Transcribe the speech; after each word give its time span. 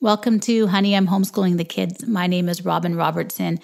Welcome 0.00 0.38
to 0.40 0.68
Honey, 0.68 0.94
I'm 0.94 1.08
Homeschooling 1.08 1.56
the 1.56 1.64
Kids. 1.64 2.06
My 2.06 2.28
name 2.28 2.48
is 2.48 2.64
Robin 2.64 2.94
Robertson, 2.94 3.58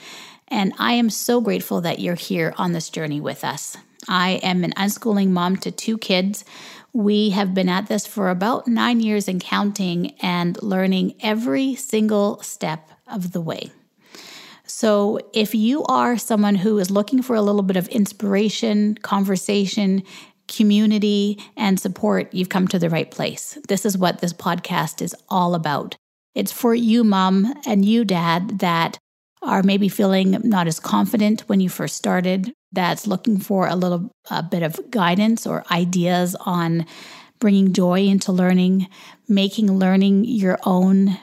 and 0.48 0.72
I 0.80 0.94
am 0.94 1.08
so 1.08 1.40
grateful 1.40 1.82
that 1.82 2.00
you're 2.00 2.16
here 2.16 2.52
on 2.56 2.72
this 2.72 2.90
journey 2.90 3.20
with 3.20 3.44
us. 3.44 3.76
I 4.08 4.40
am 4.42 4.64
an 4.64 4.72
unschooling 4.72 5.28
mom 5.28 5.58
to 5.58 5.70
two 5.70 5.96
kids. 5.96 6.44
We 6.92 7.30
have 7.30 7.54
been 7.54 7.68
at 7.68 7.86
this 7.86 8.04
for 8.04 8.30
about 8.30 8.66
nine 8.66 8.98
years 8.98 9.28
and 9.28 9.40
counting 9.40 10.16
and 10.20 10.60
learning 10.60 11.14
every 11.20 11.76
single 11.76 12.42
step 12.42 12.90
of 13.06 13.30
the 13.30 13.40
way. 13.40 13.70
So, 14.66 15.20
if 15.32 15.54
you 15.54 15.84
are 15.84 16.18
someone 16.18 16.56
who 16.56 16.80
is 16.80 16.90
looking 16.90 17.22
for 17.22 17.36
a 17.36 17.42
little 17.42 17.62
bit 17.62 17.76
of 17.76 17.86
inspiration, 17.86 18.96
conversation, 18.96 20.02
community, 20.48 21.38
and 21.56 21.78
support, 21.78 22.34
you've 22.34 22.48
come 22.48 22.66
to 22.66 22.78
the 22.80 22.90
right 22.90 23.08
place. 23.08 23.56
This 23.68 23.86
is 23.86 23.96
what 23.96 24.20
this 24.20 24.32
podcast 24.32 25.00
is 25.00 25.14
all 25.28 25.54
about. 25.54 25.94
It's 26.34 26.52
for 26.52 26.74
you, 26.74 27.04
mom, 27.04 27.54
and 27.66 27.84
you, 27.84 28.04
dad, 28.04 28.58
that 28.60 28.98
are 29.42 29.62
maybe 29.62 29.88
feeling 29.88 30.38
not 30.42 30.66
as 30.66 30.80
confident 30.80 31.42
when 31.42 31.60
you 31.60 31.68
first 31.68 31.96
started, 31.96 32.52
that's 32.72 33.06
looking 33.06 33.38
for 33.38 33.68
a 33.68 33.76
little 33.76 34.10
a 34.30 34.42
bit 34.42 34.62
of 34.62 34.80
guidance 34.90 35.46
or 35.46 35.64
ideas 35.70 36.34
on 36.40 36.86
bringing 37.38 37.72
joy 37.72 38.00
into 38.00 38.32
learning, 38.32 38.88
making 39.28 39.70
learning 39.78 40.24
your 40.24 40.58
own, 40.64 41.16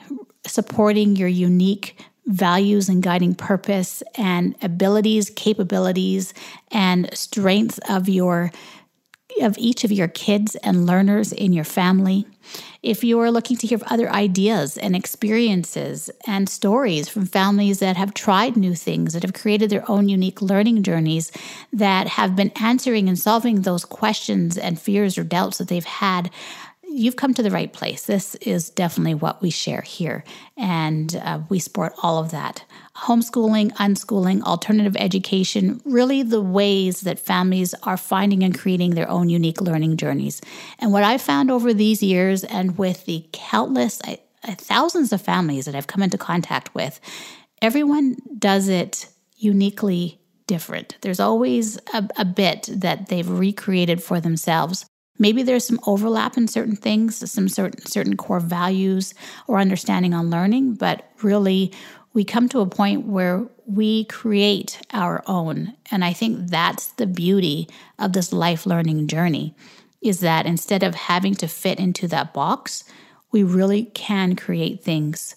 supporting 0.46 1.16
your 1.16 1.28
unique 1.28 2.00
values 2.28 2.88
and 2.88 3.02
guiding 3.02 3.34
purpose 3.34 4.04
and 4.16 4.56
abilities, 4.62 5.30
capabilities, 5.32 6.34
and 6.72 7.10
strengths 7.18 7.80
of 7.90 8.08
your 8.08 8.52
of 9.42 9.58
each 9.58 9.84
of 9.84 9.92
your 9.92 10.08
kids 10.08 10.56
and 10.58 10.86
learners 10.86 11.32
in 11.32 11.54
your 11.54 11.64
family. 11.64 12.26
If 12.84 13.04
you 13.04 13.20
are 13.20 13.32
looking 13.32 13.58
to 13.58 13.68
hear 13.68 13.80
other 13.88 14.10
ideas 14.10 14.78
and 14.78 14.96
experiences 14.96 16.10
and 16.26 16.50
stories 16.50 17.08
from 17.08 17.28
families 17.28 17.80
that 17.80 17.98
have 17.98 18.14
tried 18.14 18.58
new 18.58 18.74
things, 18.74 19.14
that 19.14 19.24
have 19.24 19.34
created 19.34 19.70
their 19.70 19.90
own 19.90 20.10
unique 20.10 20.42
learning 20.42 20.84
journeys, 20.84 21.32
that 21.72 22.08
have 22.08 22.36
been 22.36 22.52
answering 22.60 23.08
and 23.08 23.20
solving 23.20 23.62
those 23.62 23.86
questions 23.86 24.58
and 24.58 24.82
fears 24.82 25.18
or 25.18 25.24
doubts 25.24 25.60
that 25.60 25.68
they've 25.68 25.86
had, 25.86 26.32
you've 26.92 27.16
come 27.16 27.34
to 27.34 27.44
the 27.44 27.52
right 27.52 27.72
place. 27.72 28.06
This 28.06 28.36
is 28.36 28.70
definitely 28.70 29.16
what 29.16 29.42
we 29.42 29.50
share 29.50 29.82
here, 29.82 30.24
and 30.58 31.16
uh, 31.16 31.42
we 31.50 31.60
support 31.60 31.94
all 32.04 32.18
of 32.18 32.32
that. 32.32 32.64
Homeschooling, 32.96 33.72
unschooling, 33.74 34.42
alternative 34.44 34.96
education, 34.98 35.82
really 35.86 36.24
the 36.24 36.42
ways 36.42 37.02
that 37.02 37.20
families 37.20 37.74
are 37.84 37.98
finding 37.98 38.44
and 38.44 38.58
creating 38.58 38.92
their 38.92 39.10
own 39.10 39.30
unique 39.30 39.62
learning 39.62 39.98
journeys. 39.98 40.42
And 40.80 40.92
what 40.92 41.04
I 41.04 41.18
found 41.18 41.50
over 41.50 41.74
these 41.74 42.04
years, 42.04 42.44
and 42.44 42.78
with 42.78 43.06
the 43.06 43.26
countless 43.32 44.02
I, 44.04 44.20
thousands 44.44 45.14
of 45.14 45.22
families 45.22 45.66
that 45.66 45.76
I've 45.76 45.88
come 45.88 46.04
into 46.04 46.18
contact 46.18 46.74
with, 46.76 47.00
everyone 47.62 48.18
does 48.38 48.68
it 48.68 49.08
uniquely 49.38 50.20
different. 50.48 50.98
There's 51.02 51.20
always 51.20 51.78
a, 51.94 52.08
a 52.18 52.26
bit 52.26 52.70
that 52.72 53.08
they've 53.08 53.30
recreated 53.30 54.04
for 54.04 54.20
themselves. 54.20 54.86
Maybe 55.18 55.44
there's 55.44 55.66
some 55.66 55.80
overlap 55.86 56.38
in 56.38 56.48
certain 56.48 56.76
things, 56.76 57.32
some 57.32 57.48
certain 57.48 57.86
certain 57.86 58.18
core 58.18 58.40
values 58.40 59.14
or 59.48 59.60
understanding 59.60 60.14
on 60.14 60.30
learning, 60.30 60.76
but 60.76 61.12
really 61.22 61.72
we 62.14 62.24
come 62.24 62.50
to 62.50 62.60
a 62.60 62.66
point 62.66 63.06
where 63.06 63.48
we 63.66 64.06
create 64.06 64.82
our 64.92 65.24
own. 65.28 65.74
And 65.92 66.04
I 66.04 66.14
think 66.14 66.50
that's 66.50 66.88
the 66.88 67.08
beauty 67.08 67.70
of 68.00 68.14
this 68.14 68.34
life 68.34 68.66
learning 68.66 69.08
journey 69.08 69.56
is 70.02 70.20
that 70.20 70.46
instead 70.46 70.84
of 70.84 70.96
having 70.96 71.36
to 71.36 71.48
fit 71.48 71.80
into 71.80 72.08
that 72.08 72.34
box, 72.34 72.84
we 73.32 73.44
really 73.44 73.86
can 73.86 74.36
create 74.36 74.84
things 74.84 75.36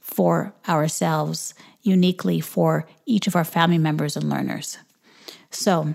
for 0.00 0.54
ourselves 0.68 1.52
uniquely 1.82 2.40
for 2.40 2.86
each 3.04 3.26
of 3.26 3.36
our 3.36 3.44
family 3.44 3.78
members 3.78 4.16
and 4.16 4.28
learners. 4.30 4.78
So, 5.50 5.94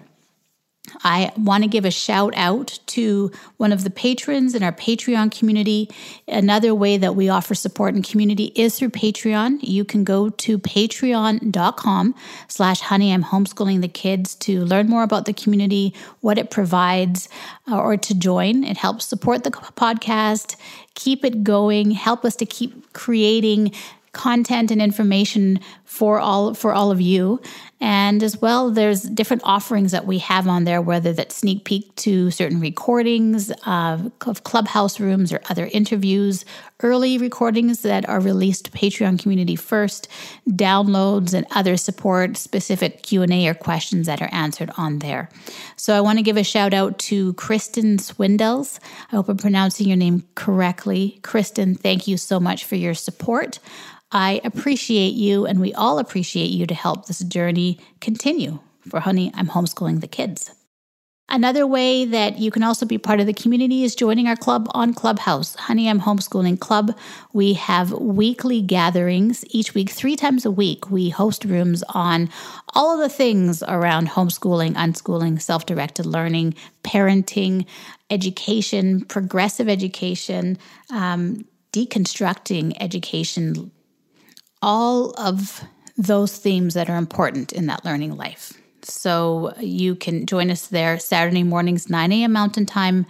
I 1.04 1.32
want 1.38 1.64
to 1.64 1.70
give 1.70 1.86
a 1.86 1.92
shout 1.92 2.34
out 2.36 2.80
to 2.88 3.32
one 3.58 3.72
of 3.72 3.84
the 3.84 3.90
patrons 3.90 4.56
in 4.56 4.64
our 4.64 4.72
Patreon 4.72 5.38
community. 5.38 5.90
Another 6.28 6.74
way 6.76 6.98
that 6.98 7.16
we 7.16 7.30
offer 7.30 7.56
support 7.56 7.94
and 7.94 8.04
community 8.04 8.52
is 8.56 8.78
through 8.78 8.90
Patreon. 8.90 9.60
You 9.62 9.86
can 9.86 10.04
go 10.04 10.30
to 10.30 10.60
patreon.com 10.60 12.16
slash 12.48 12.82
honey 12.82 13.14
I'm 13.14 13.24
homeschooling 13.24 13.82
the 13.82 13.88
kids 13.88 14.36
to 14.36 14.64
learn 14.66 14.88
more 14.88 15.04
about 15.04 15.26
the 15.26 15.34
community, 15.34 15.94
what 16.22 16.38
it 16.38 16.52
provides, 16.52 17.30
uh, 17.70 17.80
or 17.80 17.98
to 17.98 18.14
join. 18.14 18.64
It 18.64 18.78
helps 18.78 19.06
support 19.06 19.44
the 19.44 19.52
podcast, 19.52 20.56
keep 20.96 21.24
it 21.26 21.44
going, 21.44 21.92
help 21.92 22.26
us 22.26 22.36
to 22.38 22.46
keep 22.46 22.94
creating 22.94 23.72
content 24.12 24.72
and 24.72 24.82
information 24.82 25.60
for 25.86 26.20
all 26.20 26.54
for 26.54 26.74
all 26.74 26.92
of 26.92 27.00
you 27.00 27.40
and 27.82 28.22
as 28.24 28.42
well 28.42 28.72
there's 28.72 29.04
different 29.04 29.42
offerings 29.46 29.92
that 29.92 30.06
we 30.06 30.18
have 30.18 30.48
on 30.48 30.66
there 30.66 30.82
whether 30.82 31.14
that 31.14 31.32
sneak 31.32 31.64
peek 31.64 31.96
to 31.96 32.30
certain 32.32 32.60
recordings 32.60 33.52
uh, 33.66 34.10
of 34.26 34.44
clubhouse 34.44 35.00
rooms 35.00 35.32
or 35.32 35.42
other 35.50 35.70
interviews. 35.72 36.46
Early 36.82 37.18
recordings 37.18 37.82
that 37.82 38.08
are 38.08 38.20
released 38.20 38.66
to 38.66 38.72
patreon 38.72 39.20
community 39.20 39.56
first 39.56 40.08
downloads 40.50 41.34
and 41.34 41.46
other 41.52 41.78
support 41.78 42.38
specific 42.38 43.04
q&a 43.04 43.48
or 43.48 43.54
questions 43.54 44.08
that 44.08 44.22
are 44.22 44.30
answered 44.32 44.72
on 44.78 45.00
there. 45.00 45.30
So 45.76 45.96
i 45.96 46.02
want 46.02 46.20
to 46.20 46.24
give 46.24 46.38
a 46.38 46.44
shout 46.44 46.74
out 46.74 47.00
to 47.00 47.34
kristen 47.34 47.98
swindles. 48.00 48.80
I 49.12 49.16
hope 49.16 49.30
i'm 49.30 49.38
pronouncing 49.38 49.88
your 49.88 49.98
name 49.98 50.24
correctly. 50.36 51.20
Kristen 51.24 51.76
thank 51.76 52.08
you 52.08 52.18
so 52.18 52.40
much 52.40 52.66
for 52.66 52.76
your 52.76 52.94
support 52.94 53.60
I 54.12 54.42
appreciate 54.44 55.14
you, 55.14 55.46
and 55.46 55.60
we 55.62 55.74
all 55.74 56.00
appreciate 56.00 56.50
you 56.50 56.66
to 56.68 56.74
help 56.76 57.06
this 57.06 57.20
journey 57.20 57.80
continue. 58.02 58.60
For 58.90 59.02
Honey, 59.02 59.32
I'm 59.36 59.50
homeschooling 59.50 60.02
the 60.02 60.08
kids. 60.08 60.52
Another 61.32 61.68
way 61.68 62.06
that 62.06 62.40
you 62.40 62.52
can 62.52 62.64
also 62.64 62.88
be 62.88 62.98
part 62.98 63.20
of 63.20 63.28
the 63.28 63.34
community 63.34 63.84
is 63.84 63.96
joining 63.96 64.28
our 64.28 64.36
club 64.36 64.68
on 64.74 64.96
Clubhouse, 64.96 65.56
Honey, 65.56 65.90
I'm 65.90 66.02
Homeschooling 66.02 66.60
Club. 66.60 66.98
We 67.34 67.54
have 67.54 67.92
weekly 67.92 68.62
gatherings 68.62 69.46
each 69.50 69.76
week, 69.76 69.92
three 69.92 70.16
times 70.16 70.46
a 70.46 70.52
week. 70.52 70.90
We 70.90 71.10
host 71.10 71.46
rooms 71.46 71.84
on 71.90 72.30
all 72.74 72.94
of 72.94 73.00
the 73.00 73.16
things 73.16 73.62
around 73.64 74.10
homeschooling, 74.10 74.74
unschooling, 74.74 75.42
self 75.42 75.68
directed 75.68 76.08
learning, 76.08 76.56
parenting, 76.84 77.68
education, 78.10 79.06
progressive 79.06 79.70
education, 79.70 80.58
um, 80.92 81.46
deconstructing 81.74 82.76
education 82.80 83.70
all 84.62 85.12
of 85.12 85.64
those 85.98 86.38
themes 86.38 86.74
that 86.74 86.90
are 86.90 86.98
important 86.98 87.52
in 87.52 87.68
that 87.68 87.86
learning 87.86 88.16
life. 88.16 88.54
So 88.84 89.54
you 89.60 89.96
can 89.96 90.26
join 90.26 90.50
us 90.50 90.68
there 90.68 90.98
Saturday 91.00 91.44
mornings, 91.44 91.90
9 91.90 92.12
a.m. 92.12 92.32
Mountain 92.32 92.66
Time, 92.66 93.06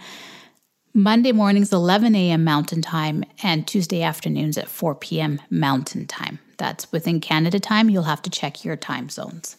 Monday 0.92 1.32
mornings, 1.32 1.72
11 1.72 2.16
a.m. 2.16 2.42
Mountain 2.42 2.82
Time, 2.82 3.24
and 3.42 3.66
Tuesday 3.66 4.02
afternoons 4.02 4.58
at 4.58 4.68
4 4.68 4.96
p.m. 4.96 5.40
Mountain 5.48 6.06
Time. 6.06 6.40
That's 6.58 6.90
within 6.92 7.20
Canada 7.20 7.60
time. 7.60 7.88
You'll 7.88 8.02
have 8.02 8.22
to 8.22 8.30
check 8.30 8.64
your 8.64 8.76
time 8.76 9.08
zones. 9.08 9.56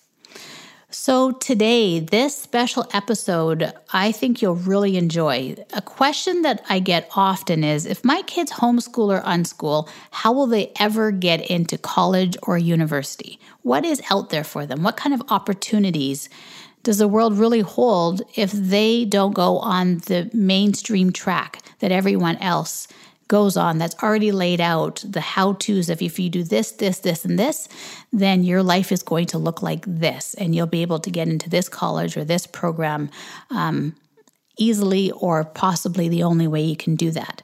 So, 0.94 1.32
today, 1.32 2.02
this 2.02 2.36
special 2.36 2.86
episode, 2.94 3.72
I 3.94 4.12
think 4.12 4.42
you'll 4.42 4.56
really 4.56 4.98
enjoy. 4.98 5.56
A 5.72 5.82
question 5.82 6.42
that 6.42 6.66
I 6.68 6.80
get 6.80 7.10
often 7.16 7.64
is 7.64 7.86
if 7.86 8.04
my 8.04 8.22
kids 8.24 8.52
homeschool 8.52 9.18
or 9.18 9.22
unschool, 9.22 9.88
how 10.12 10.34
will 10.34 10.48
they 10.48 10.74
ever 10.82 11.12
get 11.12 11.50
into 11.50 11.78
college 11.78 12.36
or 12.44 12.58
university? 12.58 13.40
What 13.62 13.86
is 13.86 14.02
out 14.12 14.32
there 14.32 14.44
for 14.44 14.66
them? 14.66 14.84
What 14.84 14.98
kind 14.98 15.16
of 15.16 15.24
opportunities 15.30 16.28
does 16.84 16.98
the 16.98 17.08
world 17.08 17.38
really 17.38 17.62
hold 17.62 18.24
if 18.36 18.52
they 18.52 19.06
don't 19.06 19.34
go 19.34 19.60
on 19.60 20.00
the 20.00 20.30
mainstream 20.34 21.14
track 21.14 21.62
that 21.80 21.94
everyone 21.94 22.36
else 22.38 22.90
goes 23.32 23.56
on 23.56 23.78
that's 23.78 23.96
already 24.04 24.34
laid 24.34 24.60
out 24.60 25.02
the 25.08 25.22
how 25.22 25.54
to's 25.54 25.90
of 25.90 26.02
if 26.02 26.20
you 26.20 26.30
do 26.30 26.44
this, 26.44 26.74
this, 26.74 27.00
this, 27.00 27.24
and 27.24 27.40
this, 27.40 27.70
then 28.12 28.44
your 28.44 28.62
life 28.62 28.92
is 28.92 29.02
going 29.02 29.26
to 29.26 29.38
look 29.38 29.62
like 29.62 29.86
this. 29.88 30.34
And 30.34 30.54
you'll 30.54 30.68
be 30.68 30.82
able 30.82 31.00
to 31.00 31.10
get 31.10 31.30
into 31.30 31.50
this 31.50 31.70
college 31.70 32.18
or 32.18 32.26
this 32.26 32.46
program 32.46 33.10
um, 33.50 33.96
easily, 34.58 35.12
or 35.12 35.46
possibly 35.46 36.10
the 36.10 36.24
only 36.24 36.46
way 36.46 36.62
you 36.62 36.76
can 36.76 36.98
do 36.98 37.10
that 37.12 37.42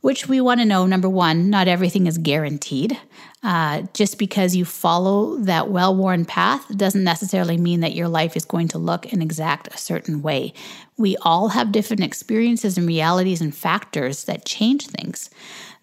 which 0.00 0.28
we 0.28 0.40
want 0.40 0.60
to 0.60 0.66
know 0.66 0.86
number 0.86 1.08
one, 1.08 1.50
not 1.50 1.68
everything 1.68 2.06
is 2.06 2.18
guaranteed. 2.18 2.98
Uh, 3.42 3.82
just 3.94 4.18
because 4.18 4.56
you 4.56 4.64
follow 4.64 5.36
that 5.36 5.70
well 5.70 5.94
worn 5.94 6.24
path 6.24 6.66
doesn't 6.76 7.04
necessarily 7.04 7.56
mean 7.56 7.80
that 7.80 7.94
your 7.94 8.08
life 8.08 8.36
is 8.36 8.44
going 8.44 8.66
to 8.66 8.78
look 8.78 9.12
and 9.12 9.22
exact 9.22 9.68
a 9.68 9.78
certain 9.78 10.22
way. 10.22 10.52
We 10.96 11.16
all 11.18 11.48
have 11.50 11.70
different 11.70 12.02
experiences 12.02 12.76
and 12.76 12.86
realities 12.86 13.40
and 13.40 13.54
factors 13.54 14.24
that 14.24 14.44
change 14.44 14.88
things. 14.88 15.30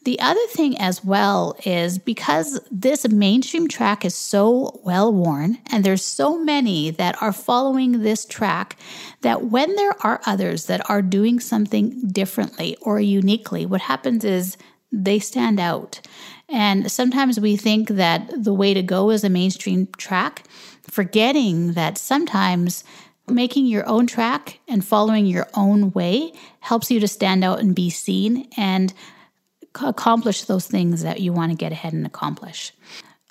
The 0.05 0.19
other 0.19 0.45
thing 0.49 0.77
as 0.77 1.03
well 1.03 1.57
is 1.65 1.97
because 1.97 2.59
this 2.69 3.09
mainstream 3.09 3.67
track 3.67 4.05
is 4.05 4.13
so 4.13 4.79
well 4.83 5.11
worn, 5.11 5.57
and 5.71 5.83
there's 5.83 6.05
so 6.05 6.37
many 6.37 6.91
that 6.91 7.19
are 7.23 7.33
following 7.33 8.03
this 8.03 8.23
track, 8.23 8.77
that 9.21 9.45
when 9.45 9.75
there 9.75 9.95
are 10.05 10.21
others 10.27 10.67
that 10.67 10.87
are 10.91 11.01
doing 11.01 11.39
something 11.39 12.07
differently 12.07 12.77
or 12.81 12.99
uniquely, 12.99 13.65
what 13.65 13.81
happens 13.81 14.23
is 14.23 14.57
they 14.91 15.17
stand 15.17 15.59
out. 15.59 16.01
And 16.47 16.91
sometimes 16.91 17.39
we 17.39 17.57
think 17.57 17.89
that 17.89 18.29
the 18.43 18.53
way 18.53 18.75
to 18.75 18.83
go 18.83 19.09
is 19.09 19.23
a 19.23 19.29
mainstream 19.29 19.87
track, 19.97 20.43
forgetting 20.83 21.73
that 21.73 21.97
sometimes 21.97 22.83
making 23.27 23.65
your 23.65 23.87
own 23.87 24.05
track 24.05 24.59
and 24.67 24.85
following 24.85 25.25
your 25.25 25.47
own 25.55 25.91
way 25.93 26.31
helps 26.59 26.91
you 26.91 26.99
to 26.99 27.07
stand 27.07 27.43
out 27.43 27.59
and 27.59 27.73
be 27.73 27.89
seen 27.89 28.47
and 28.55 28.93
accomplish 29.81 30.43
those 30.43 30.67
things 30.67 31.03
that 31.03 31.19
you 31.19 31.33
want 31.33 31.51
to 31.51 31.57
get 31.57 31.71
ahead 31.71 31.93
and 31.93 32.05
accomplish. 32.05 32.73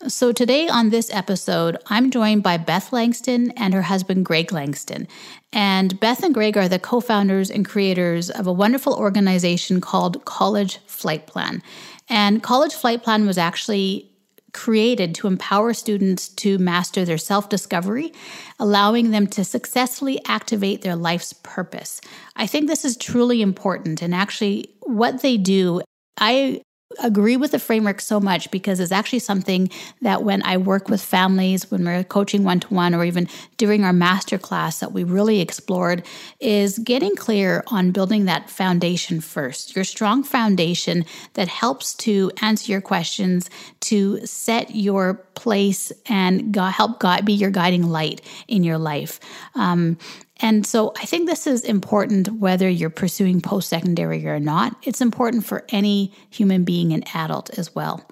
So, 0.06 0.32
today 0.32 0.68
on 0.68 0.90
this 0.90 1.10
episode, 1.14 1.78
I'm 1.86 2.10
joined 2.10 2.42
by 2.42 2.58
Beth 2.58 2.92
Langston 2.92 3.52
and 3.52 3.72
her 3.72 3.82
husband, 3.82 4.26
Greg 4.26 4.52
Langston. 4.52 5.08
And 5.52 5.98
Beth 5.98 6.22
and 6.22 6.34
Greg 6.34 6.58
are 6.58 6.68
the 6.68 6.78
co 6.78 7.00
founders 7.00 7.50
and 7.50 7.64
creators 7.64 8.28
of 8.28 8.46
a 8.46 8.52
wonderful 8.52 8.94
organization 8.94 9.80
called 9.80 10.24
College 10.26 10.78
Flight 10.86 11.26
Plan. 11.26 11.62
And 12.08 12.42
College 12.42 12.74
Flight 12.74 13.02
Plan 13.02 13.26
was 13.26 13.38
actually 13.38 14.10
created 14.52 15.14
to 15.16 15.26
empower 15.26 15.74
students 15.74 16.28
to 16.28 16.58
master 16.58 17.04
their 17.04 17.18
self 17.18 17.48
discovery, 17.48 18.12
allowing 18.58 19.10
them 19.10 19.26
to 19.26 19.44
successfully 19.44 20.20
activate 20.26 20.82
their 20.82 20.96
life's 20.96 21.32
purpose. 21.32 22.00
I 22.36 22.46
think 22.46 22.68
this 22.68 22.84
is 22.84 22.96
truly 22.96 23.42
important. 23.42 24.00
And 24.02 24.14
actually, 24.14 24.70
what 24.82 25.22
they 25.22 25.36
do, 25.36 25.82
I 26.18 26.62
agree 27.02 27.36
with 27.36 27.50
the 27.50 27.58
framework 27.58 28.00
so 28.00 28.20
much 28.20 28.50
because 28.50 28.80
it's 28.80 28.92
actually 28.92 29.18
something 29.18 29.70
that 30.02 30.22
when 30.22 30.42
I 30.44 30.56
work 30.56 30.88
with 30.88 31.02
families, 31.02 31.70
when 31.70 31.84
we're 31.84 32.04
coaching 32.04 32.44
one 32.44 32.60
to 32.60 32.74
one, 32.74 32.94
or 32.94 33.04
even 33.04 33.28
during 33.56 33.84
our 33.84 33.92
master 33.92 34.38
class, 34.38 34.78
that 34.78 34.92
we 34.92 35.04
really 35.04 35.40
explored 35.40 36.04
is 36.40 36.78
getting 36.78 37.16
clear 37.16 37.64
on 37.68 37.90
building 37.90 38.26
that 38.26 38.50
foundation 38.50 39.20
first. 39.20 39.74
Your 39.74 39.84
strong 39.84 40.22
foundation 40.22 41.04
that 41.34 41.48
helps 41.48 41.94
to 41.94 42.30
answer 42.40 42.70
your 42.70 42.80
questions, 42.80 43.50
to 43.80 44.24
set 44.26 44.74
your 44.74 45.14
place 45.34 45.92
and 46.06 46.54
help 46.54 47.00
God 47.00 47.24
be 47.24 47.32
your 47.32 47.50
guiding 47.50 47.84
light 47.84 48.20
in 48.48 48.62
your 48.62 48.78
life. 48.78 49.18
Um, 49.54 49.98
and 50.44 50.66
so 50.66 50.92
I 51.00 51.06
think 51.06 51.26
this 51.26 51.46
is 51.46 51.64
important 51.64 52.28
whether 52.34 52.68
you're 52.68 52.90
pursuing 52.90 53.40
post 53.40 53.66
secondary 53.66 54.26
or 54.26 54.38
not. 54.38 54.76
It's 54.82 55.00
important 55.00 55.46
for 55.46 55.64
any 55.70 56.12
human 56.28 56.64
being 56.64 56.92
and 56.92 57.02
adult 57.14 57.48
as 57.58 57.74
well. 57.74 58.06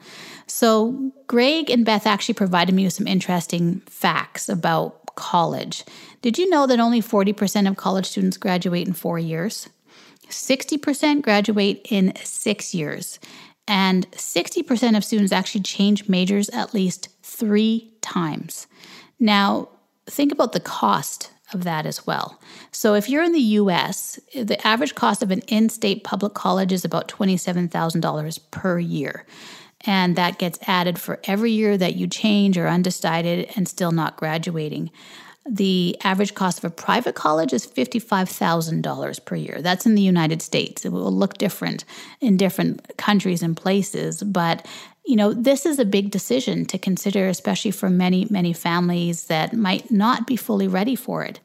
So, 0.46 1.12
Greg 1.26 1.68
and 1.68 1.84
Beth 1.84 2.06
actually 2.06 2.32
provided 2.32 2.74
me 2.74 2.84
with 2.84 2.94
some 2.94 3.06
interesting 3.06 3.80
facts 3.80 4.48
about 4.48 5.14
college. 5.14 5.84
Did 6.22 6.38
you 6.38 6.48
know 6.48 6.66
that 6.66 6.80
only 6.80 7.02
40% 7.02 7.68
of 7.68 7.76
college 7.76 8.06
students 8.06 8.38
graduate 8.38 8.88
in 8.88 8.94
four 8.94 9.18
years? 9.18 9.68
60% 10.30 11.20
graduate 11.20 11.86
in 11.90 12.14
six 12.16 12.74
years. 12.74 13.20
And 13.68 14.10
60% 14.12 14.96
of 14.96 15.04
students 15.04 15.32
actually 15.32 15.64
change 15.64 16.08
majors 16.08 16.48
at 16.48 16.72
least 16.72 17.10
three 17.22 17.92
times. 18.00 18.68
Now, 19.20 19.68
think 20.06 20.32
about 20.32 20.52
the 20.52 20.60
cost 20.60 21.31
of 21.54 21.64
that 21.64 21.86
as 21.86 22.06
well. 22.06 22.40
So 22.70 22.94
if 22.94 23.08
you're 23.08 23.22
in 23.22 23.32
the 23.32 23.40
US, 23.40 24.18
the 24.34 24.64
average 24.66 24.94
cost 24.94 25.22
of 25.22 25.30
an 25.30 25.40
in 25.48 25.68
state 25.68 26.04
public 26.04 26.34
college 26.34 26.72
is 26.72 26.84
about 26.84 27.08
$27,000 27.08 28.38
per 28.50 28.78
year. 28.78 29.26
And 29.84 30.16
that 30.16 30.38
gets 30.38 30.58
added 30.66 30.98
for 30.98 31.20
every 31.24 31.50
year 31.50 31.76
that 31.76 31.96
you 31.96 32.06
change 32.06 32.56
or 32.56 32.68
undecided 32.68 33.50
and 33.56 33.68
still 33.68 33.92
not 33.92 34.16
graduating. 34.16 34.90
The 35.44 35.96
average 36.04 36.34
cost 36.34 36.58
of 36.58 36.64
a 36.64 36.70
private 36.70 37.16
college 37.16 37.52
is 37.52 37.66
$55,000 37.66 39.24
per 39.24 39.34
year. 39.34 39.58
That's 39.60 39.86
in 39.86 39.96
the 39.96 40.02
United 40.02 40.40
States. 40.40 40.84
It 40.84 40.92
will 40.92 41.10
look 41.10 41.34
different 41.34 41.84
in 42.20 42.36
different 42.36 42.96
countries 42.96 43.42
and 43.42 43.56
places, 43.56 44.22
but 44.22 44.64
you 45.04 45.16
know, 45.16 45.32
this 45.32 45.66
is 45.66 45.78
a 45.78 45.84
big 45.84 46.10
decision 46.10 46.64
to 46.66 46.78
consider, 46.78 47.28
especially 47.28 47.72
for 47.72 47.90
many, 47.90 48.26
many 48.30 48.52
families 48.52 49.24
that 49.24 49.52
might 49.52 49.90
not 49.90 50.26
be 50.26 50.36
fully 50.36 50.68
ready 50.68 50.94
for 50.94 51.24
it. 51.24 51.40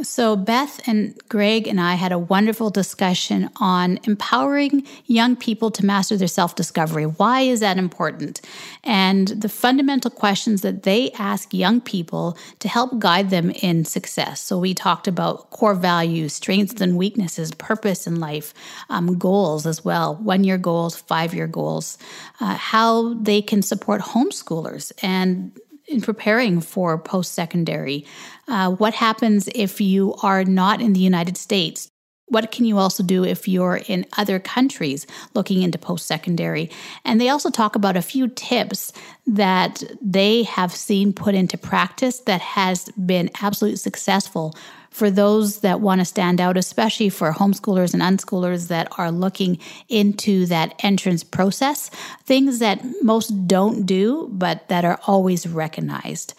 So, 0.00 0.36
Beth 0.36 0.80
and 0.88 1.14
Greg 1.28 1.68
and 1.68 1.78
I 1.78 1.94
had 1.96 2.12
a 2.12 2.18
wonderful 2.18 2.70
discussion 2.70 3.50
on 3.56 4.00
empowering 4.04 4.86
young 5.04 5.36
people 5.36 5.70
to 5.70 5.84
master 5.84 6.16
their 6.16 6.28
self 6.28 6.54
discovery. 6.54 7.04
Why 7.04 7.42
is 7.42 7.60
that 7.60 7.76
important? 7.76 8.40
And 8.82 9.28
the 9.28 9.50
fundamental 9.50 10.10
questions 10.10 10.62
that 10.62 10.84
they 10.84 11.10
ask 11.12 11.52
young 11.52 11.82
people 11.82 12.38
to 12.60 12.68
help 12.68 12.98
guide 12.98 13.28
them 13.28 13.50
in 13.50 13.84
success. 13.84 14.40
So, 14.40 14.58
we 14.58 14.72
talked 14.72 15.08
about 15.08 15.50
core 15.50 15.74
values, 15.74 16.32
strengths 16.32 16.80
and 16.80 16.96
weaknesses, 16.96 17.52
purpose 17.52 18.06
in 18.06 18.18
life, 18.18 18.54
um, 18.88 19.18
goals 19.18 19.66
as 19.66 19.84
well 19.84 20.14
one 20.16 20.42
year 20.42 20.58
goals, 20.58 20.96
five 20.96 21.34
year 21.34 21.46
goals, 21.46 21.98
uh, 22.40 22.54
how 22.54 23.12
they 23.14 23.42
can 23.42 23.60
support 23.60 24.00
homeschoolers 24.00 24.90
and 25.02 25.52
in 25.92 26.00
preparing 26.00 26.60
for 26.60 26.98
post 26.98 27.32
secondary? 27.32 28.04
Uh, 28.48 28.70
what 28.72 28.94
happens 28.94 29.48
if 29.54 29.80
you 29.80 30.14
are 30.22 30.44
not 30.44 30.80
in 30.80 30.92
the 30.92 31.00
United 31.00 31.36
States? 31.36 31.88
What 32.26 32.50
can 32.50 32.64
you 32.64 32.78
also 32.78 33.02
do 33.02 33.24
if 33.24 33.46
you're 33.46 33.80
in 33.88 34.06
other 34.16 34.38
countries 34.38 35.06
looking 35.34 35.60
into 35.60 35.78
post 35.78 36.06
secondary? 36.06 36.70
And 37.04 37.20
they 37.20 37.28
also 37.28 37.50
talk 37.50 37.76
about 37.76 37.96
a 37.96 38.02
few 38.02 38.28
tips 38.28 38.92
that 39.26 39.82
they 40.00 40.44
have 40.44 40.72
seen 40.72 41.12
put 41.12 41.34
into 41.34 41.58
practice 41.58 42.20
that 42.20 42.40
has 42.40 42.88
been 43.04 43.28
absolutely 43.42 43.76
successful 43.76 44.54
for 44.92 45.10
those 45.10 45.60
that 45.60 45.80
want 45.80 46.00
to 46.00 46.04
stand 46.04 46.40
out, 46.40 46.56
especially 46.56 47.08
for 47.08 47.32
homeschoolers 47.32 47.94
and 47.94 48.02
unschoolers 48.02 48.68
that 48.68 48.88
are 48.98 49.10
looking 49.10 49.58
into 49.88 50.46
that 50.46 50.74
entrance 50.84 51.24
process, 51.24 51.90
things 52.24 52.58
that 52.58 52.80
most 53.02 53.48
don't 53.48 53.86
do, 53.86 54.28
but 54.30 54.68
that 54.68 54.84
are 54.84 55.00
always 55.06 55.46
recognized. 55.46 56.34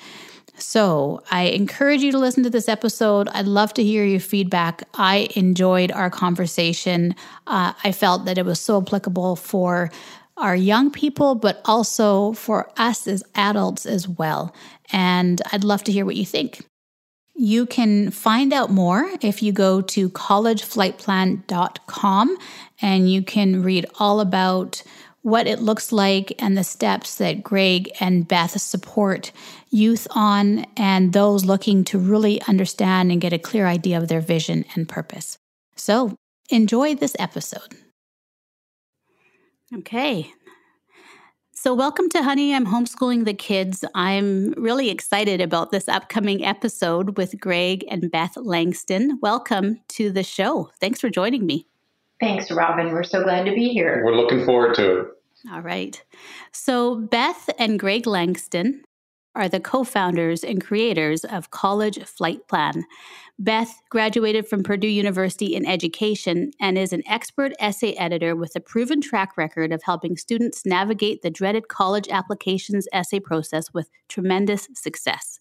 So, 0.55 1.23
I 1.31 1.45
encourage 1.45 2.03
you 2.03 2.11
to 2.11 2.19
listen 2.19 2.44
to 2.44 2.50
this 2.50 2.69
episode. 2.69 3.27
I'd 3.29 3.47
love 3.47 3.73
to 3.73 3.83
hear 3.83 4.05
your 4.05 4.19
feedback. 4.19 4.83
I 4.94 5.27
enjoyed 5.35 5.91
our 5.91 6.11
conversation. 6.11 7.15
Uh, 7.47 7.73
I 7.83 7.91
felt 7.91 8.25
that 8.25 8.38
it 8.38 8.45
was 8.45 8.59
so 8.59 8.79
applicable 8.79 9.35
for 9.35 9.89
our 10.38 10.55
young 10.55 10.91
people, 10.91 11.33
but 11.33 11.59
also 11.65 12.33
for 12.33 12.71
us 12.77 13.07
as 13.07 13.23
adults 13.33 13.88
as 13.88 14.07
well. 14.07 14.53
And 14.91 15.41
I'd 15.51 15.63
love 15.63 15.83
to 15.85 15.91
hear 15.91 16.05
what 16.05 16.15
you 16.15 16.25
think. 16.25 16.61
You 17.35 17.65
can 17.65 18.12
find 18.12 18.53
out 18.53 18.69
more 18.69 19.09
if 19.21 19.41
you 19.41 19.51
go 19.51 19.81
to 19.81 20.09
collegeflightplan.com 20.09 22.38
and 22.81 23.12
you 23.12 23.24
can 23.24 23.63
read 23.63 23.88
all 24.00 24.19
about 24.19 24.83
what 25.24 25.47
it 25.47 25.59
looks 25.59 25.91
like 25.91 26.33
and 26.38 26.56
the 26.57 26.63
steps 26.63 27.15
that 27.15 27.44
Greg 27.44 27.89
and 28.00 28.27
Beth 28.27 28.62
support 28.62 29.31
youth 29.69 30.05
on 30.12 30.65
and 30.77 31.13
those 31.13 31.46
looking 31.46 31.84
to 31.86 31.98
really 31.98 32.41
understand 32.43 33.12
and 33.12 33.22
get 33.22 33.34
a 33.34 33.39
clear 33.39 33.65
idea 33.65 33.98
of 33.98 34.10
their 34.10 34.22
vision 34.22 34.65
and 34.75 34.88
purpose. 34.88 35.39
So, 35.75 36.15
enjoy 36.50 36.96
this 36.96 37.15
episode. 37.17 37.74
Okay, 39.74 40.31
so, 41.63 41.74
welcome 41.74 42.10
to 42.10 42.22
Honey. 42.22 42.53
I'm 42.53 42.65
homeschooling 42.65 43.24
the 43.24 43.34
kids. 43.34 43.86
I'm 43.96 44.51
really 44.58 44.89
excited 44.89 45.39
about 45.39 45.72
this 45.72 45.88
upcoming 45.88 46.43
episode 46.43 47.15
with 47.15 47.39
Greg 47.39 47.86
and 47.89 48.12
Beth 48.12 48.36
Langston. 48.36 49.17
Welcome 49.22 49.79
to 49.88 50.12
the 50.12 50.24
show. 50.24 50.70
Thanks 50.82 51.00
for 51.00 51.10
joining 51.10 51.46
me. 51.46 51.65
Thanks, 52.20 52.51
Robin. 52.51 52.91
We're 52.91 53.03
so 53.03 53.24
glad 53.24 53.46
to 53.46 53.53
be 53.53 53.70
here. 53.70 54.01
We're 54.03 54.13
looking 54.13 54.43
forward 54.43 54.75
to 54.75 55.00
it. 55.00 55.08
All 55.53 55.62
right. 55.62 56.03
So, 56.51 56.96
Beth 56.96 57.50
and 57.58 57.79
Greg 57.79 58.08
Langston 58.08 58.84
are 59.35 59.49
the 59.49 59.59
co 59.59 59.83
founders 59.83 60.43
and 60.43 60.63
creators 60.63 61.23
of 61.25 61.51
College 61.51 62.03
Flight 62.03 62.47
Plan. 62.47 62.85
Beth 63.39 63.81
graduated 63.89 64.47
from 64.47 64.63
Purdue 64.63 64.87
University 64.87 65.55
in 65.55 65.65
education 65.65 66.51
and 66.59 66.77
is 66.77 66.93
an 66.93 67.03
expert 67.07 67.51
essay 67.59 67.93
editor 67.93 68.35
with 68.35 68.55
a 68.55 68.59
proven 68.59 69.01
track 69.01 69.35
record 69.37 69.71
of 69.71 69.81
helping 69.83 70.17
students 70.17 70.65
navigate 70.65 71.21
the 71.21 71.31
dreaded 71.31 71.67
college 71.67 72.07
applications 72.09 72.87
essay 72.93 73.19
process 73.19 73.73
with 73.73 73.89
tremendous 74.07 74.67
success. 74.75 75.39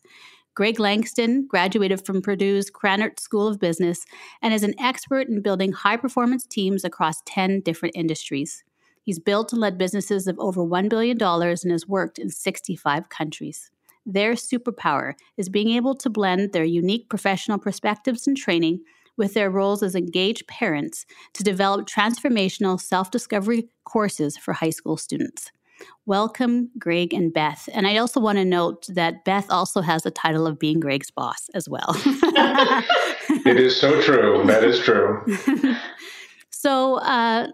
Greg 0.54 0.78
Langston 0.78 1.46
graduated 1.46 2.04
from 2.04 2.20
Purdue's 2.20 2.70
Krannert 2.70 3.18
School 3.18 3.48
of 3.48 3.58
Business 3.58 4.04
and 4.42 4.52
is 4.52 4.62
an 4.62 4.74
expert 4.78 5.28
in 5.28 5.40
building 5.40 5.72
high 5.72 5.96
performance 5.96 6.46
teams 6.46 6.84
across 6.84 7.22
10 7.24 7.60
different 7.60 7.96
industries. 7.96 8.62
He's 9.02 9.18
built 9.18 9.52
and 9.52 9.60
led 9.60 9.78
businesses 9.78 10.26
of 10.26 10.38
over 10.38 10.62
$1 10.62 10.88
billion 10.88 11.20
and 11.20 11.72
has 11.72 11.88
worked 11.88 12.18
in 12.18 12.30
65 12.30 13.08
countries. 13.08 13.71
Their 14.04 14.34
superpower 14.34 15.14
is 15.36 15.48
being 15.48 15.70
able 15.70 15.94
to 15.96 16.10
blend 16.10 16.52
their 16.52 16.64
unique 16.64 17.08
professional 17.08 17.58
perspectives 17.58 18.26
and 18.26 18.36
training 18.36 18.80
with 19.16 19.34
their 19.34 19.50
roles 19.50 19.82
as 19.82 19.94
engaged 19.94 20.46
parents 20.46 21.04
to 21.34 21.44
develop 21.44 21.86
transformational 21.86 22.80
self 22.80 23.10
discovery 23.10 23.68
courses 23.84 24.36
for 24.36 24.54
high 24.54 24.70
school 24.70 24.96
students. 24.96 25.50
Welcome, 26.06 26.70
Greg 26.78 27.12
and 27.12 27.32
Beth. 27.32 27.68
And 27.72 27.86
I 27.86 27.96
also 27.96 28.20
want 28.20 28.38
to 28.38 28.44
note 28.44 28.86
that 28.88 29.24
Beth 29.24 29.46
also 29.50 29.80
has 29.80 30.02
the 30.02 30.10
title 30.10 30.46
of 30.46 30.58
being 30.58 30.80
Greg's 30.80 31.10
boss 31.10 31.48
as 31.54 31.68
well. 31.68 31.90
it 33.46 33.58
is 33.58 33.76
so 33.80 34.00
true. 34.02 34.44
That 34.46 34.64
is 34.64 34.78
true. 34.80 35.24
so, 36.50 36.96
uh, 36.98 37.48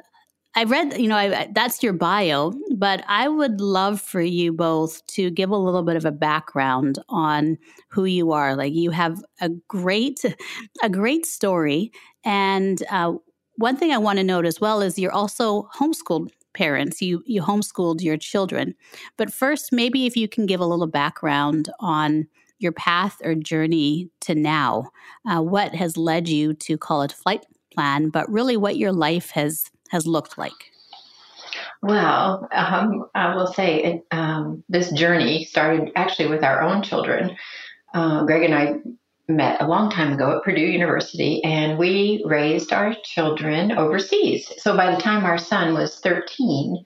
I 0.59 0.65
read, 0.65 0.99
you 0.99 1.07
know, 1.07 1.17
I, 1.17 1.49
that's 1.53 1.85
your 1.85 1.93
bio, 1.93 2.53
but 2.75 3.05
I 3.07 3.29
would 3.29 3.61
love 3.61 4.01
for 4.01 4.21
you 4.21 4.53
both 4.53 5.07
to 5.07 5.31
give 5.31 5.51
a 5.51 5.57
little 5.57 5.85
bit 5.85 5.95
of 5.95 6.05
a 6.05 6.11
background 6.11 6.99
on 7.09 7.59
who 7.87 8.07
you 8.07 8.33
are. 8.33 8.57
Like 8.57 8.73
you 8.75 8.91
have 8.91 9.23
a 9.41 9.51
great, 9.69 10.25
a 10.83 10.89
great 10.89 11.27
story, 11.27 11.93
and 12.25 12.83
uh, 12.91 13.13
one 13.55 13.77
thing 13.77 13.93
I 13.93 13.99
want 13.99 14.19
to 14.19 14.25
note 14.25 14.47
as 14.47 14.61
well 14.61 14.81
is 14.83 14.99
you're 14.99 15.13
also 15.13 15.69
homeschooled 15.77 16.31
parents. 16.55 17.01
You 17.01 17.23
you 17.25 17.41
homeschooled 17.41 18.03
your 18.03 18.17
children, 18.17 18.75
but 19.17 19.33
first, 19.33 19.73
maybe 19.73 20.07
if 20.07 20.17
you 20.17 20.27
can 20.27 20.45
give 20.45 20.59
a 20.59 20.67
little 20.67 20.89
background 20.89 21.69
on 21.79 22.27
your 22.59 22.73
path 22.73 23.19
or 23.23 23.37
journey 23.37 24.11
to 24.23 24.35
now, 24.35 24.91
uh, 25.25 25.41
what 25.41 25.77
has 25.77 25.97
led 25.97 26.29
you 26.29 26.53
to 26.55 26.77
call 26.77 27.03
it 27.03 27.13
flight 27.13 27.47
plan, 27.73 28.09
but 28.09 28.29
really 28.29 28.57
what 28.57 28.77
your 28.77 28.91
life 28.93 29.31
has 29.31 29.71
has 29.91 30.07
looked 30.07 30.39
like? 30.39 30.73
Well, 31.83 32.49
um, 32.53 33.07
I 33.15 33.35
will 33.35 33.47
say 33.47 33.83
it, 33.83 34.07
um, 34.11 34.65
this 34.69 34.91
journey 34.93 35.45
started 35.45 35.93
actually 35.95 36.29
with 36.29 36.43
our 36.43 36.63
own 36.63 36.83
children. 36.83 37.37
Uh, 37.95 38.25
Greg 38.25 38.43
and 38.43 38.55
I 38.55 38.77
met 39.29 39.61
a 39.61 39.69
long 39.69 39.91
time 39.91 40.13
ago 40.13 40.37
at 40.37 40.43
Purdue 40.43 40.61
University, 40.61 41.43
and 41.45 41.79
we 41.79 42.23
raised 42.27 42.73
our 42.73 42.95
children 43.05 43.73
overseas. 43.73 44.51
So 44.59 44.77
by 44.77 44.95
the 44.95 45.01
time 45.01 45.25
our 45.25 45.39
son 45.39 45.75
was 45.75 46.01
13, 46.01 46.85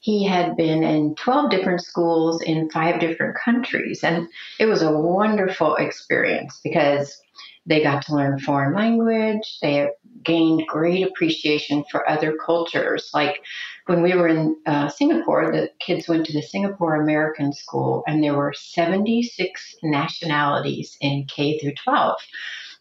he 0.00 0.24
had 0.24 0.56
been 0.56 0.82
in 0.82 1.14
12 1.14 1.50
different 1.50 1.82
schools 1.82 2.42
in 2.42 2.70
five 2.70 3.00
different 3.00 3.36
countries. 3.36 4.04
And 4.04 4.28
it 4.60 4.66
was 4.66 4.82
a 4.82 4.92
wonderful 4.92 5.76
experience 5.76 6.60
because 6.62 7.20
they 7.66 7.82
got 7.82 8.02
to 8.06 8.14
learn 8.14 8.38
foreign 8.38 8.74
language. 8.74 9.58
They 9.62 9.88
gained 10.22 10.66
great 10.66 11.06
appreciation 11.06 11.84
for 11.90 12.08
other 12.08 12.36
cultures. 12.44 13.10
Like 13.14 13.42
when 13.86 14.02
we 14.02 14.14
were 14.14 14.28
in 14.28 14.56
uh, 14.66 14.88
Singapore, 14.88 15.50
the 15.52 15.70
kids 15.80 16.08
went 16.08 16.26
to 16.26 16.32
the 16.32 16.42
Singapore 16.42 17.00
American 17.00 17.52
School, 17.52 18.02
and 18.06 18.22
there 18.22 18.34
were 18.34 18.52
76 18.56 19.76
nationalities 19.82 20.96
in 21.00 21.26
K 21.26 21.58
through 21.58 21.74
12. 21.74 22.16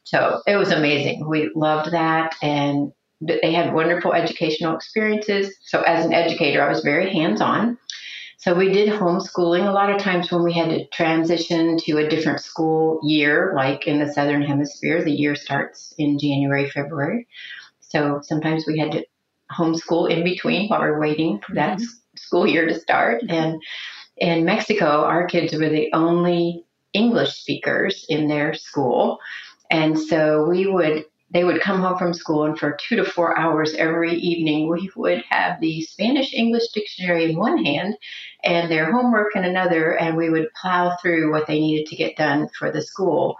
So 0.03 0.41
it 0.45 0.55
was 0.55 0.71
amazing. 0.71 1.27
We 1.27 1.51
loved 1.55 1.91
that. 1.91 2.35
And 2.41 2.91
they 3.21 3.53
had 3.53 3.73
wonderful 3.73 4.13
educational 4.13 4.75
experiences. 4.75 5.55
So 5.63 5.81
as 5.81 6.05
an 6.05 6.13
educator, 6.13 6.61
I 6.61 6.69
was 6.69 6.81
very 6.81 7.11
hands 7.11 7.41
on. 7.41 7.77
So 8.45 8.53
we 8.53 8.71
did 8.71 8.89
homeschooling 8.89 9.67
a 9.67 9.71
lot 9.71 9.89
of 9.89 9.99
times 9.99 10.31
when 10.31 10.43
we 10.43 10.53
had 10.53 10.69
to 10.69 10.85
transition 10.89 11.79
to 11.79 11.97
a 11.97 12.07
different 12.07 12.41
school 12.41 12.99
year, 13.01 13.53
like 13.55 13.87
in 13.87 13.97
the 13.97 14.13
Southern 14.13 14.43
Hemisphere, 14.43 15.03
the 15.03 15.11
year 15.11 15.33
starts 15.33 15.95
in 15.97 16.19
January, 16.19 16.69
February. 16.69 17.27
So 17.79 18.19
sometimes 18.21 18.65
we 18.67 18.77
had 18.77 18.91
to 18.91 19.05
homeschool 19.51 20.11
in 20.11 20.23
between 20.23 20.69
while 20.69 20.81
we're 20.81 20.99
waiting 20.99 21.39
for 21.39 21.55
that 21.55 21.79
mm-hmm. 21.79 22.17
school 22.17 22.45
year 22.45 22.67
to 22.67 22.79
start. 22.79 23.23
And 23.29 23.59
in 24.17 24.45
Mexico, 24.45 24.85
our 24.85 25.25
kids 25.25 25.51
were 25.51 25.69
the 25.69 25.91
only 25.93 26.65
English 26.93 27.33
speakers 27.33 28.05
in 28.09 28.27
their 28.27 28.53
school. 28.53 29.17
And 29.71 29.97
so 29.97 30.47
we 30.47 30.67
would 30.67 31.05
they 31.35 31.43
would 31.43 31.59
come 31.59 31.81
home 31.81 31.97
from 31.97 32.13
school 32.13 32.45
and 32.45 32.57
for 32.57 32.77
two 32.87 32.95
to 32.95 33.03
four 33.03 33.37
hours 33.37 33.73
every 33.73 34.13
evening 34.13 34.69
we 34.69 34.89
would 34.95 35.21
have 35.29 35.59
the 35.59 35.81
spanish 35.81 36.33
english 36.33 36.67
dictionary 36.69 37.25
in 37.25 37.37
one 37.37 37.63
hand 37.63 37.95
and 38.45 38.71
their 38.71 38.91
homework 38.91 39.35
in 39.35 39.43
another 39.43 39.97
and 39.97 40.15
we 40.15 40.29
would 40.29 40.47
plow 40.53 40.95
through 41.01 41.31
what 41.31 41.47
they 41.47 41.59
needed 41.59 41.87
to 41.87 41.95
get 41.95 42.15
done 42.15 42.47
for 42.57 42.71
the 42.71 42.81
school. 42.81 43.35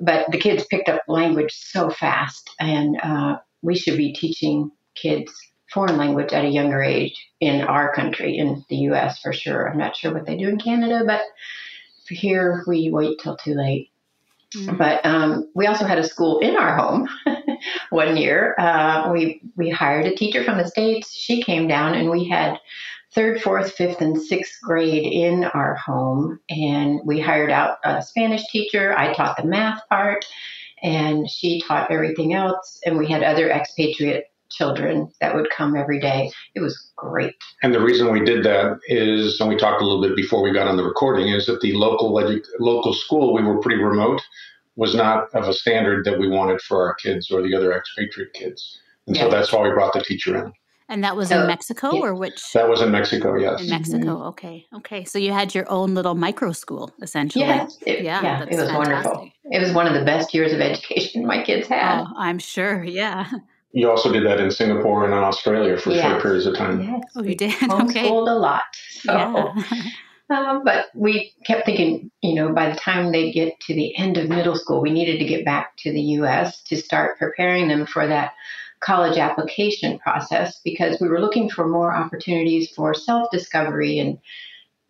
But 0.00 0.30
the 0.30 0.38
kids 0.38 0.64
picked 0.66 0.88
up 0.88 1.02
language 1.08 1.52
so 1.52 1.90
fast 1.90 2.50
and 2.60 3.00
uh, 3.02 3.38
we 3.62 3.76
should 3.76 3.96
be 3.96 4.12
teaching 4.12 4.70
kids 4.94 5.32
foreign 5.72 5.96
language 5.96 6.32
at 6.32 6.44
a 6.44 6.48
younger 6.48 6.82
age 6.82 7.28
in 7.40 7.62
our 7.62 7.94
country 7.94 8.36
in 8.36 8.64
the 8.68 8.76
us 8.76 9.18
for 9.20 9.32
sure. 9.32 9.68
I'm 9.68 9.78
not 9.78 9.96
sure 9.96 10.12
what 10.12 10.26
they 10.26 10.36
do 10.36 10.48
in 10.48 10.58
canada 10.58 11.02
but 11.06 11.22
here 12.08 12.62
we 12.66 12.90
wait 12.90 13.18
till 13.20 13.36
too 13.36 13.54
late. 13.54 13.88
Mm-hmm. 14.54 14.76
But 14.76 15.04
um, 15.06 15.48
we 15.54 15.66
also 15.66 15.86
had 15.86 15.98
a 15.98 16.06
school 16.06 16.40
in 16.40 16.56
our 16.56 16.76
home 16.76 17.08
one 17.90 18.16
year. 18.16 18.54
Uh, 18.58 19.10
we 19.12 19.40
we 19.56 19.70
hired 19.70 20.06
a 20.06 20.14
teacher 20.14 20.44
from 20.44 20.58
the 20.58 20.68
states. 20.68 21.12
She 21.12 21.42
came 21.42 21.68
down, 21.68 21.94
and 21.94 22.10
we 22.10 22.28
had 22.28 22.58
third, 23.14 23.42
fourth, 23.42 23.72
fifth, 23.72 24.00
and 24.00 24.20
sixth 24.20 24.60
grade 24.62 25.12
in 25.12 25.44
our 25.44 25.74
home. 25.74 26.40
And 26.48 27.00
we 27.04 27.20
hired 27.20 27.50
out 27.50 27.78
a 27.84 28.02
Spanish 28.02 28.46
teacher. 28.48 28.96
I 28.96 29.12
taught 29.12 29.36
the 29.36 29.44
math 29.44 29.82
part, 29.88 30.24
and 30.82 31.28
she 31.30 31.62
taught 31.62 31.90
everything 31.90 32.34
else. 32.34 32.80
And 32.84 32.98
we 32.98 33.06
had 33.06 33.22
other 33.22 33.50
expatriate 33.50 34.24
children 34.50 35.10
that 35.20 35.34
would 35.34 35.48
come 35.50 35.76
every 35.76 35.98
day. 35.98 36.30
It 36.54 36.60
was 36.60 36.90
great. 36.96 37.34
And 37.62 37.74
the 37.74 37.80
reason 37.80 38.12
we 38.12 38.24
did 38.24 38.44
that 38.44 38.78
is, 38.86 39.40
and 39.40 39.48
we 39.48 39.56
talked 39.56 39.80
a 39.80 39.84
little 39.84 40.02
bit 40.02 40.14
before 40.14 40.42
we 40.42 40.52
got 40.52 40.68
on 40.68 40.76
the 40.76 40.84
recording, 40.84 41.28
is 41.28 41.46
that 41.46 41.60
the 41.60 41.72
local 41.72 42.12
local 42.60 42.92
school 42.92 43.32
we 43.32 43.42
were 43.42 43.60
pretty 43.60 43.82
remote 43.82 44.20
was 44.76 44.94
not 44.94 45.32
of 45.34 45.48
a 45.48 45.52
standard 45.52 46.04
that 46.04 46.18
we 46.18 46.28
wanted 46.28 46.60
for 46.60 46.86
our 46.86 46.94
kids 46.94 47.30
or 47.30 47.42
the 47.42 47.54
other 47.54 47.72
expatriate 47.72 48.32
kids, 48.32 48.80
and 49.06 49.16
yeah. 49.16 49.22
so 49.22 49.30
that's 49.30 49.52
why 49.52 49.62
we 49.62 49.70
brought 49.70 49.92
the 49.92 50.02
teacher 50.02 50.36
in. 50.36 50.52
And 50.88 51.02
that 51.04 51.16
was 51.16 51.30
so, 51.30 51.40
in 51.40 51.46
Mexico, 51.46 51.94
yeah. 51.94 52.00
or 52.00 52.14
which? 52.14 52.52
That 52.52 52.68
was 52.68 52.82
in 52.82 52.90
Mexico. 52.90 53.34
Yes. 53.38 53.62
In 53.62 53.70
Mexico. 53.70 54.16
Mm-hmm. 54.16 54.26
Okay. 54.26 54.66
Okay. 54.74 55.04
So 55.04 55.18
you 55.18 55.32
had 55.32 55.54
your 55.54 55.70
own 55.70 55.94
little 55.94 56.14
micro 56.14 56.52
school, 56.52 56.92
essentially. 57.00 57.46
Yes. 57.46 57.78
It, 57.86 58.02
yeah. 58.02 58.20
yeah 58.22 58.42
it 58.42 58.50
was 58.50 58.68
fantastic. 58.68 58.78
wonderful. 58.78 59.30
It 59.44 59.60
was 59.60 59.72
one 59.72 59.86
of 59.86 59.94
the 59.94 60.04
best 60.04 60.34
years 60.34 60.52
of 60.52 60.60
education 60.60 61.24
my 61.26 61.42
kids 61.42 61.66
had. 61.68 62.02
Oh, 62.02 62.12
I'm 62.16 62.38
sure. 62.38 62.84
Yeah. 62.84 63.30
You 63.74 63.90
also 63.90 64.12
did 64.12 64.26
that 64.26 64.38
in 64.38 64.50
Singapore 64.50 65.06
and 65.06 65.14
in 65.14 65.20
Australia 65.20 65.78
for 65.78 65.92
yes. 65.92 66.04
short 66.04 66.20
periods 66.20 66.44
of 66.44 66.54
time. 66.54 66.82
Yes. 66.82 67.04
Oh, 67.16 67.22
you 67.22 67.34
did. 67.34 67.50
Homeschooled 67.52 67.88
okay. 67.88 68.08
a 68.10 68.12
lot. 68.12 68.64
So. 68.90 69.14
Yeah. 69.14 69.54
Um, 70.32 70.64
but 70.64 70.86
we 70.94 71.32
kept 71.44 71.66
thinking, 71.66 72.10
you 72.22 72.34
know, 72.34 72.52
by 72.52 72.70
the 72.70 72.78
time 72.78 73.12
they 73.12 73.32
get 73.32 73.60
to 73.60 73.74
the 73.74 73.96
end 73.96 74.16
of 74.16 74.28
middle 74.28 74.56
school, 74.56 74.80
we 74.80 74.90
needed 74.90 75.18
to 75.18 75.26
get 75.26 75.44
back 75.44 75.76
to 75.78 75.92
the 75.92 76.00
U.S. 76.00 76.62
to 76.64 76.76
start 76.76 77.18
preparing 77.18 77.68
them 77.68 77.86
for 77.86 78.06
that 78.06 78.32
college 78.80 79.18
application 79.18 79.98
process 79.98 80.60
because 80.64 81.00
we 81.00 81.08
were 81.08 81.20
looking 81.20 81.50
for 81.50 81.68
more 81.68 81.94
opportunities 81.94 82.70
for 82.70 82.94
self 82.94 83.30
discovery 83.30 83.98
and 83.98 84.18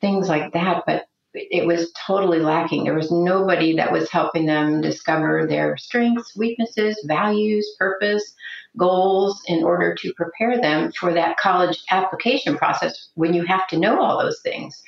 things 0.00 0.28
like 0.28 0.52
that. 0.52 0.84
But 0.86 1.06
it 1.34 1.66
was 1.66 1.90
totally 2.06 2.40
lacking. 2.40 2.84
There 2.84 2.94
was 2.94 3.10
nobody 3.10 3.74
that 3.76 3.90
was 3.90 4.10
helping 4.10 4.46
them 4.46 4.80
discover 4.80 5.46
their 5.46 5.76
strengths, 5.76 6.36
weaknesses, 6.36 7.02
values, 7.08 7.66
purpose, 7.78 8.34
goals 8.76 9.42
in 9.46 9.64
order 9.64 9.94
to 9.94 10.12
prepare 10.14 10.60
them 10.60 10.92
for 10.92 11.12
that 11.14 11.36
college 11.36 11.82
application 11.90 12.56
process 12.56 13.08
when 13.14 13.34
you 13.34 13.44
have 13.44 13.66
to 13.68 13.78
know 13.78 14.00
all 14.00 14.18
those 14.18 14.40
things. 14.42 14.82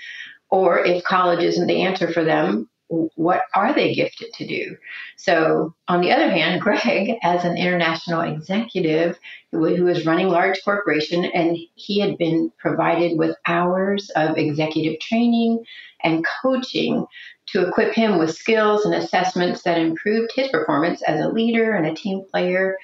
Or 0.54 0.78
if 0.78 1.02
college 1.02 1.42
isn't 1.42 1.66
the 1.66 1.82
answer 1.82 2.12
for 2.12 2.22
them, 2.22 2.70
what 3.16 3.42
are 3.56 3.74
they 3.74 3.92
gifted 3.92 4.32
to 4.34 4.46
do? 4.46 4.76
So, 5.16 5.74
on 5.88 6.00
the 6.00 6.12
other 6.12 6.30
hand, 6.30 6.60
Greg, 6.60 7.16
as 7.24 7.44
an 7.44 7.56
international 7.56 8.20
executive 8.20 9.18
who, 9.50 9.58
was 9.58 10.06
running 10.06 10.28
large 10.28 10.62
corporation, 10.64 11.24
and 11.24 11.58
he 11.74 11.98
had 11.98 12.16
been 12.18 12.52
provided 12.56 13.18
with 13.18 13.34
hours 13.48 14.10
of 14.14 14.38
executive 14.38 15.00
training 15.00 15.64
and 16.04 16.24
coaching 16.40 17.04
to 17.48 17.66
equip 17.66 17.92
him 17.92 18.20
with 18.20 18.36
skills 18.36 18.84
and 18.84 18.94
assessments 18.94 19.62
that 19.64 19.76
improved 19.76 20.30
his 20.36 20.50
performance 20.50 21.02
as 21.02 21.18
a 21.18 21.30
leader 21.30 21.72
and 21.72 21.88
a 21.88 21.96
team 21.96 22.22
player. 22.30 22.76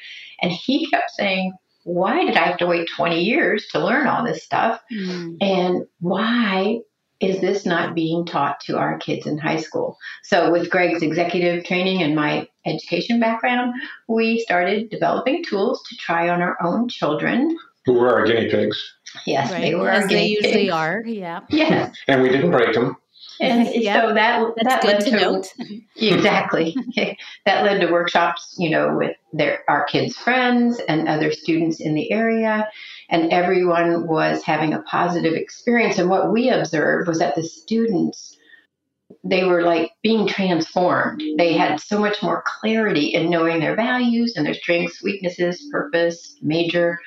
And 0.42 0.50
he 0.50 0.86
kept 0.90 1.12
saying, 1.12 1.52
why 1.84 2.24
did 2.24 2.36
I 2.36 2.46
have 2.46 2.58
to 2.58 2.66
wait 2.66 2.88
20 2.96 3.22
years 3.22 3.68
to 3.68 3.78
learn 3.78 4.08
all 4.08 4.24
this 4.24 4.42
stuff? 4.42 4.80
Mm. 4.92 5.36
And 5.40 5.86
why 6.00 6.80
is 7.20 7.40
this 7.40 7.66
not 7.66 7.94
being 7.94 8.24
taught 8.24 8.60
to 8.60 8.78
our 8.78 8.98
kids 8.98 9.26
in 9.26 9.38
high 9.38 9.58
school? 9.58 9.98
So, 10.22 10.50
with 10.50 10.70
Greg's 10.70 11.02
executive 11.02 11.64
training 11.64 12.02
and 12.02 12.16
my 12.16 12.48
education 12.64 13.20
background, 13.20 13.74
we 14.08 14.40
started 14.40 14.90
developing 14.90 15.44
tools 15.44 15.82
to 15.88 15.96
try 15.96 16.28
on 16.28 16.40
our 16.40 16.56
own 16.62 16.88
children. 16.88 17.56
Who 17.84 17.94
were 17.94 18.12
our 18.12 18.26
guinea 18.26 18.50
pigs? 18.50 18.94
Yes, 19.26 19.50
right. 19.50 19.60
they 19.60 19.74
were. 19.74 19.90
As 19.90 20.08
they 20.08 20.26
usually 20.26 20.64
pigs. 20.64 20.72
are. 20.72 21.02
Yeah. 21.06 21.40
Yes. 21.50 21.94
and 22.08 22.22
we 22.22 22.30
didn't 22.30 22.50
break 22.50 22.74
them. 22.74 22.96
And 23.40 23.68
yep. 23.74 24.02
so 24.02 24.14
that 24.14 24.52
That's 24.56 24.68
that 24.68 24.84
led 24.84 25.00
to, 25.00 25.10
to 25.10 25.16
note. 25.16 25.54
exactly 25.96 26.76
that 27.46 27.64
led 27.64 27.80
to 27.80 27.90
workshops, 27.90 28.54
you 28.58 28.68
know, 28.68 28.96
with 28.96 29.16
their 29.32 29.64
our 29.68 29.84
kids' 29.84 30.16
friends 30.16 30.80
and 30.88 31.08
other 31.08 31.32
students 31.32 31.80
in 31.80 31.94
the 31.94 32.12
area, 32.12 32.68
and 33.10 33.32
everyone 33.32 34.06
was 34.06 34.42
having 34.42 34.72
a 34.72 34.82
positive 34.82 35.34
experience. 35.34 35.98
And 35.98 36.08
what 36.08 36.32
we 36.32 36.48
observed 36.48 37.08
was 37.08 37.18
that 37.18 37.34
the 37.34 37.42
students 37.42 38.36
they 39.24 39.44
were 39.44 39.62
like 39.62 39.90
being 40.02 40.26
transformed. 40.26 41.20
They 41.36 41.52
had 41.52 41.80
so 41.80 41.98
much 41.98 42.22
more 42.22 42.44
clarity 42.46 43.08
in 43.08 43.28
knowing 43.28 43.60
their 43.60 43.74
values 43.76 44.34
and 44.36 44.46
their 44.46 44.54
strengths, 44.54 45.02
weaknesses, 45.02 45.68
purpose, 45.70 46.36
major, 46.40 46.98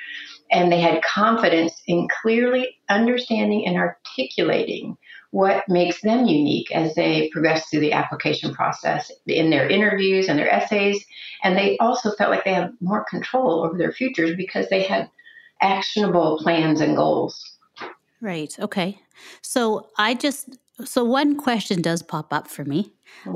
and 0.51 0.71
they 0.71 0.79
had 0.79 1.01
confidence 1.01 1.81
in 1.87 2.07
clearly 2.21 2.77
understanding 2.89 3.65
and 3.65 3.77
articulating 3.77 4.97
what 5.31 5.67
makes 5.67 6.01
them 6.01 6.27
unique 6.27 6.71
as 6.71 6.93
they 6.93 7.27
progress 7.29 7.67
through 7.67 7.79
the 7.79 7.93
application 7.93 8.53
process 8.53 9.11
in 9.25 9.49
their 9.49 9.67
interviews 9.67 10.27
and 10.27 10.37
their 10.37 10.51
essays. 10.51 11.03
And 11.43 11.57
they 11.57 11.75
also 11.79 12.11
felt 12.11 12.29
like 12.29 12.43
they 12.43 12.53
had 12.53 12.73
more 12.81 13.03
control 13.05 13.63
over 13.63 13.75
their 13.75 13.91
futures 13.91 14.35
because 14.35 14.69
they 14.69 14.83
had 14.83 15.09
actionable 15.63 16.37
plans 16.41 16.81
and 16.81 16.95
goals. 16.95 17.57
Right. 18.21 18.57
Okay. 18.59 18.99
So 19.41 19.89
I 19.97 20.13
just 20.13 20.57
so 20.85 21.03
one 21.03 21.37
question 21.37 21.81
does 21.81 22.01
pop 22.01 22.33
up 22.33 22.47
for 22.47 22.65
me. 22.65 22.91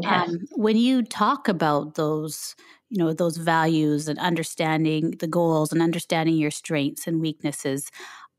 Um, 0.05 0.39
when 0.55 0.75
you 0.75 1.03
talk 1.03 1.47
about 1.47 1.95
those, 1.95 2.55
you 2.89 2.97
know, 2.97 3.13
those 3.13 3.37
values 3.37 4.07
and 4.07 4.17
understanding 4.17 5.11
the 5.19 5.27
goals 5.27 5.71
and 5.71 5.81
understanding 5.81 6.35
your 6.35 6.51
strengths 6.51 7.05
and 7.05 7.21
weaknesses, 7.21 7.91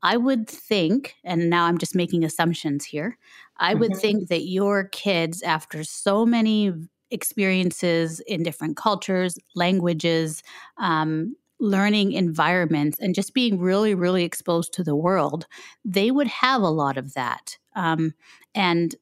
I 0.03 0.17
would 0.17 0.49
think, 0.49 1.15
and 1.23 1.49
now 1.49 1.65
I'm 1.65 1.77
just 1.77 1.95
making 1.95 2.23
assumptions 2.23 2.85
here, 2.85 3.17
I 3.57 3.73
would 3.73 3.91
mm-hmm. 3.91 3.99
think 3.99 4.29
that 4.29 4.43
your 4.43 4.85
kids, 4.85 5.41
after 5.43 5.83
so 5.83 6.25
many 6.25 6.73
experiences 7.11 8.19
in 8.21 8.43
different 8.43 8.77
cultures, 8.77 9.37
languages, 9.55 10.43
um, 10.77 11.35
learning 11.59 12.13
environments, 12.13 12.99
and 12.99 13.15
just 13.15 13.33
being 13.33 13.59
really, 13.59 13.93
really 13.93 14.23
exposed 14.23 14.73
to 14.73 14.83
the 14.83 14.95
world, 14.95 15.45
they 15.83 16.11
would 16.11 16.27
have 16.27 16.61
a 16.61 16.69
lot 16.69 16.97
of 16.97 17.13
that. 17.13 17.57
Um, 17.75 18.13
and 18.55 18.95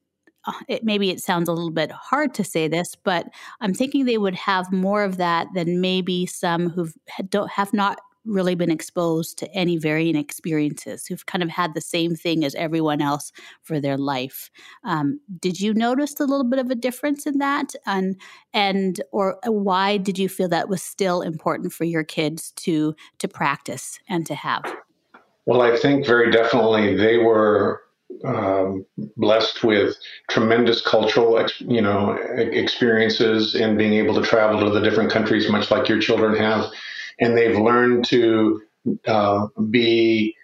uh, 0.46 0.54
it, 0.68 0.84
maybe 0.84 1.10
it 1.10 1.20
sounds 1.20 1.50
a 1.50 1.54
little 1.54 1.72
bit 1.72 1.92
hard 1.92 2.34
to 2.36 2.44
say 2.44 2.68
this, 2.68 2.96
but 2.96 3.28
I'm 3.60 3.74
thinking 3.74 4.06
they 4.06 4.18
would 4.18 4.36
have 4.36 4.72
more 4.72 5.04
of 5.04 5.18
that 5.18 5.48
than 5.54 5.82
maybe 5.82 6.26
some 6.26 6.70
who 6.70 6.90
don't 7.30 7.52
have 7.52 7.74
not 7.74 8.00
really 8.27 8.55
been 8.55 8.72
exposed 8.72 9.38
to 9.39 9.51
any 9.53 9.77
varying 9.77 10.15
experiences, 10.15 11.05
who've 11.05 11.25
kind 11.25 11.43
of 11.43 11.50
had 11.50 11.74
the 11.74 11.81
same 11.81 12.15
thing 12.15 12.43
as 12.43 12.55
everyone 12.55 13.01
else 13.01 13.31
for 13.62 13.79
their 13.79 13.98
life. 13.98 14.50
Um, 14.84 15.19
did 15.39 15.60
you 15.60 15.74
notice 15.74 16.19
a 16.19 16.25
little 16.25 16.43
bit 16.43 16.60
of 16.60 16.69
a 16.69 16.75
difference 16.75 17.25
in 17.25 17.38
that, 17.39 17.74
and 17.86 18.19
and 18.53 19.01
or 19.12 19.39
why 19.46 19.98
did 19.98 20.19
you 20.19 20.29
feel 20.29 20.50
that 20.50 20.69
was 20.69 20.84
still 20.84 21.22
important 21.22 21.74
for 21.74 21.86
your 21.86 22.03
kids 22.03 22.51
to 22.57 22.96
to 23.19 23.27
practice 23.27 24.00
and 24.10 24.25
to 24.27 24.36
have? 24.36 24.63
Well, 25.46 25.62
I 25.62 25.77
think 25.77 26.05
very 26.05 26.29
definitely 26.29 26.96
they 26.96 27.17
were 27.17 27.81
um, 28.25 28.86
blessed 29.15 29.63
with 29.63 29.96
tremendous 30.29 30.81
cultural, 30.81 31.46
you 31.60 31.81
know, 31.81 32.13
experiences 32.38 33.55
and 33.55 33.77
being 33.77 33.93
able 33.93 34.15
to 34.15 34.22
travel 34.22 34.60
to 34.60 34.69
the 34.69 34.81
different 34.81 35.12
countries, 35.12 35.50
much 35.50 35.72
like 35.72 35.88
your 35.88 36.00
children 36.00 36.36
have 36.36 36.65
and 37.20 37.38
they've 37.38 37.58
learned 37.58 38.06
to 38.06 38.62
uh, 39.08 39.48
be 39.70 40.36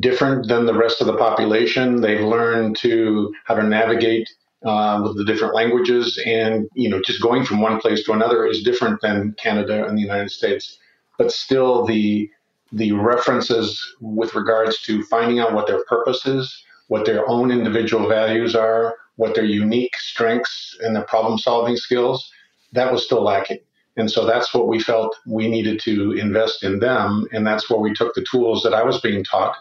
different 0.00 0.48
than 0.48 0.66
the 0.66 0.74
rest 0.74 1.00
of 1.00 1.06
the 1.06 1.16
population. 1.16 2.00
They've 2.00 2.24
learned 2.24 2.76
to 2.78 3.32
how 3.44 3.54
to 3.54 3.62
navigate 3.62 4.28
uh, 4.64 5.00
with 5.04 5.16
the 5.16 5.24
different 5.24 5.54
languages, 5.54 6.20
and 6.26 6.66
you 6.74 6.88
know, 6.88 7.00
just 7.02 7.22
going 7.22 7.44
from 7.44 7.60
one 7.60 7.80
place 7.80 8.04
to 8.04 8.12
another 8.12 8.46
is 8.46 8.62
different 8.62 9.00
than 9.02 9.34
Canada 9.38 9.86
and 9.86 9.96
the 9.96 10.02
United 10.02 10.30
States. 10.30 10.78
But 11.18 11.30
still, 11.30 11.84
the 11.84 12.30
the 12.72 12.92
references 12.92 13.80
with 14.00 14.34
regards 14.34 14.80
to 14.82 15.04
finding 15.04 15.38
out 15.38 15.54
what 15.54 15.66
their 15.66 15.84
purpose 15.84 16.26
is, 16.26 16.64
what 16.88 17.06
their 17.06 17.28
own 17.28 17.52
individual 17.52 18.08
values 18.08 18.56
are, 18.56 18.96
what 19.16 19.34
their 19.34 19.44
unique 19.44 19.96
strengths 19.96 20.76
and 20.80 20.96
their 20.96 21.04
problem 21.04 21.38
solving 21.38 21.76
skills, 21.76 22.32
that 22.72 22.90
was 22.90 23.04
still 23.04 23.22
lacking. 23.22 23.58
And 23.96 24.10
so 24.10 24.26
that's 24.26 24.52
what 24.52 24.66
we 24.66 24.80
felt 24.80 25.16
we 25.26 25.48
needed 25.48 25.80
to 25.80 26.12
invest 26.12 26.64
in 26.64 26.80
them. 26.80 27.26
And 27.32 27.46
that's 27.46 27.70
where 27.70 27.78
we 27.78 27.94
took 27.94 28.14
the 28.14 28.26
tools 28.28 28.62
that 28.62 28.74
I 28.74 28.82
was 28.82 29.00
being 29.00 29.22
taught 29.22 29.56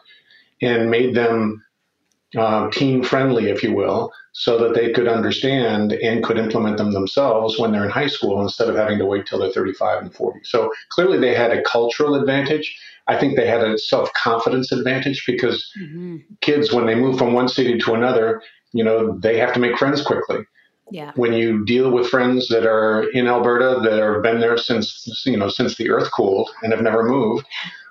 and 0.61 0.89
made 0.89 1.15
them 1.15 1.63
uh, 2.35 2.69
team 2.71 3.03
friendly, 3.03 3.49
if 3.49 3.61
you 3.61 3.73
will, 3.73 4.11
so 4.31 4.57
that 4.57 4.73
they 4.73 4.91
could 4.91 5.07
understand 5.07 5.93
and 5.93 6.23
could 6.23 6.37
implement 6.37 6.77
them 6.77 6.91
themselves 6.91 7.59
when 7.59 7.71
they're 7.71 7.85
in 7.85 7.91
high 7.91 8.07
school 8.07 8.41
instead 8.41 8.69
of 8.69 8.75
having 8.75 8.97
to 8.97 9.05
wait 9.05 9.27
till 9.27 9.39
they're 9.39 9.51
35 9.51 10.01
and 10.03 10.13
40. 10.13 10.39
So 10.43 10.71
clearly 10.89 11.19
they 11.19 11.35
had 11.35 11.51
a 11.51 11.61
cultural 11.63 12.15
advantage. 12.15 12.75
I 13.07 13.19
think 13.19 13.35
they 13.35 13.45
had 13.45 13.61
a 13.61 13.77
self 13.77 14.11
confidence 14.13 14.71
advantage 14.71 15.23
because 15.27 15.69
mm-hmm. 15.79 16.17
kids, 16.41 16.73
when 16.73 16.87
they 16.87 16.95
move 16.95 17.17
from 17.17 17.33
one 17.33 17.47
city 17.47 17.77
to 17.77 17.93
another, 17.93 18.41
you 18.71 18.83
know, 18.83 19.19
they 19.19 19.37
have 19.37 19.53
to 19.53 19.59
make 19.59 19.77
friends 19.77 20.01
quickly. 20.01 20.39
Yeah. 20.91 21.11
When 21.15 21.33
you 21.33 21.65
deal 21.65 21.91
with 21.91 22.09
friends 22.09 22.49
that 22.49 22.65
are 22.65 23.09
in 23.11 23.27
Alberta 23.27 23.79
that 23.83 23.99
have 23.99 24.21
been 24.21 24.39
there 24.39 24.57
since 24.57 25.23
you 25.25 25.37
know 25.37 25.49
since 25.49 25.77
the 25.77 25.89
earth 25.89 26.09
cooled 26.11 26.49
and 26.61 26.73
have 26.73 26.81
never 26.81 27.03
moved, 27.03 27.45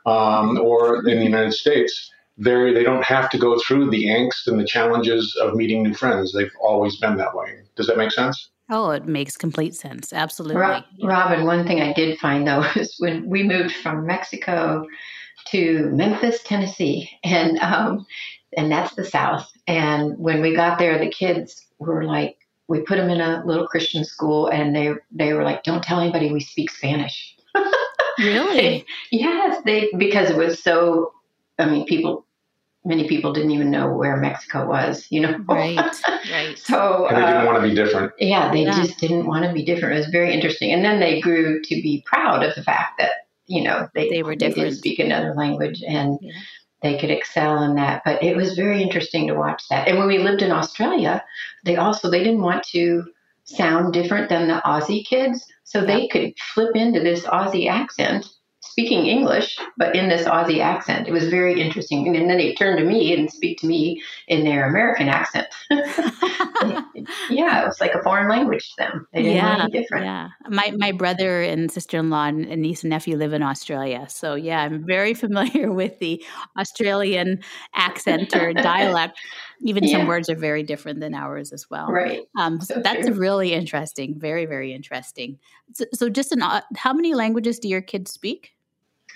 um, 0.06 0.58
or 0.58 1.08
in 1.08 1.18
the 1.18 1.24
United 1.24 1.54
States, 1.54 2.12
they 2.38 2.72
they 2.72 2.82
don't 2.82 3.04
have 3.04 3.30
to 3.30 3.38
go 3.38 3.58
through 3.60 3.90
the 3.90 4.06
angst 4.06 4.46
and 4.46 4.58
the 4.58 4.66
challenges 4.66 5.36
of 5.40 5.54
meeting 5.54 5.82
new 5.82 5.94
friends. 5.94 6.32
They've 6.32 6.52
always 6.60 6.96
been 6.96 7.16
that 7.16 7.34
way. 7.34 7.62
Does 7.76 7.86
that 7.86 7.96
make 7.96 8.12
sense? 8.12 8.50
Oh, 8.70 8.90
it 8.90 9.06
makes 9.06 9.36
complete 9.36 9.74
sense. 9.74 10.12
Absolutely. 10.12 10.60
Robin, 11.02 11.44
one 11.44 11.66
thing 11.66 11.82
I 11.82 11.92
did 11.92 12.18
find 12.18 12.46
though 12.46 12.64
is 12.76 12.96
when 12.98 13.28
we 13.28 13.42
moved 13.42 13.74
from 13.76 14.06
Mexico 14.06 14.86
to 15.48 15.90
Memphis, 15.92 16.42
Tennessee, 16.42 17.10
and 17.24 17.58
um, 17.58 18.06
and 18.56 18.70
that's 18.70 18.94
the 18.94 19.04
South. 19.04 19.50
And 19.66 20.18
when 20.18 20.42
we 20.42 20.54
got 20.54 20.78
there, 20.78 20.98
the 20.98 21.10
kids 21.10 21.66
were 21.78 22.04
like 22.04 22.36
we 22.72 22.80
put 22.80 22.96
them 22.96 23.10
in 23.10 23.20
a 23.20 23.44
little 23.44 23.66
Christian 23.66 24.02
school, 24.02 24.48
and 24.48 24.74
they 24.74 24.94
they 25.10 25.34
were 25.34 25.44
like, 25.44 25.62
"Don't 25.62 25.84
tell 25.84 26.00
anybody 26.00 26.32
we 26.32 26.40
speak 26.40 26.70
Spanish." 26.70 27.36
really? 28.18 28.86
yes, 29.10 29.60
they 29.66 29.90
because 29.98 30.30
it 30.30 30.36
was 30.38 30.62
so. 30.62 31.12
I 31.58 31.66
mean, 31.66 31.84
people. 31.86 32.24
Many 32.84 33.06
people 33.06 33.32
didn't 33.32 33.52
even 33.52 33.70
know 33.70 33.92
where 33.92 34.16
Mexico 34.16 34.66
was, 34.66 35.06
you 35.08 35.20
know. 35.20 35.38
Right, 35.46 35.76
right. 36.32 36.58
so 36.58 37.06
and 37.06 37.16
they 37.16 37.20
didn't 37.20 37.42
uh, 37.42 37.46
want 37.46 37.62
to 37.62 37.68
be 37.68 37.76
different. 37.76 38.12
Yeah, 38.18 38.50
they 38.50 38.64
yeah. 38.64 38.74
just 38.74 38.98
didn't 38.98 39.26
want 39.26 39.44
to 39.44 39.52
be 39.52 39.64
different. 39.64 39.94
It 39.94 39.98
was 39.98 40.08
very 40.08 40.34
interesting, 40.34 40.72
and 40.72 40.84
then 40.84 40.98
they 40.98 41.20
grew 41.20 41.62
to 41.62 41.74
be 41.76 42.02
proud 42.06 42.42
of 42.42 42.56
the 42.56 42.62
fact 42.64 42.98
that 42.98 43.28
you 43.46 43.62
know 43.62 43.88
they 43.94 44.08
they 44.08 44.22
were 44.24 44.34
different. 44.34 44.56
They 44.56 44.70
did 44.70 44.78
speak 44.78 44.98
another 44.98 45.32
language, 45.34 45.84
and 45.86 46.18
yeah 46.22 46.32
they 46.82 46.98
could 46.98 47.10
excel 47.10 47.62
in 47.62 47.74
that. 47.76 48.02
But 48.04 48.22
it 48.22 48.36
was 48.36 48.54
very 48.54 48.82
interesting 48.82 49.26
to 49.28 49.34
watch 49.34 49.62
that. 49.70 49.88
And 49.88 49.98
when 49.98 50.08
we 50.08 50.18
lived 50.18 50.42
in 50.42 50.50
Australia, 50.50 51.24
they 51.64 51.76
also 51.76 52.10
they 52.10 52.22
didn't 52.22 52.42
want 52.42 52.64
to 52.72 53.04
sound 53.44 53.92
different 53.92 54.28
than 54.28 54.48
the 54.48 54.62
Aussie 54.64 55.04
kids, 55.04 55.44
so 55.64 55.80
they 55.80 56.08
could 56.08 56.32
flip 56.54 56.74
into 56.76 57.00
this 57.00 57.24
Aussie 57.24 57.68
accent 57.68 58.26
speaking 58.72 59.04
English, 59.04 59.58
but 59.76 59.94
in 59.94 60.08
this 60.08 60.26
Aussie 60.26 60.60
accent. 60.60 61.06
It 61.06 61.12
was 61.12 61.28
very 61.28 61.60
interesting. 61.60 62.06
And 62.06 62.30
then 62.30 62.38
they 62.38 62.54
turn 62.54 62.78
to 62.78 62.84
me 62.84 63.12
and 63.12 63.30
speak 63.30 63.58
to 63.58 63.66
me 63.66 64.02
in 64.28 64.44
their 64.44 64.66
American 64.66 65.08
accent. 65.08 65.48
yeah, 65.70 67.62
it 67.62 67.66
was 67.66 67.82
like 67.82 67.94
a 67.94 68.02
foreign 68.02 68.30
language 68.30 68.66
to 68.70 68.74
them. 68.78 69.06
Yeah, 69.12 69.66
different. 69.70 70.06
Yeah. 70.06 70.28
My 70.48 70.72
my 70.78 70.90
brother 70.90 71.42
and 71.42 71.70
sister 71.70 71.98
in 71.98 72.08
law 72.08 72.24
and 72.24 72.46
niece 72.62 72.82
and 72.82 72.88
nephew 72.88 73.18
live 73.18 73.34
in 73.34 73.42
Australia. 73.42 74.06
So 74.08 74.36
yeah, 74.36 74.62
I'm 74.62 74.86
very 74.86 75.12
familiar 75.24 75.70
with 75.70 75.98
the 75.98 76.24
Australian 76.58 77.40
accent 77.74 78.34
or 78.34 78.54
dialect. 78.54 79.18
Even 79.60 79.84
yeah. 79.84 79.98
some 79.98 80.06
words 80.06 80.30
are 80.30 80.34
very 80.34 80.62
different 80.62 81.00
than 81.00 81.14
ours 81.14 81.52
as 81.52 81.68
well. 81.68 81.88
Right. 81.88 82.22
Um, 82.38 82.58
so, 82.62 82.76
so 82.76 82.80
that's 82.80 83.06
true. 83.06 83.16
really 83.16 83.52
interesting. 83.52 84.18
Very, 84.18 84.46
very 84.46 84.72
interesting. 84.72 85.38
So, 85.74 85.84
so 85.92 86.08
just 86.08 86.32
an, 86.32 86.40
how 86.74 86.94
many 86.94 87.14
languages 87.14 87.58
do 87.58 87.68
your 87.68 87.82
kids 87.82 88.10
speak? 88.10 88.54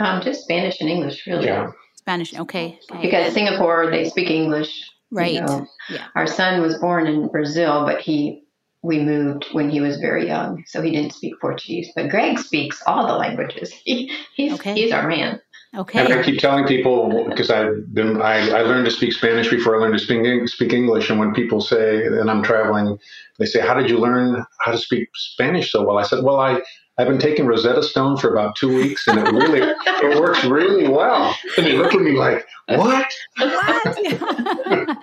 Um, 0.00 0.20
just 0.20 0.42
Spanish 0.42 0.80
and 0.80 0.90
English, 0.90 1.26
really. 1.26 1.46
Yeah. 1.46 1.70
Spanish, 1.96 2.34
okay. 2.34 2.78
okay. 2.90 3.02
Because 3.02 3.32
Singapore, 3.32 3.90
they 3.90 4.08
speak 4.08 4.30
English. 4.30 4.90
Right. 5.10 5.34
You 5.34 5.40
know. 5.40 5.66
Yeah. 5.88 6.06
Our 6.14 6.26
son 6.26 6.60
was 6.60 6.78
born 6.78 7.06
in 7.06 7.28
Brazil, 7.28 7.84
but 7.84 8.00
he 8.00 8.42
we 8.82 9.00
moved 9.00 9.46
when 9.52 9.68
he 9.68 9.80
was 9.80 9.96
very 9.96 10.26
young, 10.26 10.62
so 10.66 10.80
he 10.80 10.92
didn't 10.92 11.12
speak 11.12 11.34
Portuguese. 11.40 11.90
But 11.96 12.08
Greg 12.08 12.38
speaks 12.38 12.80
all 12.86 13.06
the 13.06 13.14
languages. 13.14 13.72
He, 13.84 14.12
he's 14.34 14.52
okay. 14.54 14.74
he's 14.74 14.92
our 14.92 15.08
man. 15.08 15.40
Okay. 15.76 15.98
And 15.98 16.12
I 16.12 16.22
keep 16.22 16.38
telling 16.38 16.66
people 16.66 17.26
because 17.28 17.50
I've 17.50 17.92
been 17.92 18.22
I, 18.22 18.48
I 18.50 18.62
learned 18.62 18.84
to 18.86 18.90
speak 18.90 19.12
Spanish 19.12 19.50
before 19.50 19.76
I 19.76 19.80
learned 19.80 19.98
to 19.98 20.04
speak 20.04 20.48
speak 20.48 20.72
English. 20.72 21.10
And 21.10 21.18
when 21.18 21.34
people 21.34 21.60
say, 21.60 22.06
and 22.06 22.30
I'm 22.30 22.42
traveling, 22.42 22.98
they 23.38 23.46
say, 23.46 23.60
"How 23.60 23.74
did 23.74 23.90
you 23.90 23.98
learn 23.98 24.44
how 24.60 24.72
to 24.72 24.78
speak 24.78 25.08
Spanish 25.14 25.72
so 25.72 25.84
well?" 25.84 25.98
I 25.98 26.04
said, 26.04 26.22
"Well, 26.24 26.40
I 26.40 26.62
I've 26.98 27.08
been 27.08 27.18
taking 27.18 27.46
Rosetta 27.46 27.82
Stone 27.82 28.16
for 28.16 28.32
about 28.32 28.56
two 28.56 28.74
weeks, 28.74 29.06
and 29.06 29.18
it 29.18 29.30
really 29.30 29.60
it 29.86 30.20
works 30.20 30.42
really 30.44 30.88
well. 30.88 31.36
And 31.56 31.66
they 31.66 31.74
look 31.76 31.92
at 31.94 32.00
me 32.00 32.12
like, 32.12 32.46
"What? 32.68 33.12
What?" 33.36 33.96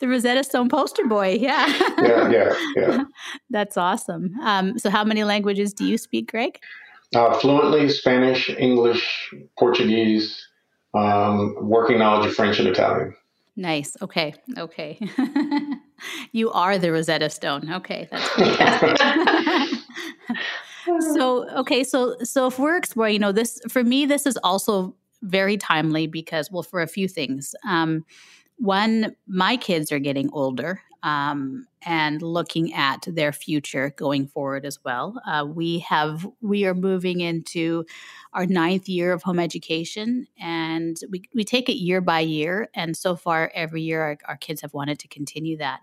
the 0.00 0.08
Rosetta 0.08 0.44
Stone 0.44 0.68
poster 0.68 1.06
boy. 1.06 1.38
Yeah. 1.40 1.66
yeah, 1.98 2.30
yeah, 2.30 2.54
yeah. 2.76 3.04
That's 3.50 3.76
awesome. 3.76 4.30
Um, 4.42 4.78
so, 4.78 4.90
how 4.90 5.02
many 5.02 5.24
languages 5.24 5.74
do 5.74 5.84
you 5.84 5.98
speak, 5.98 6.30
Greg? 6.30 6.60
Uh, 7.14 7.34
fluently 7.40 7.88
Spanish, 7.88 8.48
English, 8.50 9.32
Portuguese, 9.58 10.46
um, 10.94 11.56
working 11.60 11.98
knowledge 11.98 12.26
of 12.26 12.34
French 12.34 12.60
and 12.60 12.68
Italian. 12.68 13.14
Nice. 13.56 13.96
Okay. 14.02 14.34
Okay. 14.56 15.00
you 16.32 16.50
are 16.52 16.78
the 16.78 16.92
Rosetta 16.92 17.30
Stone. 17.30 17.72
Okay, 17.72 18.08
that's 18.10 18.28
fantastic. 18.30 19.73
so 21.14 21.48
okay, 21.60 21.84
so 21.84 22.16
so 22.22 22.46
if 22.46 22.58
we're 22.58 22.76
exploring, 22.76 23.14
you 23.14 23.18
know, 23.18 23.32
this 23.32 23.60
for 23.68 23.84
me, 23.84 24.06
this 24.06 24.26
is 24.26 24.36
also 24.42 24.94
very 25.22 25.56
timely 25.56 26.06
because, 26.06 26.50
well, 26.50 26.62
for 26.62 26.82
a 26.82 26.86
few 26.86 27.08
things. 27.08 27.54
Um, 27.66 28.04
one, 28.58 29.16
my 29.26 29.56
kids 29.56 29.90
are 29.90 29.98
getting 29.98 30.30
older. 30.32 30.80
um, 31.04 31.66
and 31.86 32.22
looking 32.22 32.72
at 32.72 33.06
their 33.06 33.30
future 33.30 33.90
going 33.96 34.26
forward 34.26 34.64
as 34.64 34.78
well. 34.84 35.20
Uh, 35.26 35.44
we 35.46 35.80
have 35.80 36.26
we 36.40 36.64
are 36.64 36.74
moving 36.74 37.20
into 37.20 37.84
our 38.32 38.46
ninth 38.46 38.88
year 38.88 39.12
of 39.12 39.22
home 39.22 39.38
education, 39.38 40.26
and 40.40 40.96
we 41.10 41.22
we 41.34 41.44
take 41.44 41.68
it 41.68 41.74
year 41.74 42.00
by 42.00 42.20
year. 42.20 42.68
And 42.74 42.96
so 42.96 43.16
far, 43.16 43.52
every 43.54 43.82
year 43.82 44.00
our, 44.02 44.18
our 44.26 44.36
kids 44.38 44.62
have 44.62 44.72
wanted 44.72 44.98
to 45.00 45.08
continue 45.08 45.58
that. 45.58 45.80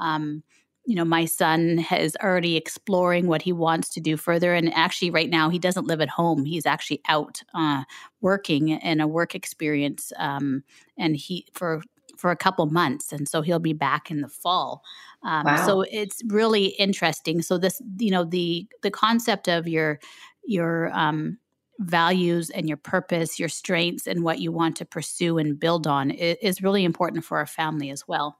Um, 0.00 0.42
you 0.84 0.96
know, 0.96 1.04
my 1.04 1.24
son 1.24 1.84
is 1.96 2.16
already 2.22 2.56
exploring 2.56 3.28
what 3.28 3.42
he 3.42 3.52
wants 3.52 3.88
to 3.90 4.00
do 4.00 4.16
further. 4.16 4.52
And 4.52 4.72
actually, 4.74 5.10
right 5.10 5.30
now, 5.30 5.48
he 5.48 5.58
doesn't 5.58 5.86
live 5.86 6.00
at 6.00 6.08
home. 6.08 6.44
He's 6.44 6.66
actually 6.66 7.00
out 7.08 7.40
uh, 7.54 7.84
working 8.20 8.70
in 8.70 9.00
a 9.00 9.06
work 9.06 9.34
experience, 9.34 10.12
um, 10.16 10.64
and 10.98 11.16
he 11.16 11.46
for 11.52 11.82
for 12.16 12.30
a 12.30 12.36
couple 12.36 12.66
months, 12.66 13.12
and 13.12 13.28
so 13.28 13.42
he'll 13.42 13.58
be 13.58 13.72
back 13.72 14.10
in 14.10 14.20
the 14.20 14.28
fall. 14.28 14.82
Um, 15.24 15.44
wow. 15.46 15.66
So 15.66 15.82
it's 15.82 16.22
really 16.26 16.66
interesting. 16.66 17.42
So 17.42 17.58
this, 17.58 17.80
you 17.98 18.10
know, 18.10 18.24
the 18.24 18.66
the 18.82 18.90
concept 18.90 19.48
of 19.48 19.68
your 19.68 20.00
your 20.44 20.90
um, 20.92 21.38
values 21.82 22.50
and 22.50 22.68
your 22.68 22.76
purpose, 22.76 23.38
your 23.38 23.48
strengths, 23.48 24.06
and 24.06 24.24
what 24.24 24.38
you 24.38 24.52
want 24.52 24.76
to 24.76 24.84
pursue 24.84 25.38
and 25.38 25.58
build 25.58 25.86
on 25.86 26.10
is, 26.10 26.36
is 26.40 26.62
really 26.62 26.84
important 26.84 27.24
for 27.24 27.38
our 27.38 27.46
family 27.46 27.90
as 27.90 28.06
well. 28.06 28.38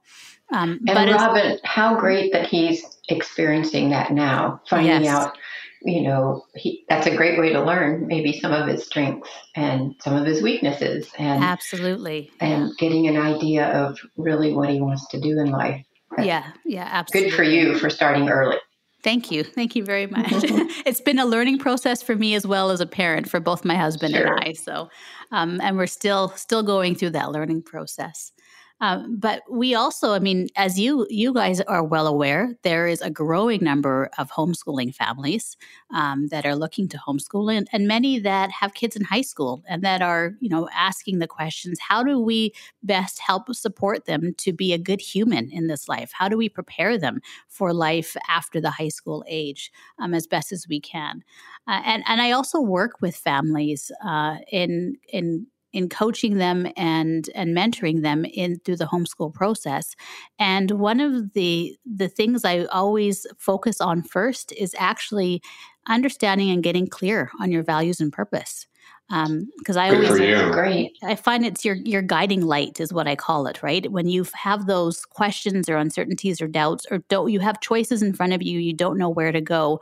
Um, 0.51 0.79
and 0.87 0.95
but 0.95 1.09
Robin, 1.09 1.57
how 1.63 1.95
great 1.99 2.31
that 2.33 2.47
he's 2.47 2.83
experiencing 3.09 3.89
that 3.89 4.11
now, 4.11 4.61
finding 4.69 5.03
yes. 5.03 5.07
out. 5.07 5.37
You 5.85 6.01
know, 6.01 6.45
he, 6.55 6.85
that's 6.87 7.07
a 7.07 7.15
great 7.15 7.37
way 7.37 7.51
to 7.51 7.61
learn 7.61 8.07
maybe 8.07 8.39
some 8.39 8.53
of 8.53 8.69
his 8.69 8.85
strengths 8.85 9.29
and 9.53 9.93
some 9.99 10.15
of 10.15 10.25
his 10.25 10.41
weaknesses, 10.41 11.11
and 11.17 11.43
absolutely, 11.43 12.31
and 12.39 12.71
getting 12.77 13.07
an 13.07 13.17
idea 13.17 13.65
of 13.65 13.97
really 14.15 14.53
what 14.53 14.69
he 14.69 14.79
wants 14.79 15.05
to 15.09 15.19
do 15.19 15.37
in 15.39 15.51
life. 15.51 15.83
That's 16.15 16.27
yeah, 16.27 16.51
yeah, 16.65 16.87
absolutely. 16.89 17.31
Good 17.31 17.35
for 17.35 17.43
you 17.43 17.77
for 17.79 17.89
starting 17.89 18.29
early. 18.29 18.57
Thank 19.03 19.31
you. 19.31 19.43
Thank 19.43 19.75
you 19.75 19.85
very 19.85 20.07
much. 20.17 20.27
it's 20.85 21.01
been 21.01 21.19
a 21.19 21.25
learning 21.25 21.59
process 21.59 22.01
for 22.01 22.15
me 22.15 22.35
as 22.35 22.47
well 22.47 22.71
as 22.71 22.81
a 22.81 22.85
parent 22.85 23.29
for 23.29 23.39
both 23.39 23.63
my 23.63 23.75
husband 23.75 24.15
sure. 24.15 24.33
and 24.33 24.43
I. 24.43 24.53
So, 24.53 24.89
um, 25.31 25.61
and 25.61 25.77
we're 25.77 25.87
still 25.87 26.29
still 26.29 26.63
going 26.63 26.95
through 26.95 27.11
that 27.11 27.31
learning 27.31 27.63
process. 27.63 28.32
Um, 28.83 29.15
but 29.17 29.43
we 29.49 29.75
also, 29.75 30.11
I 30.11 30.19
mean, 30.19 30.49
as 30.57 30.77
you 30.77 31.07
you 31.09 31.33
guys 31.33 31.61
are 31.61 31.85
well 31.85 32.05
aware, 32.05 32.53
there 32.63 32.85
is 32.85 32.99
a 32.99 33.09
growing 33.09 33.63
number 33.63 34.09
of 34.17 34.29
homeschooling 34.29 34.93
families 34.93 35.55
um, 35.93 36.27
that 36.27 36.45
are 36.45 36.57
looking 36.57 36.89
to 36.89 36.97
homeschool, 36.97 37.55
and, 37.55 37.69
and, 37.71 37.87
many 37.87 38.19
that 38.19 38.51
have 38.51 38.73
kids 38.73 38.97
in 38.97 39.05
high 39.05 39.21
school 39.21 39.63
and 39.69 39.83
that 39.83 40.01
are, 40.01 40.33
you 40.41 40.49
know, 40.49 40.67
asking 40.73 41.19
the 41.19 41.27
questions: 41.27 41.79
How 41.79 42.03
do 42.03 42.19
we 42.19 42.51
best 42.83 43.19
help 43.19 43.43
support 43.55 44.03
them 44.03 44.33
to 44.39 44.51
be 44.51 44.73
a 44.73 44.77
good 44.77 44.99
human 44.99 45.49
in 45.49 45.67
this 45.67 45.87
life? 45.87 46.11
How 46.13 46.27
do 46.27 46.35
we 46.35 46.49
prepare 46.49 46.97
them 46.97 47.21
for 47.47 47.71
life 47.73 48.17
after 48.27 48.59
the 48.59 48.71
high 48.71 48.89
school 48.89 49.23
age 49.29 49.71
um, 49.97 50.13
as 50.13 50.27
best 50.27 50.51
as 50.51 50.67
we 50.67 50.81
can? 50.81 51.23
Uh, 51.69 51.81
and 51.85 52.03
and 52.05 52.21
I 52.21 52.31
also 52.31 52.59
work 52.59 52.99
with 52.99 53.15
families 53.15 53.93
uh, 54.05 54.39
in 54.51 54.97
in 55.07 55.47
in 55.73 55.89
coaching 55.89 56.37
them 56.37 56.67
and 56.77 57.29
and 57.35 57.55
mentoring 57.55 58.01
them 58.01 58.25
in 58.25 58.59
through 58.59 58.77
the 58.77 58.85
homeschool 58.85 59.33
process 59.33 59.95
and 60.39 60.71
one 60.71 60.99
of 60.99 61.33
the 61.33 61.77
the 61.85 62.07
things 62.07 62.45
i 62.45 62.63
always 62.65 63.25
focus 63.37 63.81
on 63.81 64.01
first 64.01 64.53
is 64.53 64.75
actually 64.77 65.41
understanding 65.87 66.49
and 66.49 66.63
getting 66.63 66.87
clear 66.87 67.29
on 67.41 67.51
your 67.51 67.63
values 67.63 67.99
and 67.99 68.13
purpose 68.13 68.67
because 69.09 69.77
um, 69.77 69.83
I 69.83 69.89
Good 69.89 70.05
always 70.05 70.51
great. 70.51 70.97
I 71.03 71.15
find 71.15 71.45
it's 71.45 71.63
your 71.65 71.75
your 71.75 72.01
guiding 72.01 72.41
light 72.41 72.79
is 72.79 72.93
what 72.93 73.07
I 73.07 73.15
call 73.15 73.47
it. 73.47 73.61
Right 73.61 73.91
when 73.91 74.07
you 74.07 74.25
have 74.33 74.65
those 74.65 75.05
questions 75.05 75.69
or 75.69 75.77
uncertainties 75.77 76.41
or 76.41 76.47
doubts 76.47 76.85
or 76.89 76.99
don't 77.09 77.31
you 77.31 77.39
have 77.39 77.59
choices 77.59 78.01
in 78.01 78.13
front 78.13 78.33
of 78.33 78.41
you, 78.41 78.59
you 78.59 78.73
don't 78.73 78.97
know 78.97 79.09
where 79.09 79.31
to 79.31 79.41
go. 79.41 79.81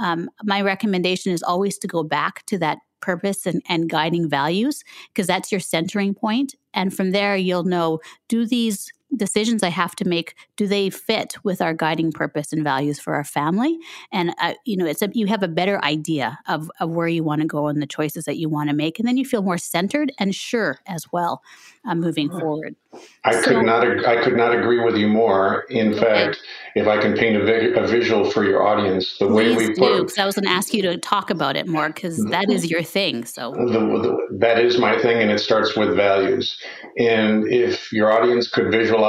Um, 0.00 0.30
my 0.42 0.62
recommendation 0.62 1.32
is 1.32 1.42
always 1.42 1.78
to 1.78 1.86
go 1.86 2.02
back 2.02 2.44
to 2.46 2.58
that 2.58 2.78
purpose 3.02 3.46
and, 3.46 3.62
and 3.68 3.90
guiding 3.90 4.28
values 4.28 4.82
because 5.08 5.26
that's 5.26 5.52
your 5.52 5.60
centering 5.60 6.14
point 6.14 6.54
and 6.72 6.94
from 6.94 7.10
there 7.10 7.36
you'll 7.36 7.64
know 7.64 8.00
do 8.28 8.46
these 8.46 8.92
decisions 9.16 9.62
I 9.62 9.68
have 9.68 9.94
to 9.96 10.08
make 10.08 10.34
do 10.56 10.66
they 10.66 10.90
fit 10.90 11.36
with 11.44 11.60
our 11.60 11.74
guiding 11.74 12.12
purpose 12.12 12.52
and 12.52 12.62
values 12.64 12.98
for 12.98 13.14
our 13.14 13.24
family? 13.24 13.78
And 14.12 14.34
uh, 14.40 14.54
you 14.64 14.76
know, 14.76 14.86
it's 14.86 15.02
a, 15.02 15.10
you 15.12 15.26
have 15.26 15.42
a 15.42 15.48
better 15.48 15.82
idea 15.84 16.38
of 16.48 16.70
of 16.80 16.90
where 16.90 17.08
you 17.08 17.24
want 17.24 17.40
to 17.42 17.46
go 17.46 17.68
and 17.68 17.82
the 17.82 17.86
choices 17.86 18.24
that 18.24 18.36
you 18.36 18.48
want 18.48 18.70
to 18.70 18.76
make, 18.76 18.98
and 18.98 19.06
then 19.06 19.16
you 19.16 19.24
feel 19.24 19.42
more 19.42 19.58
centered 19.58 20.12
and 20.18 20.34
sure 20.34 20.80
as 20.86 21.06
well 21.12 21.42
uh, 21.86 21.94
moving 21.94 22.30
forward. 22.30 22.76
I 23.24 23.32
so, 23.40 23.42
could 23.42 23.64
not 23.64 23.86
I 24.06 24.22
could 24.22 24.36
not 24.36 24.54
agree 24.54 24.84
with 24.84 24.96
you 24.96 25.08
more. 25.08 25.64
In 25.70 25.94
fact, 25.94 26.40
if 26.74 26.86
I 26.86 27.00
can 27.00 27.16
paint 27.16 27.36
a, 27.36 27.44
vi- 27.44 27.80
a 27.80 27.86
visual 27.86 28.30
for 28.30 28.44
your 28.44 28.66
audience, 28.66 29.18
the 29.18 29.28
way 29.28 29.54
we 29.56 29.72
do, 29.72 30.04
put 30.04 30.18
I 30.18 30.26
was 30.26 30.34
going 30.34 30.44
to 30.44 30.50
ask 30.50 30.74
you 30.74 30.82
to 30.82 30.98
talk 30.98 31.30
about 31.30 31.56
it 31.56 31.66
more 31.66 31.88
because 31.88 32.22
that 32.26 32.50
is 32.50 32.70
your 32.70 32.82
thing. 32.82 33.24
So 33.24 33.52
the, 33.52 33.64
the, 33.64 34.36
that 34.38 34.58
is 34.58 34.78
my 34.78 35.00
thing, 35.00 35.22
and 35.22 35.30
it 35.30 35.38
starts 35.38 35.76
with 35.76 35.96
values. 35.96 36.58
And 36.98 37.48
if 37.48 37.92
your 37.92 38.12
audience 38.12 38.48
could 38.48 38.70
visualize 38.70 39.01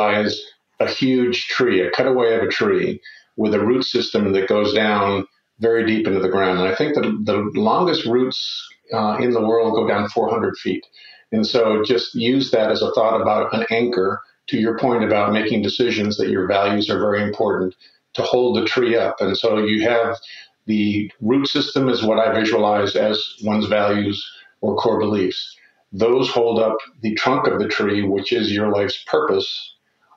a 0.80 0.88
huge 0.88 1.48
tree, 1.48 1.82
a 1.82 1.92
cutaway 1.92 2.36
of 2.36 2.44
a 2.44 2.48
tree 2.48 3.02
with 3.38 3.54
a 3.54 3.60
root 3.60 3.84
system 3.84 4.34
that 4.34 4.48
goes 4.48 4.74
down 4.74 5.28
very 5.60 5.86
deep 5.86 6.08
into 6.08 6.20
the 6.20 6.30
ground, 6.30 6.60
and 6.60 6.68
I 6.68 6.76
think 6.76 6.96
that 6.96 7.04
the 7.26 7.52
longest 7.60 8.06
roots 8.06 8.68
uh, 8.94 9.18
in 9.20 9.32
the 9.32 9.42
world 9.42 9.76
go 9.76 9.88
down 9.88 10.10
400 10.10 10.58
feet. 10.58 10.86
And 11.32 11.46
so 11.48 11.84
just 11.84 12.14
use 12.14 12.52
that 12.52 12.72
as 12.72 12.82
a 12.82 12.92
thought 12.92 13.20
about 13.20 13.54
an 13.54 13.66
anchor 13.72 14.22
to 14.48 14.58
your 14.58 14.78
point 14.78 15.04
about 15.04 15.34
making 15.34 15.62
decisions 15.62 16.18
that 16.18 16.30
your 16.30 16.48
values 16.48 16.90
are 16.90 17.00
very 17.00 17.24
important 17.24 17.76
to 18.14 18.22
hold 18.22 18.58
the 18.58 18.66
tree 18.66 18.96
up. 18.96 19.16
And 19.20 19.38
so 19.38 19.58
you 19.58 19.88
have 19.88 20.18
the 20.66 21.12
root 21.22 21.48
system 21.48 21.90
is 21.90 22.04
what 22.04 22.20
I 22.20 22.34
visualize 22.34 22.96
as 22.96 23.20
one's 23.44 23.66
values 23.66 24.24
or 24.62 24.76
core 24.76 25.00
beliefs. 25.00 25.56
Those 25.92 26.30
hold 26.30 26.60
up 26.60 26.78
the 27.02 27.16
trunk 27.16 27.48
of 27.48 27.60
the 27.60 27.68
tree, 27.68 28.04
which 28.04 28.32
is 28.32 28.52
your 28.52 28.72
life's 28.72 29.04
purpose, 29.08 29.73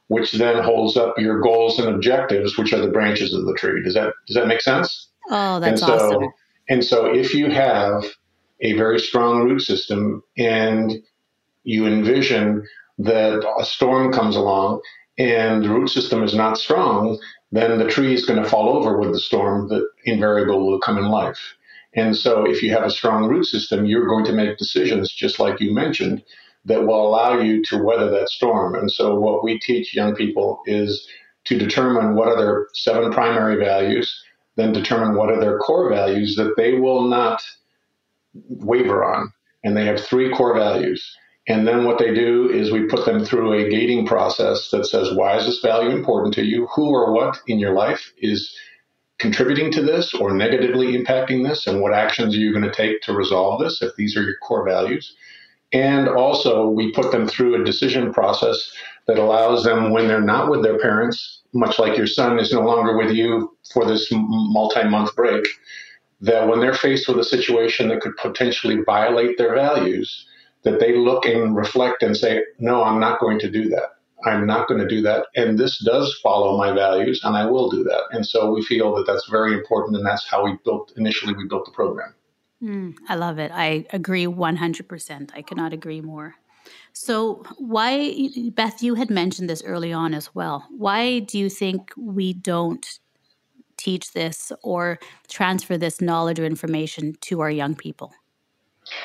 which 0.08 0.32
then 0.32 0.62
holds 0.62 0.96
up 0.96 1.18
your 1.18 1.40
goals 1.40 1.78
and 1.78 1.88
objectives, 1.88 2.56
which 2.56 2.72
are 2.72 2.80
the 2.80 2.90
branches 2.90 3.34
of 3.34 3.44
the 3.44 3.54
tree. 3.54 3.82
Does 3.82 3.94
that 3.94 4.12
does 4.26 4.36
that 4.36 4.46
make 4.46 4.60
sense? 4.60 5.08
Oh, 5.30 5.60
that's 5.60 5.80
and 5.82 5.88
so, 5.88 5.94
awesome. 5.94 6.32
And 6.68 6.84
so 6.84 7.06
if 7.06 7.34
you 7.34 7.50
have 7.50 8.04
a 8.60 8.72
very 8.72 8.98
strong 8.98 9.44
root 9.44 9.60
system 9.60 10.22
and 10.36 10.92
you 11.64 11.86
envision 11.86 12.66
that 12.98 13.46
a 13.58 13.64
storm 13.64 14.12
comes 14.12 14.36
along 14.36 14.80
and 15.18 15.64
the 15.64 15.68
root 15.68 15.88
system 15.88 16.22
is 16.22 16.34
not 16.34 16.58
strong, 16.58 17.18
then 17.52 17.78
the 17.78 17.88
tree 17.88 18.14
is 18.14 18.24
going 18.24 18.42
to 18.42 18.48
fall 18.48 18.76
over 18.76 18.98
with 18.98 19.12
the 19.12 19.18
storm 19.18 19.68
that 19.68 19.86
invariably 20.04 20.56
will 20.56 20.80
come 20.80 20.98
in 20.98 21.06
life. 21.06 21.54
And 21.94 22.16
so 22.16 22.44
if 22.44 22.62
you 22.62 22.70
have 22.72 22.84
a 22.84 22.90
strong 22.90 23.26
root 23.26 23.44
system, 23.44 23.86
you're 23.86 24.06
going 24.06 24.24
to 24.26 24.32
make 24.32 24.58
decisions, 24.58 25.10
just 25.10 25.38
like 25.38 25.60
you 25.60 25.72
mentioned, 25.72 26.22
that 26.66 26.86
will 26.86 27.06
allow 27.08 27.38
you 27.40 27.62
to 27.64 27.82
weather 27.82 28.10
that 28.10 28.28
storm. 28.28 28.74
And 28.74 28.90
so 28.90 29.18
what 29.18 29.42
we 29.42 29.58
teach 29.58 29.94
young 29.94 30.14
people 30.14 30.60
is 30.66 31.08
to 31.44 31.58
determine 31.58 32.14
what 32.14 32.28
are 32.28 32.36
their 32.36 32.68
seven 32.74 33.12
primary 33.12 33.56
values, 33.56 34.22
then 34.56 34.72
determine 34.72 35.16
what 35.16 35.30
are 35.30 35.40
their 35.40 35.58
core 35.58 35.88
values 35.88 36.34
that 36.36 36.54
they 36.56 36.74
will 36.74 37.02
not 37.02 37.40
waver 38.48 39.04
on. 39.04 39.32
And 39.62 39.76
they 39.76 39.86
have 39.86 40.00
three 40.00 40.30
core 40.30 40.54
values. 40.54 41.16
And 41.48 41.66
then 41.68 41.84
what 41.84 41.98
they 41.98 42.12
do 42.12 42.50
is 42.50 42.72
we 42.72 42.86
put 42.86 43.04
them 43.06 43.24
through 43.24 43.52
a 43.52 43.70
gating 43.70 44.04
process 44.04 44.70
that 44.72 44.86
says, 44.86 45.14
why 45.14 45.36
is 45.36 45.46
this 45.46 45.60
value 45.60 45.90
important 45.90 46.34
to 46.34 46.44
you? 46.44 46.66
Who 46.74 46.88
or 46.88 47.12
what 47.12 47.38
in 47.46 47.60
your 47.60 47.74
life 47.74 48.12
is 48.18 48.52
contributing 49.18 49.70
to 49.72 49.82
this 49.82 50.12
or 50.14 50.34
negatively 50.34 50.98
impacting 50.98 51.48
this? 51.48 51.68
And 51.68 51.80
what 51.80 51.94
actions 51.94 52.34
are 52.34 52.38
you 52.38 52.52
going 52.52 52.68
to 52.68 52.76
take 52.76 53.02
to 53.02 53.12
resolve 53.12 53.60
this 53.60 53.80
if 53.80 53.94
these 53.94 54.16
are 54.16 54.24
your 54.24 54.36
core 54.42 54.66
values? 54.66 55.14
And 55.72 56.08
also, 56.08 56.68
we 56.68 56.92
put 56.92 57.10
them 57.10 57.26
through 57.26 57.60
a 57.60 57.64
decision 57.64 58.12
process 58.12 58.72
that 59.06 59.18
allows 59.18 59.64
them, 59.64 59.90
when 59.90 60.08
they're 60.08 60.20
not 60.20 60.50
with 60.50 60.62
their 60.62 60.78
parents, 60.78 61.42
much 61.52 61.78
like 61.78 61.96
your 61.96 62.06
son 62.06 62.38
is 62.38 62.52
no 62.52 62.60
longer 62.60 62.96
with 62.96 63.12
you 63.12 63.56
for 63.72 63.84
this 63.84 64.08
multi 64.12 64.84
month 64.84 65.14
break, 65.16 65.44
that 66.20 66.48
when 66.48 66.60
they're 66.60 66.74
faced 66.74 67.08
with 67.08 67.18
a 67.18 67.24
situation 67.24 67.88
that 67.88 68.00
could 68.00 68.16
potentially 68.16 68.82
violate 68.84 69.38
their 69.38 69.54
values, 69.54 70.26
that 70.62 70.80
they 70.80 70.96
look 70.96 71.24
and 71.24 71.56
reflect 71.56 72.02
and 72.02 72.16
say, 72.16 72.42
no, 72.58 72.82
I'm 72.82 72.98
not 72.98 73.20
going 73.20 73.38
to 73.40 73.50
do 73.50 73.68
that. 73.68 73.90
I'm 74.24 74.46
not 74.46 74.66
going 74.66 74.80
to 74.80 74.88
do 74.88 75.02
that. 75.02 75.26
And 75.36 75.58
this 75.58 75.78
does 75.84 76.18
follow 76.22 76.56
my 76.56 76.72
values, 76.72 77.20
and 77.22 77.36
I 77.36 77.46
will 77.46 77.68
do 77.68 77.84
that. 77.84 78.02
And 78.10 78.26
so 78.26 78.50
we 78.52 78.62
feel 78.64 78.94
that 78.96 79.06
that's 79.06 79.28
very 79.28 79.52
important, 79.52 79.96
and 79.96 80.06
that's 80.06 80.26
how 80.28 80.44
we 80.44 80.56
built 80.64 80.92
initially. 80.96 81.34
We 81.34 81.46
built 81.46 81.66
the 81.66 81.72
program. 81.72 82.14
Mm, 82.62 82.94
I 83.08 83.14
love 83.16 83.38
it. 83.38 83.50
I 83.52 83.86
agree 83.92 84.26
100%. 84.26 85.30
I 85.34 85.42
cannot 85.42 85.72
agree 85.72 86.00
more. 86.00 86.36
So, 86.92 87.44
why, 87.58 88.30
Beth, 88.54 88.82
you 88.82 88.94
had 88.94 89.10
mentioned 89.10 89.48
this 89.48 89.62
early 89.64 89.92
on 89.92 90.14
as 90.14 90.34
well. 90.34 90.66
Why 90.70 91.20
do 91.20 91.38
you 91.38 91.48
think 91.48 91.92
we 91.96 92.32
don't 92.32 92.98
teach 93.76 94.12
this 94.12 94.50
or 94.62 94.98
transfer 95.28 95.76
this 95.76 96.00
knowledge 96.00 96.40
or 96.40 96.44
information 96.46 97.14
to 97.22 97.40
our 97.40 97.50
young 97.50 97.74
people? 97.74 98.12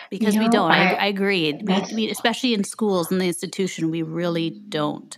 because 0.10 0.36
you 0.36 0.42
know, 0.42 0.46
we 0.46 0.52
don't. 0.52 0.72
I, 0.72 0.94
I 0.94 1.06
agree. 1.08 1.54
We, 1.64 1.84
we, 1.96 2.10
especially 2.12 2.54
in 2.54 2.64
schools 2.64 3.12
in 3.12 3.18
the 3.18 3.26
institution, 3.26 3.90
we 3.90 4.04
really 4.04 4.50
don't. 4.70 5.18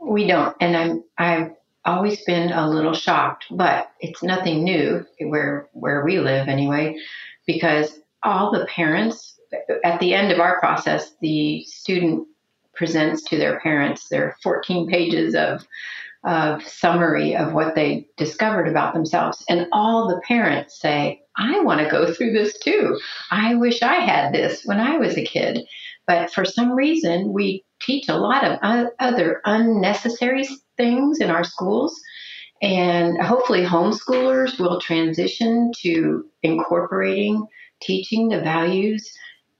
we 0.00 0.26
don't. 0.26 0.54
And 0.60 0.76
I'm 0.76 1.04
I've 1.18 1.50
always 1.86 2.22
been 2.24 2.52
a 2.52 2.68
little 2.68 2.94
shocked, 2.94 3.46
but 3.50 3.90
it's 4.00 4.22
nothing 4.22 4.64
new 4.64 5.04
where 5.20 5.68
where 5.72 6.04
we 6.04 6.18
live 6.18 6.48
anyway, 6.48 6.96
because 7.46 8.00
all 8.22 8.52
the 8.52 8.66
parents 8.66 9.38
at 9.84 10.00
the 10.00 10.12
end 10.12 10.32
of 10.32 10.40
our 10.40 10.58
process, 10.58 11.14
the 11.20 11.64
student 11.64 12.26
presents 12.74 13.22
to 13.22 13.38
their 13.38 13.58
parents 13.60 14.08
their 14.08 14.36
14 14.42 14.88
pages 14.88 15.34
of 15.34 15.66
of 16.24 16.66
summary 16.66 17.36
of 17.36 17.52
what 17.52 17.76
they 17.76 18.08
discovered 18.16 18.66
about 18.66 18.92
themselves. 18.92 19.44
And 19.48 19.68
all 19.72 20.08
the 20.08 20.20
parents 20.26 20.80
say, 20.80 21.22
I 21.36 21.60
want 21.60 21.80
to 21.80 21.90
go 21.90 22.12
through 22.12 22.32
this 22.32 22.58
too. 22.58 22.98
I 23.30 23.54
wish 23.54 23.80
I 23.80 23.94
had 23.94 24.34
this 24.34 24.64
when 24.64 24.80
I 24.80 24.98
was 24.98 25.16
a 25.16 25.24
kid. 25.24 25.64
But 26.06 26.32
for 26.32 26.44
some 26.44 26.72
reason, 26.72 27.32
we 27.32 27.64
teach 27.80 28.08
a 28.08 28.16
lot 28.16 28.44
of 28.44 28.90
other 28.98 29.40
unnecessary 29.44 30.48
things 30.76 31.20
in 31.20 31.30
our 31.30 31.44
schools. 31.44 32.00
And 32.62 33.20
hopefully, 33.20 33.64
homeschoolers 33.64 34.58
will 34.58 34.80
transition 34.80 35.72
to 35.82 36.26
incorporating 36.42 37.46
teaching 37.80 38.28
the 38.28 38.40
values 38.40 39.10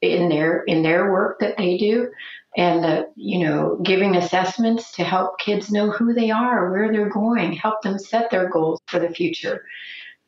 in 0.01 0.29
their 0.29 0.63
in 0.65 0.83
their 0.83 1.13
work 1.13 1.39
that 1.41 1.57
they 1.57 1.77
do. 1.77 2.11
And 2.57 2.83
the, 2.83 3.11
you 3.17 3.47
know 3.47 3.79
giving 3.83 4.17
assessments 4.17 4.93
to 4.93 5.05
help 5.05 5.39
kids 5.39 5.71
know 5.71 5.91
who 5.91 6.15
they 6.15 6.31
are 6.31 6.71
where 6.71 6.91
they're 6.91 7.11
going 7.11 7.53
help 7.53 7.83
them 7.83 7.99
set 7.99 8.31
their 8.31 8.49
goals 8.49 8.81
for 8.87 8.99
the 8.99 9.11
future. 9.11 9.65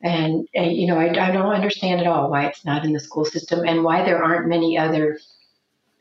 And, 0.01 0.47
and 0.53 0.71
you 0.73 0.85
know 0.85 0.99
I, 0.99 1.09
I, 1.09 1.31
don't 1.31 1.53
understand 1.53 2.01
at 2.01 2.07
all 2.07 2.29
why 2.29 2.45
it's 2.45 2.63
not 2.63 2.85
in 2.85 2.93
the 2.93 2.99
school 2.99 3.25
system 3.25 3.65
and 3.65 3.83
why 3.83 4.03
there 4.03 4.23
aren't 4.23 4.47
many 4.47 4.77
other 4.77 5.19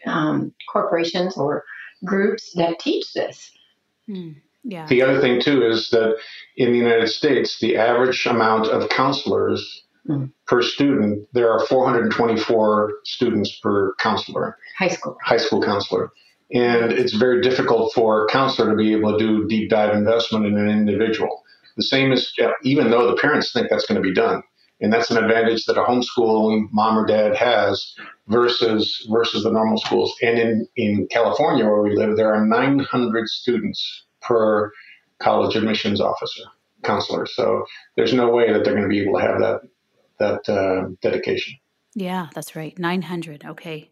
um, 0.06 0.52
corporations 0.70 1.36
or 1.36 1.64
groups 2.04 2.52
that 2.54 2.78
teach 2.78 3.12
this. 3.12 3.50
Mm, 4.08 4.36
yeah. 4.64 4.86
The 4.86 5.02
other 5.02 5.20
thing 5.20 5.40
too 5.40 5.64
is 5.64 5.90
that 5.90 6.16
in 6.56 6.72
the 6.72 6.78
united 6.78 7.08
states 7.08 7.58
the 7.60 7.76
average 7.76 8.26
amount 8.26 8.66
of 8.66 8.88
counselors 8.88 9.82
mm. 10.08 10.30
per 10.46 10.62
student 10.62 11.26
there 11.32 11.50
are 11.52 11.64
424 11.66 12.92
students 13.04 13.58
per 13.62 13.94
counselor. 13.96 14.56
High 14.78 14.88
school. 14.88 15.16
High 15.24 15.36
school 15.36 15.62
counselor. 15.62 16.10
And 16.52 16.92
it's 16.92 17.14
very 17.14 17.42
difficult 17.42 17.92
for 17.92 18.24
a 18.24 18.28
counselor 18.28 18.70
to 18.70 18.76
be 18.76 18.92
able 18.94 19.12
to 19.12 19.18
do 19.18 19.46
deep 19.46 19.70
dive 19.70 19.94
investment 19.94 20.46
in 20.46 20.56
an 20.56 20.68
individual. 20.68 21.42
The 21.76 21.84
same 21.84 22.10
as 22.10 22.32
even 22.64 22.90
though 22.90 23.06
the 23.06 23.16
parents 23.16 23.52
think 23.52 23.68
that's 23.70 23.86
going 23.86 24.02
to 24.02 24.06
be 24.06 24.14
done. 24.14 24.42
And 24.80 24.92
that's 24.92 25.10
an 25.10 25.22
advantage 25.22 25.64
that 25.66 25.76
a 25.76 25.82
homeschooling 25.82 26.68
mom 26.72 26.96
or 26.96 27.04
dad 27.04 27.36
has 27.36 27.94
versus 28.28 29.06
versus 29.10 29.42
the 29.42 29.50
normal 29.50 29.78
schools. 29.78 30.14
And 30.22 30.38
in 30.38 30.68
in 30.76 31.08
california 31.10 31.64
where 31.64 31.82
we 31.82 31.96
live 31.96 32.16
there 32.16 32.32
are 32.32 32.44
900 32.44 33.28
students 33.28 34.04
per 34.28 34.70
college 35.18 35.56
admissions 35.56 36.00
officer 36.00 36.44
counselor 36.84 37.26
so 37.26 37.64
there's 37.96 38.12
no 38.12 38.28
way 38.28 38.52
that 38.52 38.62
they're 38.62 38.74
going 38.74 38.84
to 38.84 38.88
be 38.88 39.00
able 39.00 39.18
to 39.18 39.24
have 39.24 39.40
that 39.40 39.60
that 40.18 40.48
uh, 40.48 40.88
dedication 41.02 41.54
yeah 41.94 42.28
that's 42.34 42.54
right 42.54 42.78
900 42.78 43.44
okay 43.44 43.90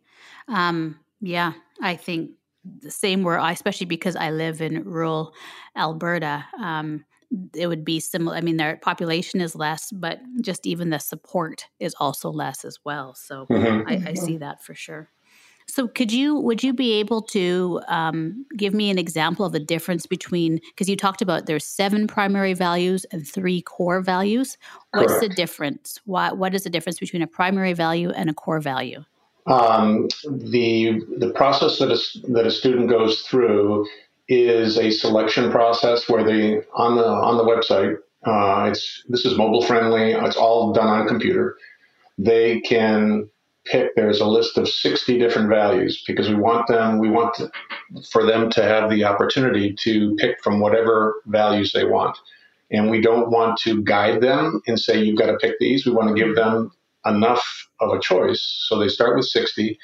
um, 0.49 0.99
yeah, 1.21 1.53
I 1.81 1.97
think 1.97 2.33
the 2.81 2.91
same 2.91 3.23
where 3.23 3.39
I, 3.39 3.53
especially 3.53 3.87
because 3.87 4.17
I 4.17 4.31
live 4.31 4.61
in 4.61 4.85
rural 4.85 5.35
Alberta, 5.77 6.45
um, 6.61 7.05
it 7.55 7.67
would 7.67 7.85
be 7.85 8.01
similar. 8.01 8.37
I 8.37 8.41
mean, 8.41 8.57
their 8.57 8.77
population 8.77 9.41
is 9.41 9.57
less, 9.57 9.91
but 9.91 10.21
just 10.41 10.67
even 10.67 10.91
the 10.91 10.99
support 10.99 11.67
is 11.81 11.95
also 11.99 12.31
less 12.31 12.65
as 12.65 12.79
well. 12.85 13.15
So 13.15 13.47
mm-hmm. 13.47 13.89
I, 13.89 14.11
I, 14.11 14.15
see 14.15 14.33
mm-hmm. 14.33 14.39
that 14.39 14.63
for 14.63 14.75
sure. 14.75 15.11
So 15.69 15.89
could 15.89 16.13
you 16.13 16.37
would 16.37 16.63
you 16.63 16.73
be 16.73 16.93
able 16.95 17.23
to 17.23 17.81
um, 17.89 18.47
give 18.57 18.73
me 18.73 18.89
an 18.89 18.99
example 18.99 19.45
of 19.45 19.53
the 19.53 19.61
difference 19.61 20.07
between 20.07 20.61
because 20.71 20.89
you 20.89 20.97
talked 20.97 21.23
about 21.23 21.47
there's 21.47 21.65
seven 21.65 22.07
primary 22.07 22.55
values 22.55 23.05
and 23.11 23.27
three 23.27 23.63
core 23.63 24.01
values. 24.01 24.57
What's 24.93 25.13
Correct. 25.13 25.29
the 25.29 25.35
difference? 25.35 26.01
Why, 26.05 26.33
what 26.33 26.55
is 26.55 26.65
the 26.65 26.71
difference 26.71 27.01
between 27.01 27.23
a 27.23 27.27
primary 27.27 27.73
value 27.73 28.11
and 28.11 28.31
a 28.31 28.35
core 28.35 28.61
value? 28.61 29.05
Um, 29.47 30.09
the 30.29 31.01
the 31.19 31.31
process 31.31 31.79
that 31.79 31.91
a, 31.91 32.33
that 32.33 32.47
a 32.47 32.51
student 32.51 32.89
goes 32.89 33.23
through 33.23 33.87
is 34.29 34.79
a 34.79 34.91
selection 34.91 35.51
process 35.51 36.09
where 36.09 36.25
they 36.25 36.63
on 36.75 36.97
the 36.97 37.07
on 37.07 37.37
the 37.37 37.45
website. 37.45 37.97
Uh, 38.25 38.71
it's 38.71 39.05
this 39.09 39.25
is 39.25 39.37
mobile 39.37 39.63
friendly. 39.63 40.13
It's 40.13 40.37
all 40.37 40.73
done 40.73 40.89
on 40.89 41.07
a 41.07 41.09
computer. 41.09 41.57
They 42.19 42.61
can 42.61 43.29
pick. 43.67 43.95
There's 43.97 44.21
a 44.21 44.27
list 44.27 44.57
of 44.59 44.69
60 44.69 45.19
different 45.19 45.49
values 45.49 46.03
because 46.07 46.29
we 46.29 46.35
want 46.35 46.67
them. 46.69 46.99
We 46.99 47.11
want 47.11 47.35
to, 47.35 47.51
for 48.11 48.25
them 48.25 48.51
to 48.51 48.63
have 48.63 48.91
the 48.91 49.05
opportunity 49.05 49.75
to 49.81 50.15
pick 50.17 50.43
from 50.43 50.61
whatever 50.61 51.15
values 51.27 51.73
they 51.73 51.85
want. 51.85 52.17
And 52.71 52.91
we 52.91 53.01
don't 53.01 53.31
want 53.31 53.59
to 53.61 53.83
guide 53.83 54.21
them 54.21 54.61
and 54.67 54.79
say 54.79 55.03
you've 55.03 55.19
got 55.19 55.27
to 55.27 55.37
pick 55.37 55.59
these. 55.61 55.87
We 55.87 55.93
want 55.93 56.09
to 56.09 56.15
give 56.15 56.35
them 56.35 56.73
enough 57.05 57.45
of 57.81 57.97
a 57.97 58.01
choice. 58.01 58.43
So 58.69 58.79
they 58.79 58.89
start 58.89 59.17
with 59.17 59.27
60. 59.27 59.79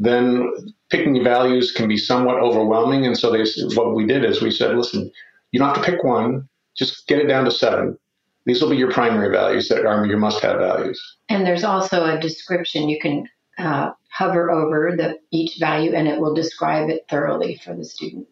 Then 0.00 0.52
picking 0.90 1.22
values 1.22 1.72
can 1.72 1.88
be 1.88 1.96
somewhat 1.96 2.38
overwhelming. 2.38 3.06
And 3.06 3.16
so 3.16 3.30
they, 3.30 3.44
what 3.74 3.94
we 3.94 4.06
did 4.06 4.24
is 4.24 4.42
we 4.42 4.50
said, 4.50 4.76
listen, 4.76 5.10
you 5.52 5.58
don't 5.58 5.74
have 5.74 5.84
to 5.84 5.90
pick 5.90 6.04
one, 6.04 6.48
just 6.76 7.06
get 7.06 7.18
it 7.18 7.26
down 7.26 7.44
to 7.44 7.50
seven. 7.50 7.98
These 8.48 8.62
will 8.62 8.70
be 8.70 8.78
your 8.78 8.90
primary 8.90 9.30
values 9.30 9.68
that 9.68 9.84
are 9.84 10.06
your 10.06 10.16
must 10.16 10.40
have 10.40 10.58
values. 10.58 10.98
And 11.28 11.46
there's 11.46 11.64
also 11.64 12.06
a 12.06 12.18
description 12.18 12.88
you 12.88 12.98
can 12.98 13.28
uh, 13.58 13.90
hover 14.10 14.50
over 14.50 14.96
the, 14.96 15.18
each 15.30 15.58
value 15.60 15.92
and 15.92 16.08
it 16.08 16.18
will 16.18 16.32
describe 16.32 16.88
it 16.88 17.04
thoroughly 17.10 17.60
for 17.62 17.76
the 17.76 17.84
student. 17.84 18.26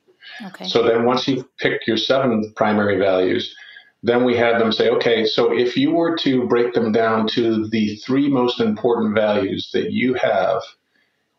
Okay. 0.46 0.68
So 0.68 0.83
then 0.83 1.05
once 1.05 1.29
you've 1.29 1.44
picked 1.59 1.87
your 1.87 1.98
seven 1.98 2.50
primary 2.57 2.98
values, 2.98 3.55
then 4.02 4.24
we 4.24 4.35
have 4.38 4.59
them 4.59 4.72
say, 4.72 4.88
okay, 4.88 5.26
so 5.26 5.52
if 5.52 5.76
you 5.76 5.90
were 5.90 6.16
to 6.16 6.48
break 6.48 6.72
them 6.72 6.92
down 6.92 7.29
to 7.29 7.68
the 7.68 7.96
three 7.96 8.31
most 8.31 8.59
important 8.59 9.14
values 9.14 9.68
that 9.74 9.92
you 9.92 10.14
have, 10.14 10.62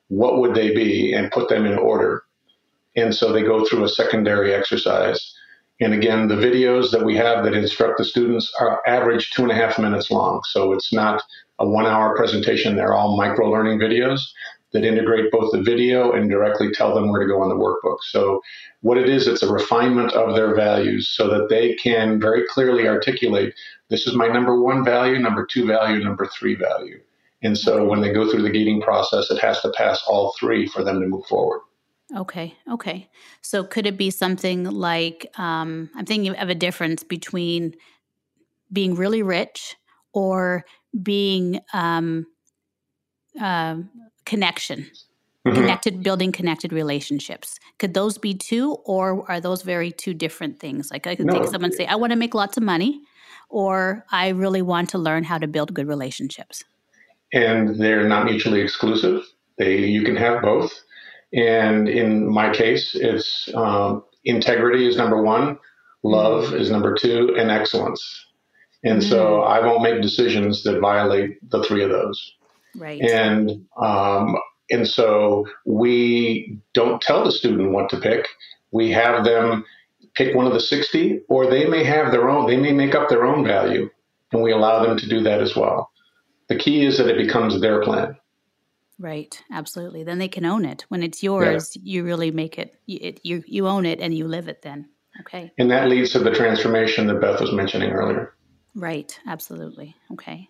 what 0.10 0.38
would 0.38 0.54
they 0.54 0.76
be? 0.76 1.14
And 1.14 1.32
put 1.32 1.50
them 1.50 1.66
in 1.66 1.80
order. 1.80 2.22
And 2.96 3.16
so 3.16 3.34
they 3.34 3.42
go 3.42 3.66
through 3.66 3.86
a 3.86 3.90
secondary 3.90 4.54
exercise. 4.54 5.34
And 5.80 5.94
again, 5.94 6.28
the 6.28 6.36
videos 6.36 6.92
that 6.92 7.06
we 7.06 7.16
have 7.18 7.44
that 7.44 7.54
instruct 7.54 7.98
the 7.98 8.06
students 8.06 8.52
are 8.60 8.82
average 8.88 9.30
two 9.32 9.44
and 9.44 9.52
a 9.52 9.56
half 9.56 9.78
minutes 9.78 10.10
long. 10.10 10.42
So 10.46 10.74
it's 10.74 10.92
not 10.92 11.22
a 11.60 11.68
one 11.68 11.86
hour 11.86 12.16
presentation. 12.16 12.76
They're 12.76 12.94
all 12.94 13.16
micro 13.16 13.50
learning 13.50 13.80
videos 13.80 14.22
that 14.74 14.84
integrate 14.84 15.32
both 15.32 15.52
the 15.52 15.62
video 15.62 16.12
and 16.12 16.30
directly 16.30 16.72
tell 16.72 16.94
them 16.94 17.10
where 17.10 17.22
to 17.22 17.28
go 17.28 17.42
on 17.42 17.50
the 17.50 17.56
workbook. 17.56 17.98
So 18.02 18.42
what 18.82 18.98
it 18.98 19.08
is, 19.08 19.28
it's 19.28 19.44
a 19.44 19.52
refinement 19.52 20.14
of 20.14 20.36
their 20.36 20.56
values 20.56 21.10
so 21.10 21.28
that 21.30 21.48
they 21.50 21.76
can 21.76 22.20
very 22.20 22.46
clearly 22.48 22.88
articulate 22.88 23.54
this 23.90 24.06
is 24.06 24.16
my 24.16 24.28
number 24.28 24.60
one 24.60 24.84
value, 24.84 25.18
number 25.18 25.46
two 25.46 25.66
value, 25.66 26.04
number 26.04 26.28
three 26.28 26.56
value. 26.56 27.00
And 27.42 27.58
so 27.58 27.86
when 27.86 28.02
they 28.02 28.12
go 28.12 28.30
through 28.30 28.42
the 28.42 28.50
gating 28.50 28.82
process, 28.82 29.32
it 29.32 29.40
has 29.40 29.62
to 29.62 29.72
pass 29.72 30.04
all 30.08 30.36
three 30.38 30.68
for 30.68 30.84
them 30.84 31.00
to 31.00 31.08
move 31.08 31.26
forward. 31.26 31.62
Okay. 32.16 32.56
Okay. 32.72 33.10
So 33.42 33.64
could 33.64 33.86
it 33.86 33.98
be 33.98 34.10
something 34.10 34.64
like 34.64 35.30
um, 35.38 35.90
I'm 35.96 36.06
thinking 36.06 36.36
of 36.36 36.50
a 36.50 36.56
difference 36.56 37.04
between 37.04 37.76
being 38.72 38.96
really 38.96 39.24
rich 39.24 39.76
or 40.14 40.64
being 41.04 41.60
um, 41.74 42.26
uh, 43.40 43.78
connection? 44.26 44.90
mm-hmm. 45.48 45.62
connected 45.62 46.04
building 46.04 46.32
connected 46.32 46.74
relationships 46.74 47.60
could 47.80 47.94
those 47.94 48.18
be 48.18 48.34
two 48.34 48.74
or 48.86 49.30
are 49.30 49.40
those 49.40 49.62
very 49.62 49.92
two 49.92 50.14
different 50.14 50.60
things 50.60 50.92
like 50.92 51.08
i 51.08 51.16
could 51.16 51.26
no. 51.26 51.34
take 51.34 51.50
someone 51.50 51.72
say 51.72 51.86
i 51.86 51.96
want 51.96 52.12
to 52.12 52.18
make 52.18 52.34
lots 52.34 52.58
of 52.58 52.64
money 52.64 53.02
or 53.50 54.06
i 54.12 54.30
really 54.30 54.62
want 54.62 54.90
to 54.90 54.98
learn 54.98 55.24
how 55.24 55.38
to 55.38 55.48
build 55.48 55.74
good 55.74 55.88
relationships 55.88 56.64
and 57.34 57.80
they're 57.80 58.08
not 58.08 58.26
mutually 58.26 58.62
exclusive 58.62 59.24
they 59.58 59.78
you 59.78 60.04
can 60.04 60.16
have 60.16 60.42
both 60.42 60.72
and 61.34 61.88
in 61.88 62.28
my 62.32 62.52
case 62.54 62.96
it's 62.96 63.50
um, 63.54 64.04
integrity 64.24 64.88
is 64.88 64.98
number 64.98 65.22
one 65.22 65.58
love 66.04 66.46
mm-hmm. 66.46 66.58
is 66.58 66.72
number 66.72 66.94
two 66.94 67.36
and 67.38 67.52
excellence 67.52 68.26
and 68.84 69.02
mm-hmm. 69.02 69.10
so 69.10 69.42
i 69.42 69.60
won't 69.60 69.84
make 69.84 70.02
decisions 70.02 70.64
that 70.64 70.80
violate 70.80 71.38
the 71.50 71.64
three 71.64 71.84
of 71.84 71.90
those 71.90 72.34
right 72.76 73.02
and 73.02 73.66
um, 73.82 74.38
and 74.70 74.88
so 74.88 75.48
we 75.66 76.60
don't 76.74 77.02
tell 77.02 77.24
the 77.24 77.32
student 77.32 77.72
what 77.72 77.90
to 77.90 78.00
pick. 78.00 78.28
We 78.72 78.92
have 78.92 79.24
them 79.24 79.66
pick 80.16 80.36
one 80.36 80.48
of 80.48 80.54
the 80.54 80.60
60, 80.60 81.22
or 81.30 81.48
they 81.48 81.66
may 81.68 81.84
have 81.84 82.12
their 82.12 82.30
own, 82.30 82.48
they 82.48 82.58
may 82.58 82.74
make 82.74 82.96
up 82.96 83.08
their 83.08 83.26
own 83.26 83.46
value, 83.46 83.90
and 84.34 84.42
we 84.42 84.52
allow 84.52 84.84
them 84.84 84.98
to 84.98 85.08
do 85.08 85.22
that 85.22 85.42
as 85.42 85.56
well. 85.56 85.92
The 86.50 86.58
key 86.58 86.86
is 86.86 86.98
that 86.98 87.08
it 87.08 87.18
becomes 87.18 87.62
their 87.62 87.82
plan. 87.82 88.18
Right, 89.00 89.42
absolutely. 89.52 90.04
Then 90.04 90.18
they 90.18 90.28
can 90.28 90.46
own 90.46 90.66
it. 90.66 90.86
When 90.90 91.04
it's 91.04 91.22
yours, 91.22 91.76
yeah. 91.76 91.82
you 91.84 92.04
really 92.04 92.32
make 92.32 92.58
it, 92.58 92.80
it 92.88 93.20
you, 93.24 93.44
you 93.46 93.68
own 93.68 93.86
it 93.86 94.00
and 94.00 94.14
you 94.14 94.28
live 94.28 94.48
it 94.48 94.62
then. 94.64 94.90
Okay. 95.22 95.52
And 95.58 95.70
that 95.72 95.88
leads 95.88 96.12
to 96.12 96.20
the 96.20 96.32
transformation 96.32 97.08
that 97.08 97.22
Beth 97.22 97.40
was 97.40 97.52
mentioning 97.52 97.92
earlier. 97.92 98.36
Right, 98.76 99.20
absolutely. 99.28 99.96
Okay. 100.14 100.50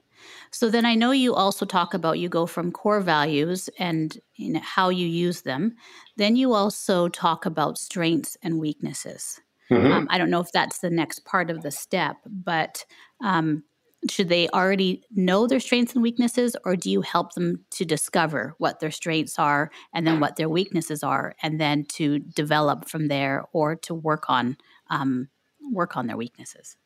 So 0.52 0.70
then 0.70 0.86
I 0.86 0.96
know 0.96 1.12
you 1.12 1.34
also 1.34 1.66
talk 1.66 1.94
about 1.94 2.20
you 2.20 2.28
go 2.30 2.46
from 2.46 2.72
core 2.72 3.02
values 3.02 3.70
and 3.80 4.18
you 4.36 4.54
know, 4.54 4.60
how 4.62 4.90
you 4.90 5.08
use 5.08 5.42
them. 5.42 5.76
Then 6.18 6.36
you 6.36 6.54
also 6.54 7.08
talk 7.10 7.46
about 7.46 7.78
strengths 7.78 8.36
and 8.42 8.60
weaknesses. 8.60 9.40
Mm-hmm. 9.72 9.92
Um, 9.92 10.08
I 10.10 10.18
don't 10.18 10.30
know 10.30 10.40
if 10.40 10.52
that's 10.52 10.80
the 10.80 10.90
next 10.90 11.26
part 11.26 11.50
of 11.50 11.62
the 11.62 11.72
step, 11.72 12.18
but 12.26 12.86
um, 13.22 13.64
should 14.10 14.30
they 14.30 14.48
already 14.50 15.04
know 15.12 15.48
their 15.48 15.60
strengths 15.60 15.94
and 15.94 16.04
weaknesses, 16.04 16.56
or 16.66 16.76
do 16.76 16.90
you 16.90 17.02
help 17.02 17.34
them 17.34 17.66
to 17.72 17.86
discover 17.86 18.56
what 18.58 18.80
their 18.80 18.92
strengths 18.92 19.40
are 19.40 19.72
and 19.94 20.06
then 20.06 20.20
what 20.20 20.36
their 20.36 20.50
weaknesses 20.50 21.04
are, 21.04 21.36
and 21.42 21.60
then 21.60 21.84
to 21.86 22.20
develop 22.20 22.88
from 22.88 23.08
there 23.08 23.46
or 23.54 23.76
to 23.76 23.94
work 23.94 24.30
on 24.30 24.58
um, 24.90 25.30
work 25.72 25.98
on 25.98 26.08
their 26.08 26.18
weaknesses? 26.18 26.78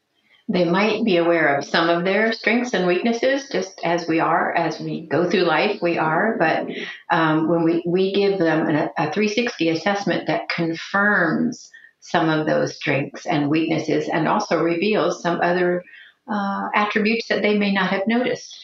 They 0.48 0.66
might 0.66 1.06
be 1.06 1.18
aware 1.18 1.56
of 1.56 1.64
some 1.64 1.90
of 1.90 2.04
their 2.04 2.34
strengths 2.34 2.74
and 2.74 2.86
weaknesses, 2.86 3.48
just 3.52 3.80
as 3.84 4.08
we 4.08 4.20
are, 4.20 4.54
as 4.54 4.80
we 4.80 5.08
go 5.08 5.30
through 5.30 5.44
life, 5.44 5.80
we 5.82 5.98
are. 5.98 6.36
But 6.38 6.68
um, 7.10 7.48
when 7.48 7.64
we, 7.64 7.84
we 7.86 8.12
give 8.12 8.38
them 8.38 8.68
a, 8.68 8.90
a 8.98 9.14
360 9.14 9.70
assessment 9.70 10.28
that 10.28 10.50
confirms 10.50 11.70
some 12.02 12.28
of 12.28 12.48
those 12.48 12.76
strengths 12.76 13.26
and 13.26 13.50
weaknesses 13.50 14.10
and 14.10 14.28
also 14.28 14.62
reveals 14.62 15.22
some 15.22 15.40
other 15.42 15.84
uh, 16.32 16.70
attributes 16.74 17.28
that 17.28 17.42
they 17.42 17.58
may 17.58 17.72
not 17.72 17.90
have 17.90 18.08
noticed. 18.08 18.58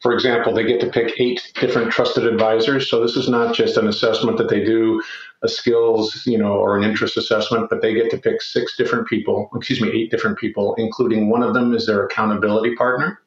For 0.00 0.12
example, 0.12 0.52
they 0.52 0.64
get 0.64 0.80
to 0.80 0.90
pick 0.90 1.18
eight 1.18 1.50
different 1.58 1.90
trusted 1.90 2.26
advisors. 2.26 2.90
So 2.90 3.00
this 3.00 3.16
is 3.16 3.26
not 3.26 3.54
just 3.54 3.78
an 3.78 3.88
assessment 3.88 4.36
that 4.36 4.50
they 4.50 4.62
do 4.62 5.02
a 5.42 5.48
skills, 5.48 6.22
you 6.26 6.36
know, 6.36 6.52
or 6.52 6.76
an 6.76 6.84
interest 6.84 7.16
assessment, 7.16 7.70
but 7.70 7.80
they 7.80 7.94
get 7.94 8.10
to 8.10 8.18
pick 8.18 8.42
six 8.42 8.76
different 8.76 9.08
people, 9.08 9.48
excuse 9.54 9.80
me, 9.80 9.88
eight 9.88 10.10
different 10.10 10.38
people, 10.38 10.74
including 10.76 11.30
one 11.30 11.42
of 11.42 11.54
them 11.54 11.72
is 11.74 11.86
their 11.86 12.04
accountability 12.04 12.74
partner 12.74 13.20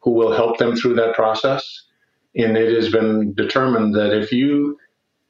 who 0.00 0.10
will 0.10 0.32
help 0.32 0.58
them 0.58 0.76
through 0.76 0.94
that 0.94 1.14
process. 1.14 1.84
And 2.34 2.56
it 2.58 2.74
has 2.74 2.92
been 2.92 3.32
determined 3.32 3.94
that 3.94 4.14
if 4.14 4.30
you 4.30 4.78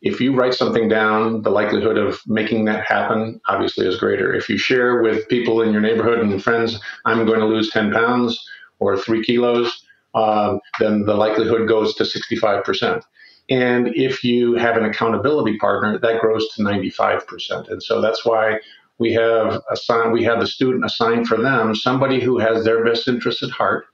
if 0.02 0.20
you 0.20 0.34
write 0.34 0.54
something 0.54 0.88
down, 0.88 1.42
the 1.42 1.50
likelihood 1.50 1.96
of 1.98 2.20
making 2.26 2.66
that 2.66 2.84
happen 2.84 3.40
obviously 3.48 3.86
is 3.86 3.98
greater. 3.98 4.34
If 4.34 4.48
you 4.48 4.58
share 4.58 5.02
with 5.02 5.28
people 5.28 5.62
in 5.62 5.72
your 5.72 5.80
neighborhood 5.80 6.20
and 6.20 6.42
friends, 6.42 6.78
I'm 7.04 7.24
going 7.24 7.40
to 7.40 7.46
lose 7.46 7.70
10 7.70 7.92
pounds 7.92 8.44
or 8.78 8.98
three 8.98 9.24
kilos, 9.24 9.84
uh, 10.14 10.58
then 10.80 11.04
the 11.06 11.14
likelihood 11.14 11.66
goes 11.66 11.94
to 11.94 12.04
65%. 12.04 13.02
And 13.48 13.88
if 13.94 14.24
you 14.24 14.54
have 14.54 14.76
an 14.76 14.84
accountability 14.84 15.56
partner, 15.58 15.98
that 15.98 16.20
grows 16.20 16.46
to 16.54 16.62
95%. 16.62 17.68
And 17.70 17.82
so 17.82 18.00
that's 18.00 18.24
why 18.24 18.58
we 18.98 19.12
have 19.12 19.62
assigned, 19.70 20.12
we 20.12 20.24
have 20.24 20.40
the 20.40 20.46
student 20.46 20.84
assigned 20.84 21.26
for 21.26 21.36
them 21.40 21.74
somebody 21.74 22.20
who 22.20 22.38
has 22.38 22.64
their 22.64 22.84
best 22.84 23.08
interest 23.08 23.42
at 23.42 23.50
heart 23.50 23.86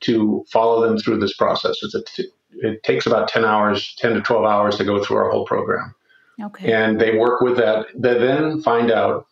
to 0.00 0.44
follow 0.50 0.86
them 0.86 0.98
through 0.98 1.18
this 1.18 1.36
process. 1.36 1.76
It's 1.82 1.94
a 1.94 2.02
t- 2.02 2.28
it 2.62 2.82
takes 2.82 3.06
about 3.06 3.28
10 3.28 3.44
hours, 3.44 3.94
10 3.98 4.14
to 4.14 4.20
12 4.20 4.44
hours 4.44 4.76
to 4.76 4.84
go 4.84 5.02
through 5.02 5.18
our 5.18 5.30
whole 5.30 5.44
program. 5.44 5.94
Okay. 6.42 6.72
And 6.72 7.00
they 7.00 7.16
work 7.16 7.40
with 7.40 7.56
that. 7.56 7.86
They 7.94 8.18
then 8.18 8.60
find 8.62 8.90
out 8.90 9.26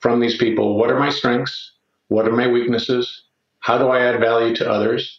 from 0.00 0.20
these 0.20 0.36
people 0.36 0.76
what 0.76 0.90
are 0.90 0.98
my 0.98 1.10
strengths? 1.10 1.72
What 2.08 2.26
are 2.26 2.32
my 2.32 2.48
weaknesses? 2.48 3.24
How 3.60 3.78
do 3.78 3.88
I 3.88 4.00
add 4.00 4.20
value 4.20 4.54
to 4.56 4.70
others? 4.70 5.18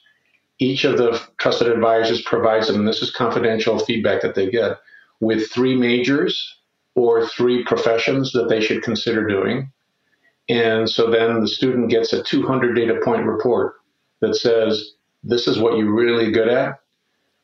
Each 0.60 0.84
of 0.84 0.98
the 0.98 1.20
trusted 1.38 1.68
advisors 1.68 2.22
provides 2.22 2.68
them, 2.68 2.78
and 2.78 2.88
this 2.88 3.02
is 3.02 3.12
confidential 3.12 3.80
feedback 3.80 4.22
that 4.22 4.36
they 4.36 4.50
get, 4.50 4.78
with 5.20 5.50
three 5.50 5.76
majors 5.76 6.58
or 6.94 7.26
three 7.28 7.64
professions 7.64 8.32
that 8.34 8.50
they 8.50 8.62
should 8.62 8.84
consider 8.84 9.28
doing. 9.28 9.72
And 10.50 10.90
so 10.90 11.10
then 11.10 11.40
the 11.40 11.48
student 11.48 11.90
gets 11.90 12.14
a 12.14 12.22
200 12.22 12.76
data 12.76 13.00
point 13.04 13.26
report 13.26 13.76
that 14.20 14.36
says, 14.36 14.94
this 15.24 15.48
is 15.48 15.60
what 15.60 15.78
you're 15.78 15.94
really 15.94 16.32
good 16.32 16.48
at 16.48 16.80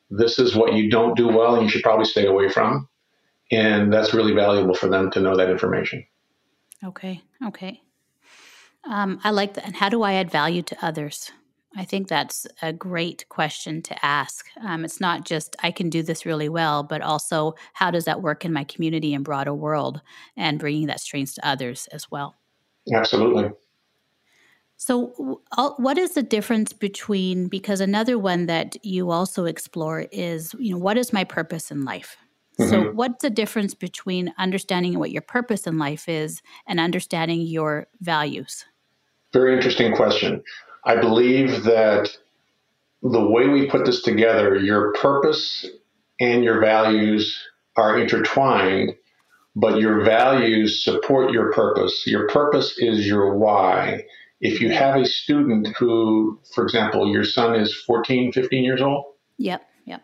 this 0.09 0.39
is 0.39 0.55
what 0.55 0.73
you 0.73 0.89
don't 0.89 1.15
do 1.15 1.27
well 1.27 1.55
and 1.55 1.63
you 1.63 1.69
should 1.69 1.83
probably 1.83 2.05
stay 2.05 2.25
away 2.25 2.49
from. 2.49 2.87
And 3.51 3.91
that's 3.91 4.13
really 4.13 4.33
valuable 4.33 4.75
for 4.75 4.87
them 4.87 5.09
to 5.11 5.21
know 5.21 5.35
that 5.37 5.49
information. 5.49 6.05
Okay. 6.83 7.21
Okay. 7.45 7.81
Um, 8.89 9.19
I 9.23 9.31
like 9.31 9.53
that. 9.55 9.65
And 9.65 9.75
how 9.75 9.89
do 9.89 10.03
I 10.03 10.13
add 10.13 10.31
value 10.31 10.61
to 10.63 10.85
others? 10.85 11.31
I 11.75 11.85
think 11.85 12.07
that's 12.07 12.47
a 12.61 12.73
great 12.73 13.27
question 13.29 13.81
to 13.83 14.05
ask. 14.05 14.47
Um, 14.61 14.83
it's 14.83 14.99
not 14.99 15.25
just 15.25 15.55
I 15.61 15.71
can 15.71 15.89
do 15.89 16.01
this 16.01 16.25
really 16.25 16.49
well, 16.49 16.83
but 16.83 17.01
also 17.01 17.53
how 17.73 17.91
does 17.91 18.05
that 18.05 18.21
work 18.21 18.45
in 18.45 18.53
my 18.53 18.63
community 18.63 19.13
and 19.13 19.23
broader 19.23 19.53
world 19.53 20.01
and 20.35 20.59
bringing 20.59 20.87
that 20.87 21.01
strength 21.01 21.35
to 21.35 21.47
others 21.47 21.87
as 21.91 22.09
well. 22.09 22.35
Absolutely. 22.91 23.51
So, 24.77 25.41
what 25.77 25.97
is 25.97 26.13
the 26.13 26.21
difference 26.21 26.71
between? 26.71 27.47
Because 27.47 27.81
another 27.81 28.19
one 28.19 28.45
that 28.45 28.77
you 28.85 29.09
also 29.09 29.45
explore 29.45 30.01
is, 30.11 30.53
you 30.59 30.73
know, 30.73 30.77
what 30.77 30.97
is 30.97 31.11
my 31.11 31.23
purpose 31.23 31.71
in 31.71 31.83
life? 31.83 32.15
Mm-hmm. 32.59 32.69
So, 32.69 32.91
what's 32.91 33.23
the 33.23 33.31
difference 33.31 33.73
between 33.73 34.33
understanding 34.37 34.99
what 34.99 35.09
your 35.09 35.23
purpose 35.23 35.65
in 35.65 35.79
life 35.79 36.07
is 36.07 36.43
and 36.67 36.79
understanding 36.79 37.41
your 37.41 37.87
values? 38.01 38.65
Very 39.33 39.55
interesting 39.55 39.95
question. 39.95 40.43
I 40.85 40.95
believe 40.95 41.63
that 41.63 42.15
the 43.01 43.27
way 43.27 43.47
we 43.47 43.67
put 43.67 43.83
this 43.83 44.03
together, 44.03 44.55
your 44.57 44.93
purpose 44.93 45.65
and 46.19 46.43
your 46.43 46.61
values 46.61 47.35
are 47.77 47.99
intertwined, 47.99 48.93
but 49.55 49.79
your 49.79 50.03
values 50.03 50.83
support 50.83 51.31
your 51.31 51.51
purpose. 51.51 52.03
Your 52.05 52.27
purpose 52.27 52.77
is 52.77 53.07
your 53.07 53.35
why 53.35 54.03
if 54.41 54.61
you 54.61 54.71
have 54.71 54.95
a 54.95 55.05
student 55.05 55.67
who, 55.77 56.39
for 56.53 56.63
example, 56.63 57.11
your 57.11 57.23
son 57.23 57.55
is 57.55 57.73
14, 57.85 58.31
15 58.31 58.63
years 58.63 58.81
old. 58.81 59.05
Yep, 59.37 59.61
yep. 59.85 60.03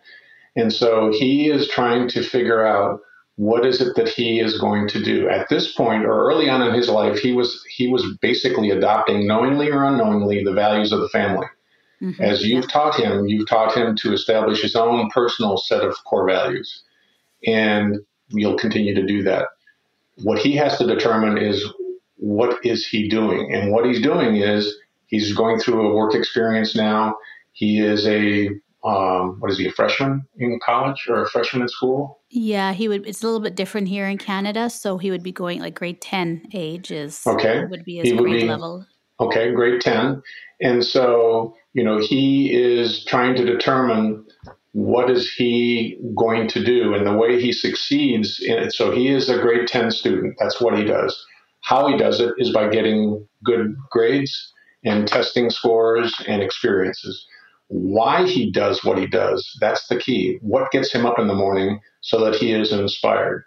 And 0.55 0.71
so 0.71 1.11
he 1.11 1.49
is 1.49 1.67
trying 1.67 2.07
to 2.09 2.23
figure 2.23 2.65
out 2.65 2.99
what 3.35 3.65
is 3.65 3.81
it 3.81 3.95
that 3.95 4.09
he 4.09 4.39
is 4.39 4.59
going 4.59 4.87
to 4.87 5.03
do 5.03 5.27
at 5.27 5.49
this 5.49 5.73
point 5.73 6.05
or 6.05 6.29
early 6.29 6.49
on 6.49 6.61
in 6.61 6.73
his 6.73 6.87
life 6.87 7.17
he 7.17 7.33
was 7.33 7.63
he 7.67 7.87
was 7.87 8.05
basically 8.21 8.69
adopting 8.69 9.25
knowingly 9.25 9.71
or 9.71 9.83
unknowingly 9.83 10.43
the 10.43 10.53
values 10.53 10.91
of 10.91 10.99
the 10.99 11.09
family 11.09 11.47
mm-hmm. 11.99 12.21
as 12.21 12.45
you've 12.45 12.69
taught 12.69 12.95
him 12.95 13.25
you've 13.25 13.49
taught 13.49 13.75
him 13.75 13.95
to 13.95 14.13
establish 14.13 14.61
his 14.61 14.75
own 14.75 15.09
personal 15.09 15.57
set 15.57 15.81
of 15.81 15.95
core 16.03 16.27
values 16.27 16.83
and 17.47 17.97
you'll 18.29 18.57
continue 18.57 18.93
to 18.93 19.05
do 19.05 19.23
that 19.23 19.47
what 20.17 20.37
he 20.37 20.55
has 20.55 20.77
to 20.77 20.85
determine 20.85 21.37
is 21.39 21.65
what 22.23 22.65
is 22.65 22.87
he 22.87 23.09
doing? 23.09 23.53
And 23.53 23.73
what 23.73 23.85
he's 23.85 24.01
doing 24.01 24.37
is 24.37 24.73
he's 25.07 25.33
going 25.33 25.59
through 25.59 25.89
a 25.89 25.93
work 25.93 26.15
experience 26.15 26.73
now. 26.73 27.15
He 27.51 27.81
is 27.81 28.07
a 28.07 28.49
um, 28.85 29.37
what 29.39 29.51
is 29.51 29.57
he 29.57 29.67
a 29.67 29.71
freshman 29.71 30.25
in 30.37 30.59
college 30.65 31.05
or 31.09 31.23
a 31.23 31.29
freshman 31.29 31.61
in 31.61 31.67
school? 31.67 32.21
Yeah, 32.29 32.71
he 32.71 32.87
would. 32.87 33.05
It's 33.05 33.23
a 33.23 33.25
little 33.25 33.41
bit 33.41 33.55
different 33.55 33.89
here 33.89 34.07
in 34.07 34.17
Canada, 34.17 34.69
so 34.69 34.97
he 34.97 35.11
would 35.11 35.23
be 35.23 35.33
going 35.33 35.59
like 35.59 35.75
grade 35.75 36.01
ten 36.01 36.45
age 36.53 36.91
is 36.91 37.27
okay. 37.27 37.65
Would 37.65 37.83
be 37.83 37.97
his 37.97 38.09
he 38.09 38.15
grade 38.15 38.41
be, 38.41 38.47
level. 38.47 38.85
Okay, 39.19 39.51
grade 39.53 39.81
ten, 39.81 40.21
and 40.61 40.83
so 40.83 41.55
you 41.73 41.83
know 41.83 41.99
he 41.99 42.53
is 42.53 43.03
trying 43.05 43.35
to 43.35 43.45
determine 43.45 44.25
what 44.71 45.09
is 45.09 45.31
he 45.31 45.99
going 46.15 46.47
to 46.49 46.63
do 46.63 46.93
and 46.93 47.05
the 47.05 47.13
way 47.13 47.39
he 47.39 47.51
succeeds 47.51 48.41
in 48.41 48.57
it. 48.57 48.73
So 48.73 48.91
he 48.91 49.09
is 49.09 49.29
a 49.29 49.39
grade 49.39 49.67
ten 49.67 49.91
student. 49.91 50.35
That's 50.39 50.61
what 50.61 50.77
he 50.77 50.85
does. 50.85 51.25
How 51.63 51.87
he 51.87 51.97
does 51.97 52.19
it 52.19 52.33
is 52.37 52.51
by 52.51 52.67
getting 52.69 53.25
good 53.43 53.75
grades 53.89 54.53
and 54.83 55.07
testing 55.07 55.49
scores 55.49 56.13
and 56.27 56.41
experiences. 56.41 57.25
Why 57.67 58.27
he 58.27 58.51
does 58.51 58.83
what 58.83 58.97
he 58.97 59.07
does, 59.07 59.57
that's 59.59 59.87
the 59.87 59.97
key. 59.97 60.37
What 60.41 60.71
gets 60.71 60.91
him 60.91 61.05
up 61.05 61.17
in 61.17 61.27
the 61.27 61.33
morning 61.33 61.79
so 62.01 62.23
that 62.23 62.35
he 62.35 62.51
is 62.51 62.71
inspired 62.73 63.45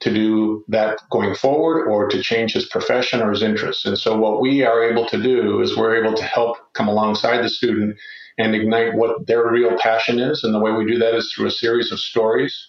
to 0.00 0.12
do 0.12 0.64
that 0.68 0.98
going 1.10 1.34
forward 1.34 1.86
or 1.86 2.08
to 2.08 2.22
change 2.22 2.52
his 2.52 2.66
profession 2.66 3.22
or 3.22 3.30
his 3.30 3.42
interests. 3.42 3.86
And 3.86 3.96
so, 3.96 4.18
what 4.18 4.40
we 4.40 4.62
are 4.62 4.82
able 4.82 5.06
to 5.06 5.22
do 5.22 5.62
is 5.62 5.76
we're 5.76 6.04
able 6.04 6.14
to 6.14 6.24
help 6.24 6.56
come 6.74 6.88
alongside 6.88 7.42
the 7.42 7.48
student 7.48 7.96
and 8.36 8.54
ignite 8.54 8.96
what 8.96 9.26
their 9.28 9.48
real 9.48 9.78
passion 9.78 10.18
is. 10.18 10.42
And 10.42 10.52
the 10.52 10.58
way 10.58 10.72
we 10.72 10.84
do 10.84 10.98
that 10.98 11.14
is 11.14 11.32
through 11.32 11.46
a 11.46 11.52
series 11.52 11.92
of 11.92 12.00
stories 12.00 12.68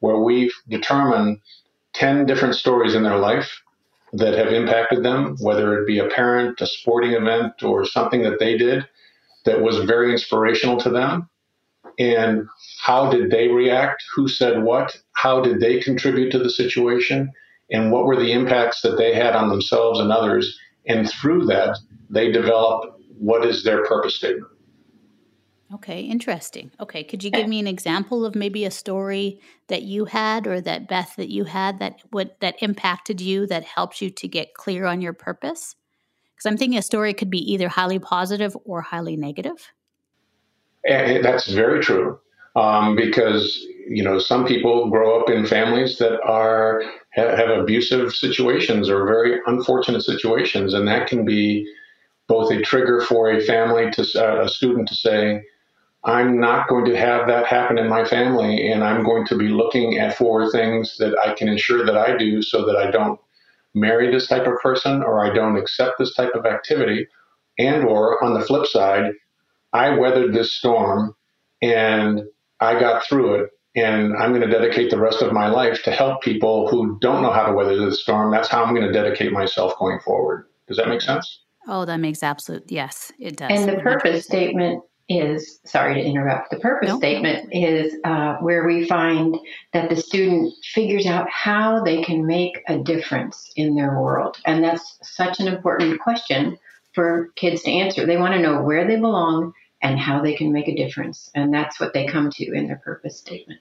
where 0.00 0.18
we 0.18 0.50
determine 0.68 1.40
10 1.92 2.24
different 2.24 2.54
stories 2.54 2.94
in 2.94 3.02
their 3.02 3.18
life 3.18 3.60
that 4.12 4.36
have 4.36 4.52
impacted 4.52 5.02
them, 5.02 5.36
whether 5.40 5.78
it 5.78 5.86
be 5.86 5.98
a 5.98 6.08
parent, 6.08 6.60
a 6.60 6.66
sporting 6.66 7.12
event, 7.12 7.62
or 7.62 7.84
something 7.84 8.22
that 8.22 8.38
they 8.38 8.58
did 8.58 8.86
that 9.44 9.62
was 9.62 9.78
very 9.78 10.12
inspirational 10.12 10.76
to 10.78 10.90
them. 10.90 11.28
And 11.98 12.46
how 12.80 13.10
did 13.10 13.30
they 13.30 13.48
react? 13.48 14.02
Who 14.14 14.28
said 14.28 14.62
what? 14.62 14.96
How 15.12 15.40
did 15.40 15.60
they 15.60 15.80
contribute 15.80 16.30
to 16.32 16.38
the 16.38 16.50
situation? 16.50 17.32
And 17.70 17.90
what 17.90 18.04
were 18.04 18.16
the 18.16 18.32
impacts 18.32 18.82
that 18.82 18.96
they 18.96 19.14
had 19.14 19.34
on 19.34 19.48
themselves 19.48 19.98
and 19.98 20.12
others? 20.12 20.58
And 20.86 21.08
through 21.08 21.46
that, 21.46 21.78
they 22.10 22.30
develop 22.30 22.98
what 23.18 23.46
is 23.46 23.64
their 23.64 23.84
purpose 23.84 24.16
statement. 24.16 24.50
Okay, 25.74 26.00
interesting. 26.00 26.70
Okay, 26.80 27.02
could 27.02 27.24
you 27.24 27.30
give 27.30 27.48
me 27.48 27.58
an 27.58 27.66
example 27.66 28.26
of 28.26 28.34
maybe 28.34 28.64
a 28.64 28.70
story 28.70 29.40
that 29.68 29.82
you 29.82 30.04
had 30.04 30.46
or 30.46 30.60
that 30.60 30.86
Beth 30.86 31.14
that 31.16 31.30
you 31.30 31.44
had 31.44 31.78
that 31.78 32.00
what 32.10 32.38
that 32.40 32.56
impacted 32.62 33.20
you 33.20 33.46
that 33.46 33.64
helped 33.64 34.02
you 34.02 34.10
to 34.10 34.28
get 34.28 34.54
clear 34.54 34.84
on 34.84 35.00
your 35.00 35.14
purpose? 35.14 35.74
Because 36.34 36.50
I'm 36.50 36.58
thinking 36.58 36.78
a 36.78 36.82
story 36.82 37.14
could 37.14 37.30
be 37.30 37.52
either 37.52 37.68
highly 37.68 37.98
positive 37.98 38.56
or 38.64 38.82
highly 38.82 39.16
negative. 39.16 39.72
And 40.86 41.24
that's 41.24 41.50
very 41.50 41.80
true. 41.80 42.18
Um, 42.54 42.94
because 42.94 43.58
you 43.88 44.04
know 44.04 44.18
some 44.18 44.44
people 44.44 44.90
grow 44.90 45.18
up 45.18 45.30
in 45.30 45.46
families 45.46 45.96
that 45.98 46.20
are 46.20 46.82
have, 47.12 47.38
have 47.38 47.48
abusive 47.48 48.12
situations 48.12 48.90
or 48.90 49.06
very 49.06 49.40
unfortunate 49.46 50.02
situations, 50.02 50.74
and 50.74 50.86
that 50.86 51.06
can 51.06 51.24
be 51.24 51.66
both 52.28 52.50
a 52.52 52.60
trigger 52.60 53.00
for 53.00 53.30
a 53.30 53.40
family 53.40 53.90
to 53.92 54.02
uh, 54.16 54.44
a 54.44 54.48
student 54.48 54.88
to 54.88 54.94
say, 54.94 55.42
I'm 56.04 56.40
not 56.40 56.68
going 56.68 56.84
to 56.86 56.96
have 56.96 57.28
that 57.28 57.46
happen 57.46 57.78
in 57.78 57.88
my 57.88 58.04
family, 58.04 58.70
and 58.70 58.82
I'm 58.82 59.04
going 59.04 59.24
to 59.26 59.36
be 59.36 59.48
looking 59.48 59.98
at 59.98 60.16
for 60.16 60.50
things 60.50 60.96
that 60.98 61.16
I 61.24 61.34
can 61.34 61.48
ensure 61.48 61.86
that 61.86 61.96
I 61.96 62.16
do 62.16 62.42
so 62.42 62.66
that 62.66 62.76
I 62.76 62.90
don't 62.90 63.20
marry 63.74 64.10
this 64.10 64.26
type 64.26 64.46
of 64.46 64.58
person 64.60 65.02
or 65.02 65.24
I 65.24 65.32
don't 65.32 65.56
accept 65.56 65.98
this 65.98 66.14
type 66.14 66.32
of 66.34 66.44
activity, 66.44 67.06
and 67.58 67.84
or 67.84 68.22
on 68.22 68.34
the 68.34 68.44
flip 68.44 68.66
side, 68.66 69.12
I 69.72 69.90
weathered 69.90 70.34
this 70.34 70.52
storm 70.52 71.14
and 71.62 72.22
I 72.60 72.78
got 72.78 73.04
through 73.04 73.36
it, 73.36 73.50
and 73.76 74.16
I'm 74.16 74.30
going 74.30 74.42
to 74.42 74.48
dedicate 74.48 74.90
the 74.90 74.98
rest 74.98 75.22
of 75.22 75.32
my 75.32 75.48
life 75.48 75.84
to 75.84 75.92
help 75.92 76.22
people 76.22 76.68
who 76.68 76.98
don't 77.00 77.22
know 77.22 77.32
how 77.32 77.46
to 77.46 77.52
weather 77.52 77.76
the 77.76 77.94
storm. 77.94 78.32
That's 78.32 78.48
how 78.48 78.64
I'm 78.64 78.74
going 78.74 78.86
to 78.86 78.92
dedicate 78.92 79.32
myself 79.32 79.78
going 79.78 80.00
forward. 80.00 80.46
Does 80.66 80.76
that 80.78 80.88
make 80.88 81.00
sense? 81.00 81.40
Oh, 81.68 81.84
that 81.84 81.98
makes 81.98 82.24
absolute 82.24 82.64
yes, 82.68 83.12
it 83.20 83.36
does. 83.36 83.50
And 83.50 83.68
the 83.68 83.80
purpose 83.80 84.24
statement 84.24 84.82
is 85.08 85.60
sorry 85.64 85.94
to 85.94 86.02
interrupt. 86.02 86.50
The 86.50 86.58
purpose 86.58 86.88
nope. 86.88 86.98
statement 86.98 87.48
is 87.52 87.94
uh, 88.04 88.36
where 88.36 88.66
we 88.66 88.86
find 88.86 89.36
that 89.72 89.90
the 89.90 89.96
student 89.96 90.54
figures 90.64 91.06
out 91.06 91.28
how 91.30 91.82
they 91.82 92.02
can 92.02 92.26
make 92.26 92.62
a 92.68 92.78
difference 92.78 93.52
in 93.56 93.74
their 93.74 94.00
world, 94.00 94.36
and 94.46 94.62
that's 94.62 94.98
such 95.02 95.40
an 95.40 95.48
important 95.48 96.00
question 96.00 96.58
for 96.94 97.30
kids 97.36 97.62
to 97.62 97.70
answer. 97.70 98.06
They 98.06 98.16
want 98.16 98.34
to 98.34 98.40
know 98.40 98.62
where 98.62 98.86
they 98.86 98.96
belong 98.96 99.52
and 99.82 99.98
how 99.98 100.22
they 100.22 100.34
can 100.34 100.52
make 100.52 100.68
a 100.68 100.74
difference, 100.74 101.30
and 101.34 101.52
that's 101.52 101.80
what 101.80 101.92
they 101.92 102.06
come 102.06 102.30
to 102.30 102.52
in 102.52 102.66
their 102.66 102.80
purpose 102.84 103.18
statement. 103.18 103.60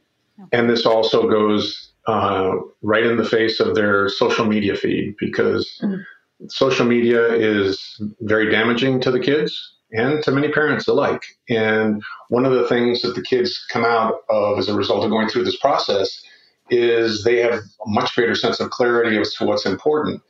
And 0.52 0.70
this 0.70 0.86
also 0.86 1.30
goes 1.30 1.92
uh, 2.08 2.52
right 2.82 3.06
in 3.06 3.18
the 3.18 3.26
face 3.26 3.60
of 3.60 3.76
their 3.76 4.10
social 4.10 4.46
media 4.46 4.76
feed 4.76 5.16
because. 5.20 5.80
Mm-hmm 5.84 6.02
social 6.50 6.88
media 6.88 7.34
is 7.34 8.02
very 8.22 8.50
damaging 8.50 9.00
to 9.00 9.12
the 9.12 9.20
kids 9.20 9.76
and 9.92 10.24
to 10.24 10.32
many 10.32 10.50
parents 10.52 10.88
alike. 10.88 11.24
And 11.50 12.02
one 12.30 12.46
of 12.46 12.54
the 12.54 12.68
things 12.68 13.02
that 13.02 13.16
the 13.16 13.22
kids 13.22 13.66
come 13.72 13.86
out 13.86 14.22
of 14.30 14.58
as 14.58 14.70
a 14.70 14.76
result 14.76 15.04
of 15.04 15.12
going 15.12 15.28
through 15.28 15.44
this 15.44 15.58
process 15.60 16.22
is 16.70 17.24
they 17.24 17.40
have 17.40 17.54
a 17.54 17.62
much 17.88 18.16
greater 18.16 18.36
sense 18.36 18.60
of 18.60 18.70
clarity 18.70 19.18
as 19.20 19.34
to 19.36 19.46
what's 19.46 19.66
important. 19.66 20.22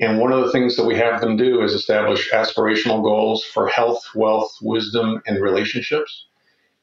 And 0.00 0.20
one 0.20 0.32
of 0.32 0.44
the 0.44 0.52
things 0.52 0.76
that 0.76 0.86
we 0.86 0.94
have 0.96 1.20
them 1.20 1.36
do 1.36 1.62
is 1.62 1.72
establish 1.72 2.30
aspirational 2.30 3.02
goals 3.02 3.44
for 3.44 3.66
health, 3.66 4.00
wealth, 4.14 4.56
wisdom, 4.62 5.20
and 5.26 5.42
relationships. 5.42 6.26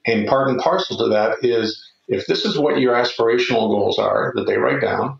And 0.05 0.27
part 0.27 0.49
and 0.49 0.59
parcel 0.59 0.97
to 0.97 1.07
that 1.07 1.37
is 1.41 1.81
if 2.09 2.27
this 2.27 2.43
is 2.43 2.57
what 2.57 2.79
your 2.79 2.93
aspirational 2.93 3.69
goals 3.69 3.97
are 3.97 4.33
that 4.35 4.45
they 4.45 4.57
write 4.57 4.81
down, 4.81 5.19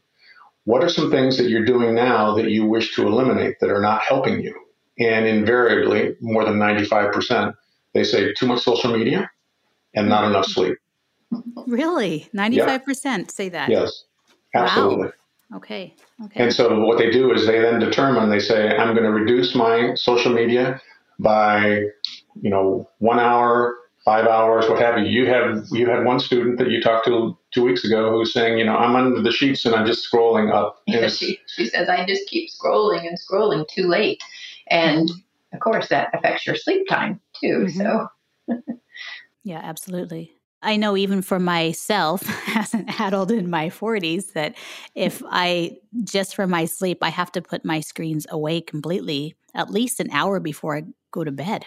what 0.66 0.84
are 0.84 0.90
some 0.90 1.10
things 1.10 1.38
that 1.38 1.50
you're 1.50 1.66
doing 1.66 1.96
now 1.96 2.36
that 2.36 2.50
you 2.50 2.66
wish 2.66 2.96
to 2.96 3.08
eliminate 3.08 3.60
that 3.62 3.72
are 3.72 3.82
not 3.82 4.02
helping 4.02 4.42
you? 4.42 4.65
And 5.00 5.26
invariably, 5.26 6.16
more 6.22 6.46
than 6.46 6.56
95%, 6.56 7.54
they 7.94 8.04
say 8.04 8.34
too 8.34 8.46
much 8.46 8.62
social 8.62 8.96
media 8.98 9.30
and 9.94 10.08
not 10.08 10.26
enough 10.26 10.46
sleep. 10.46 10.78
Really? 11.68 12.30
95% 12.34 13.04
yeah. 13.06 13.24
say 13.28 13.50
that? 13.50 13.70
Yes, 13.70 14.06
absolutely. 14.54 15.08
Wow. 15.08 15.58
Okay. 15.58 15.94
Okay. 16.24 16.44
And 16.44 16.54
so 16.54 16.80
what 16.86 16.98
they 16.98 17.12
do 17.12 17.34
is 17.34 17.46
they 17.46 17.60
then 17.60 17.80
determine, 17.80 18.30
they 18.30 18.40
say, 18.40 18.70
I'm 18.70 18.94
going 18.96 19.06
to 19.06 19.12
reduce 19.12 19.54
my 19.54 19.94
social 19.96 20.34
media 20.34 20.82
by, 21.20 21.82
you 22.42 22.50
know, 22.50 22.90
one 23.00 23.20
hour 23.20 23.76
five 24.06 24.28
hours, 24.28 24.70
what 24.70 24.80
have 24.80 25.00
you. 25.00 25.06
You 25.06 25.26
have 25.28 25.66
you 25.72 25.90
had 25.90 26.06
one 26.06 26.20
student 26.20 26.60
that 26.60 26.70
you 26.70 26.80
talked 26.80 27.08
to 27.08 27.36
two 27.52 27.64
weeks 27.64 27.84
ago 27.84 28.12
who's 28.12 28.32
saying, 28.32 28.60
you 28.60 28.64
know, 28.64 28.78
I'm 28.78 28.96
under 28.96 29.22
the 29.22 29.32
sheets 29.32 29.66
and 29.66 29.76
I'm 29.76 29.86
just 29.86 30.10
scrolling 30.10 30.54
up. 30.54 30.82
Yeah, 30.86 31.08
she, 31.10 31.40
she 31.48 31.66
says 31.66 31.90
I 31.90 32.06
just 32.06 32.28
keep 32.28 32.50
scrolling 32.52 33.08
and 33.08 33.18
scrolling 33.20 33.68
too 33.68 33.88
late, 33.88 34.22
and 34.68 35.10
of 35.54 35.60
course 35.60 35.88
that 35.90 36.10
affects 36.14 36.46
your 36.46 36.56
sleep 36.56 36.88
time 36.88 37.20
too. 37.40 37.68
Mm-hmm. 37.68 37.82
So. 37.82 38.08
yeah, 39.44 39.62
absolutely. 39.64 40.32
I 40.62 40.78
know 40.78 40.98
even 40.98 41.22
for 41.22 41.40
myself 41.40 42.24
as 42.56 42.74
an 42.74 42.90
adult 43.00 43.32
in 43.32 43.50
my 43.50 43.70
40s 43.70 44.34
that 44.34 44.56
if 44.96 45.22
I 45.30 45.78
just 46.04 46.36
for 46.36 46.48
my 46.48 46.66
sleep 46.66 47.00
I 47.02 47.10
have 47.10 47.32
to 47.34 47.42
put 47.42 47.64
my 47.64 47.80
screens 47.80 48.26
away 48.30 48.62
completely 48.62 49.36
at 49.54 49.70
least 49.70 50.00
an 50.00 50.10
hour 50.12 50.40
before 50.40 50.78
I 50.78 50.84
go 51.12 51.24
to 51.24 51.32
bed 51.32 51.66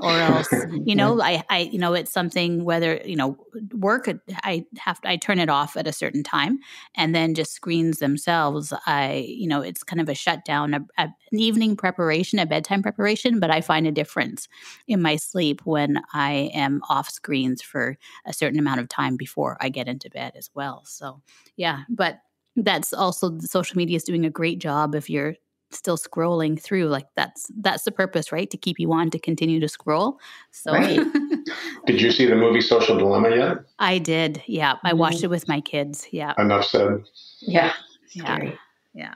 or 0.00 0.10
else 0.18 0.48
you 0.84 0.94
know 0.94 1.20
I, 1.20 1.42
I 1.50 1.58
you 1.72 1.78
know 1.78 1.94
it's 1.94 2.12
something 2.12 2.64
whether 2.64 3.00
you 3.04 3.16
know 3.16 3.36
work 3.72 4.08
i 4.44 4.64
have 4.78 5.00
to, 5.02 5.08
i 5.08 5.16
turn 5.16 5.38
it 5.38 5.48
off 5.48 5.76
at 5.76 5.86
a 5.86 5.92
certain 5.92 6.22
time 6.22 6.58
and 6.94 7.14
then 7.14 7.34
just 7.34 7.52
screens 7.52 7.98
themselves 7.98 8.72
i 8.86 9.24
you 9.28 9.46
know 9.46 9.60
it's 9.60 9.82
kind 9.82 10.00
of 10.00 10.08
a 10.08 10.14
shutdown 10.14 10.74
a, 10.74 10.80
a, 10.98 11.08
an 11.32 11.38
evening 11.38 11.76
preparation 11.76 12.38
a 12.38 12.46
bedtime 12.46 12.82
preparation 12.82 13.40
but 13.40 13.50
i 13.50 13.60
find 13.60 13.86
a 13.86 13.92
difference 13.92 14.48
in 14.86 15.02
my 15.02 15.16
sleep 15.16 15.60
when 15.64 16.00
i 16.12 16.50
am 16.54 16.80
off 16.88 17.08
screens 17.10 17.62
for 17.62 17.96
a 18.26 18.32
certain 18.32 18.58
amount 18.58 18.80
of 18.80 18.88
time 18.88 19.16
before 19.16 19.56
i 19.60 19.68
get 19.68 19.88
into 19.88 20.10
bed 20.10 20.32
as 20.36 20.50
well. 20.54 20.82
So 20.84 21.20
yeah 21.56 21.82
but 21.88 22.20
that's 22.56 22.92
also 22.92 23.28
the 23.30 23.46
social 23.46 23.76
media 23.76 23.96
is 23.96 24.04
doing 24.04 24.24
a 24.24 24.30
great 24.30 24.58
job 24.58 24.94
if 24.94 25.08
you're 25.08 25.34
still 25.70 25.98
scrolling 25.98 26.60
through 26.60 26.86
like 26.86 27.06
that's 27.14 27.50
that's 27.60 27.84
the 27.84 27.92
purpose 27.92 28.32
right? 28.32 28.50
To 28.50 28.56
keep 28.56 28.78
you 28.78 28.92
on 28.92 29.10
to 29.10 29.18
continue 29.18 29.60
to 29.60 29.68
scroll. 29.68 30.18
So 30.50 30.72
right. 30.72 31.00
did 31.86 32.00
you 32.00 32.10
see 32.10 32.26
the 32.26 32.36
movie 32.36 32.60
social 32.60 32.96
dilemma 32.96 33.30
yet? 33.30 33.58
I 33.78 33.98
did 33.98 34.42
yeah. 34.46 34.76
I 34.84 34.92
watched 34.92 35.18
mm-hmm. 35.18 35.26
it 35.26 35.30
with 35.30 35.48
my 35.48 35.60
kids 35.60 36.06
yeah. 36.10 36.34
Enough 36.38 36.64
said. 36.64 37.04
Yeah. 37.40 37.72
Yeah 38.12 38.52
yeah 38.98 39.14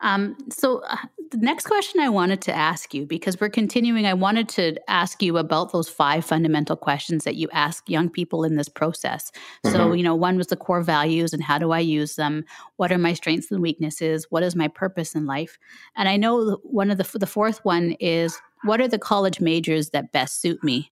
um, 0.00 0.36
so, 0.50 0.82
uh, 0.88 0.96
the 1.30 1.38
next 1.38 1.66
question 1.66 2.00
I 2.00 2.08
wanted 2.08 2.40
to 2.42 2.54
ask 2.54 2.94
you, 2.94 3.04
because 3.04 3.38
we're 3.38 3.50
continuing, 3.50 4.06
I 4.06 4.14
wanted 4.14 4.48
to 4.50 4.76
ask 4.88 5.22
you 5.22 5.36
about 5.36 5.72
those 5.72 5.88
five 5.88 6.24
fundamental 6.24 6.74
questions 6.74 7.24
that 7.24 7.34
you 7.36 7.48
ask 7.52 7.88
young 7.88 8.08
people 8.08 8.44
in 8.44 8.56
this 8.56 8.68
process. 8.68 9.30
Mm-hmm. 9.64 9.76
So, 9.76 9.92
you 9.92 10.02
know, 10.02 10.14
one 10.14 10.38
was 10.38 10.46
the 10.46 10.56
core 10.56 10.82
values 10.82 11.34
and 11.34 11.42
how 11.42 11.58
do 11.58 11.72
I 11.72 11.80
use 11.80 12.16
them? 12.16 12.44
What 12.76 12.92
are 12.92 12.98
my 12.98 13.12
strengths 13.12 13.50
and 13.50 13.60
weaknesses? 13.60 14.26
What 14.30 14.42
is 14.42 14.56
my 14.56 14.68
purpose 14.68 15.14
in 15.14 15.26
life? 15.26 15.58
And 15.96 16.08
I 16.08 16.16
know 16.16 16.58
one 16.62 16.90
of 16.90 16.96
the, 16.96 17.18
the 17.18 17.26
fourth 17.26 17.62
one 17.64 17.92
is 18.00 18.38
what 18.64 18.80
are 18.80 18.88
the 18.88 18.98
college 18.98 19.40
majors 19.40 19.90
that 19.90 20.12
best 20.12 20.40
suit 20.40 20.64
me? 20.64 20.90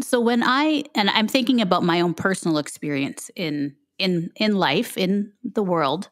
So 0.00 0.20
when 0.20 0.42
I 0.44 0.84
and 0.94 1.10
I'm 1.10 1.26
thinking 1.26 1.60
about 1.60 1.82
my 1.82 2.00
own 2.00 2.14
personal 2.14 2.58
experience 2.58 3.30
in 3.34 3.74
in 4.00 4.30
in 4.36 4.56
life 4.56 4.96
in 4.96 5.32
the 5.44 5.62
world. 5.62 6.08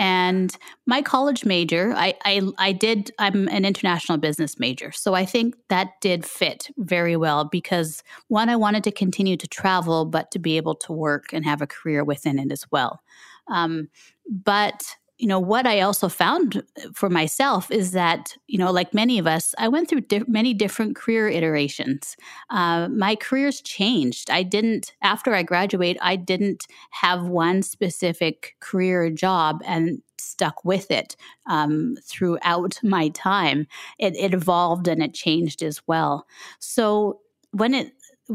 And 0.00 0.56
my 0.86 1.02
college 1.02 1.44
major 1.44 1.92
I, 1.96 2.14
I 2.24 2.42
i 2.58 2.72
did 2.72 3.10
i'm 3.18 3.48
an 3.48 3.64
international 3.64 4.18
business 4.18 4.58
major. 4.58 4.92
So 4.92 5.14
i 5.14 5.24
think 5.24 5.56
that 5.68 5.88
did 6.00 6.24
fit 6.24 6.70
very 6.76 7.16
well 7.16 7.44
because 7.44 8.02
one 8.28 8.48
i 8.48 8.56
wanted 8.56 8.84
to 8.84 8.92
continue 8.92 9.36
to 9.36 9.48
travel 9.48 10.04
but 10.04 10.30
to 10.32 10.38
be 10.38 10.56
able 10.56 10.74
to 10.76 10.92
work 10.92 11.32
and 11.32 11.44
have 11.44 11.62
a 11.62 11.66
career 11.66 12.04
within 12.04 12.38
it 12.38 12.52
as 12.52 12.64
well. 12.70 13.00
Um, 13.48 13.88
but 14.28 14.96
you 15.18 15.26
know 15.26 15.40
what 15.40 15.66
i 15.66 15.80
also 15.80 16.08
found 16.08 16.62
for 16.94 17.10
myself 17.10 17.70
is 17.70 17.92
that 17.92 18.36
you 18.46 18.58
know 18.58 18.70
like 18.70 18.94
many 18.94 19.18
of 19.18 19.26
us 19.26 19.54
i 19.58 19.68
went 19.68 19.88
through 19.88 20.00
di- 20.00 20.22
many 20.26 20.54
different 20.54 20.96
career 20.96 21.28
iterations. 21.28 22.16
Uh, 22.50 22.88
my 22.88 23.14
careers 23.16 23.60
changed. 23.60 24.30
I 24.30 24.42
didn't 24.42 24.94
after 25.02 25.34
i 25.34 25.42
graduate 25.42 25.98
i 26.00 26.16
didn't 26.16 26.66
have 26.90 27.26
one 27.26 27.62
specific 27.62 28.56
career 28.60 29.10
job 29.10 29.60
and 29.66 30.02
stuck 30.20 30.64
with 30.64 30.90
it 30.90 31.16
um, 31.46 31.96
throughout 32.04 32.78
my 32.82 33.08
time. 33.10 33.66
It, 33.98 34.16
it 34.16 34.34
evolved 34.34 34.88
and 34.88 35.02
it 35.02 35.14
changed 35.14 35.62
as 35.62 35.80
well. 35.86 36.26
So 36.58 37.20
when 37.52 37.74
it 37.74 37.92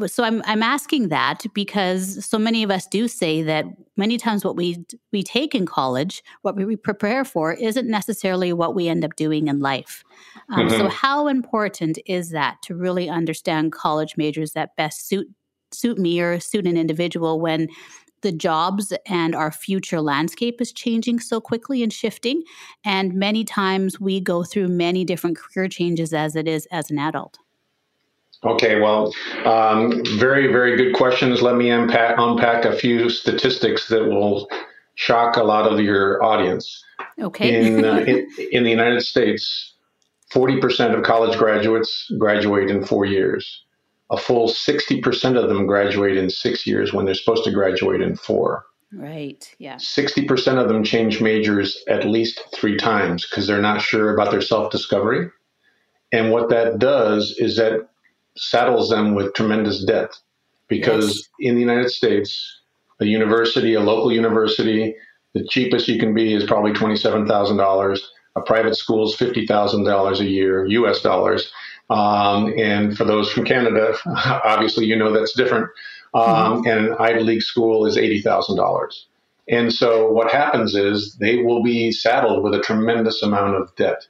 so 0.08 0.24
I'm 0.24 0.42
I'm 0.46 0.64
asking 0.64 1.10
that 1.10 1.46
because 1.54 2.26
so 2.26 2.40
many 2.40 2.64
of 2.64 2.72
us 2.72 2.88
do 2.88 3.08
say 3.08 3.44
that 3.44 3.66
many 3.96 4.18
times 4.18 4.44
what 4.44 4.56
we 4.56 4.84
we 5.12 5.24
take 5.24 5.54
in 5.54 5.66
college, 5.66 6.24
what 6.42 6.56
we 6.56 6.76
prepare 6.76 7.24
for, 7.24 7.54
isn't 7.54 7.88
necessarily 7.88 8.54
what 8.54 8.76
we 8.76 8.88
end 8.88 9.06
up 9.06 9.16
doing 9.16 9.48
in 9.48 9.60
life. 9.60 10.04
Um, 10.50 10.68
mm-hmm. 10.68 10.78
So 10.78 10.88
how 10.90 11.28
important 11.28 12.00
is 12.06 12.30
that 12.32 12.62
to 12.64 12.76
really 12.76 13.10
understand 13.10 13.72
college 13.72 14.18
majors 14.18 14.54
that 14.54 14.76
best 14.76 15.08
suit 15.08 15.28
suit 15.72 15.98
me 15.98 16.20
or 16.22 16.40
suit 16.40 16.68
an 16.68 16.78
individual 16.78 17.40
when 17.40 17.68
the 18.22 18.32
jobs 18.32 18.94
and 19.06 19.36
our 19.36 19.52
future 19.52 20.00
landscape 20.02 20.62
is 20.62 20.72
changing 20.72 21.20
so 21.20 21.42
quickly 21.42 21.84
and 21.84 21.92
shifting, 21.92 22.42
and 22.86 23.14
many 23.14 23.44
times 23.44 24.00
we 24.00 24.20
go 24.20 24.44
through 24.44 24.70
many 24.70 25.04
different 25.04 25.38
career 25.38 25.68
changes 25.68 26.14
as 26.14 26.36
it 26.36 26.48
is 26.48 26.66
as 26.72 26.90
an 26.90 26.98
adult. 26.98 27.38
Okay, 28.46 28.80
well, 28.80 29.14
um, 29.46 30.04
very, 30.18 30.52
very 30.52 30.76
good 30.76 30.94
questions. 30.94 31.42
Let 31.42 31.56
me 31.56 31.70
unpack, 31.70 32.16
unpack 32.18 32.66
a 32.66 32.76
few 32.76 33.10
statistics 33.10 33.88
that 33.88 34.06
will 34.06 34.50
shock 34.96 35.38
a 35.38 35.44
lot 35.44 35.72
of 35.72 35.80
your 35.80 36.22
audience. 36.24 36.84
Okay. 37.22 37.56
In, 37.56 37.86
uh, 37.86 37.98
in, 38.08 38.28
in, 38.52 38.64
the 38.64 38.70
United 38.70 39.02
States, 39.02 39.74
40% 40.34 40.98
of 40.98 41.04
college 41.04 41.38
graduates 41.38 42.12
graduate 42.18 42.70
in 42.70 42.84
four 42.84 43.06
years. 43.06 43.64
A 44.12 44.18
full 44.18 44.50
60% 44.50 45.42
of 45.42 45.50
them 45.50 45.66
graduate 45.66 46.18
in 46.18 46.30
six 46.30 46.68
years 46.68 46.94
when 46.94 47.06
they're 47.06 47.16
supposed 47.16 47.46
to 47.46 47.52
graduate 47.52 48.02
in 48.02 48.16
four. 48.16 48.66
Right. 48.92 49.50
Yeah. 49.58 49.76
60% 49.76 50.62
of 50.62 50.68
them 50.68 50.84
change 50.84 51.20
majors 51.20 51.84
at 51.88 52.06
least 52.06 52.42
three 52.54 52.78
times 52.78 53.26
because 53.26 53.48
they're 53.48 53.62
not 53.62 53.82
sure 53.82 54.14
about 54.14 54.30
their 54.30 54.42
self 54.42 54.72
discovery. 54.72 55.30
And 56.12 56.32
what 56.32 56.50
that 56.50 56.78
does 56.78 57.36
is 57.40 57.58
that 57.58 57.90
saddles 58.36 58.90
them 58.90 59.16
with 59.16 59.34
tremendous 59.34 59.84
debt 59.84 60.12
because 60.68 61.30
yes. 61.40 61.50
in 61.50 61.56
the 61.56 61.62
United 61.62 61.90
States, 61.90 62.62
a 63.00 63.06
university, 63.06 63.74
a 63.74 63.80
local 63.80 64.12
university, 64.12 64.96
the 65.34 65.46
cheapest 65.48 65.88
you 65.88 66.00
can 66.00 66.14
be 66.14 66.34
is 66.34 66.44
probably 66.44 66.72
$27,000. 66.72 68.00
A 68.36 68.42
private 68.42 68.76
school 68.76 69.08
is 69.08 69.16
$50,000 69.16 70.20
a 70.20 70.26
year, 70.26 70.66
US 70.66 71.02
dollars. 71.02 71.52
Um, 71.90 72.54
and 72.58 72.98
for 72.98 73.04
those 73.04 73.32
from 73.32 73.46
Canada, 73.46 73.94
obviously 74.06 74.86
you 74.86 74.96
know 74.96 75.12
that's 75.12 75.34
different. 75.34 75.70
Um, 76.14 76.24
mm-hmm. 76.24 76.68
And 76.68 76.88
an 76.88 76.96
Ivy 77.00 77.24
League 77.24 77.42
school 77.42 77.86
is 77.86 77.98
$80,000. 77.98 78.90
And 79.50 79.74
so 79.74 80.10
what 80.10 80.32
happens 80.32 80.76
is 80.76 81.16
they 81.20 81.38
will 81.38 81.62
be 81.62 81.92
saddled 81.92 82.44
with 82.44 82.54
a 82.54 82.62
tremendous 82.62 83.22
amount 83.22 83.56
of 83.56 83.76
debt. 83.76 84.08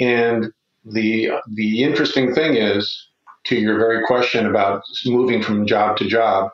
And 0.00 0.52
the 0.84 1.30
the 1.54 1.82
interesting 1.82 2.34
thing 2.34 2.56
is 2.56 3.08
to 3.44 3.56
your 3.56 3.78
very 3.78 4.04
question 4.06 4.46
about 4.46 4.82
moving 5.04 5.42
from 5.42 5.66
job 5.66 5.96
to 5.98 6.08
job, 6.08 6.50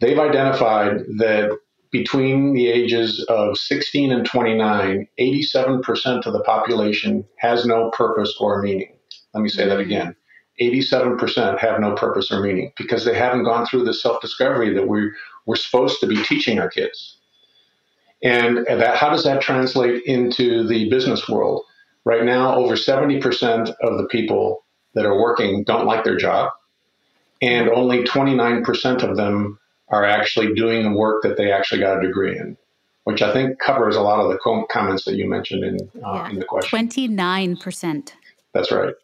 they've 0.00 0.18
identified 0.18 1.00
that 1.18 1.50
between 1.90 2.52
the 2.52 2.68
ages 2.68 3.24
of 3.28 3.56
16 3.56 4.12
and 4.12 4.26
29, 4.26 5.08
87% 5.18 6.26
of 6.26 6.32
the 6.32 6.42
population 6.42 7.24
has 7.38 7.64
no 7.64 7.90
purpose 7.90 8.34
or 8.40 8.60
meaning. 8.62 8.92
Let 9.34 9.42
me 9.42 9.48
say 9.48 9.66
that 9.66 9.78
mm-hmm. 9.78 9.90
again. 9.90 10.16
87% 10.60 11.58
have 11.58 11.80
no 11.80 11.94
purpose 11.94 12.32
or 12.32 12.40
meaning 12.40 12.72
because 12.76 13.04
they 13.04 13.16
haven't 13.16 13.44
gone 13.44 13.64
through 13.64 13.84
the 13.84 13.94
self 13.94 14.20
discovery 14.20 14.74
that 14.74 14.88
we're, 14.88 15.12
we're 15.46 15.56
supposed 15.56 16.00
to 16.00 16.06
be 16.06 16.22
teaching 16.24 16.58
our 16.58 16.68
kids. 16.68 17.18
And 18.22 18.66
that, 18.66 18.96
how 18.96 19.10
does 19.10 19.22
that 19.22 19.40
translate 19.40 20.02
into 20.04 20.66
the 20.66 20.90
business 20.90 21.28
world? 21.28 21.62
Right 22.04 22.24
now, 22.24 22.56
over 22.56 22.74
70% 22.74 23.72
of 23.82 23.98
the 23.98 24.08
people 24.10 24.64
that 24.94 25.06
are 25.06 25.20
working 25.20 25.64
don't 25.64 25.86
like 25.86 26.04
their 26.04 26.16
job, 26.16 26.50
and 27.42 27.68
only 27.68 28.04
29% 28.04 29.02
of 29.02 29.16
them 29.16 29.58
are 29.88 30.04
actually 30.04 30.54
doing 30.54 30.82
the 30.82 30.96
work 30.96 31.22
that 31.22 31.36
they 31.36 31.50
actually 31.50 31.80
got 31.80 31.98
a 31.98 32.06
degree 32.06 32.36
in, 32.36 32.56
which 33.04 33.22
I 33.22 33.32
think 33.32 33.58
covers 33.58 33.96
a 33.96 34.00
lot 34.00 34.20
of 34.20 34.30
the 34.30 34.38
com- 34.38 34.66
comments 34.70 35.04
that 35.04 35.14
you 35.14 35.28
mentioned 35.28 35.64
in, 35.64 35.76
uh, 36.04 36.14
yeah. 36.14 36.30
in 36.30 36.38
the 36.38 36.44
question. 36.44 36.78
29%. 36.78 38.12
That's 38.52 38.70
right. 38.70 38.94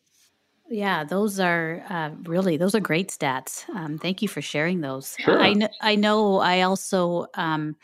Yeah, 0.71 1.05
those 1.05 1.39
are 1.39 1.85
uh, 1.89 2.11
really 2.25 2.57
those 2.57 2.75
are 2.75 2.81
great 2.81 3.09
stats. 3.09 3.69
Um, 3.69 3.99
thank 3.99 4.23
you 4.23 4.29
for 4.29 4.41
sharing 4.41 4.81
those. 4.81 5.15
Sure. 5.19 5.39
I, 5.39 5.55
kn- 5.55 5.71
I 5.83 5.95
know. 5.95 6.39
I 6.39 6.63
also 6.63 7.27
um, 7.35 7.77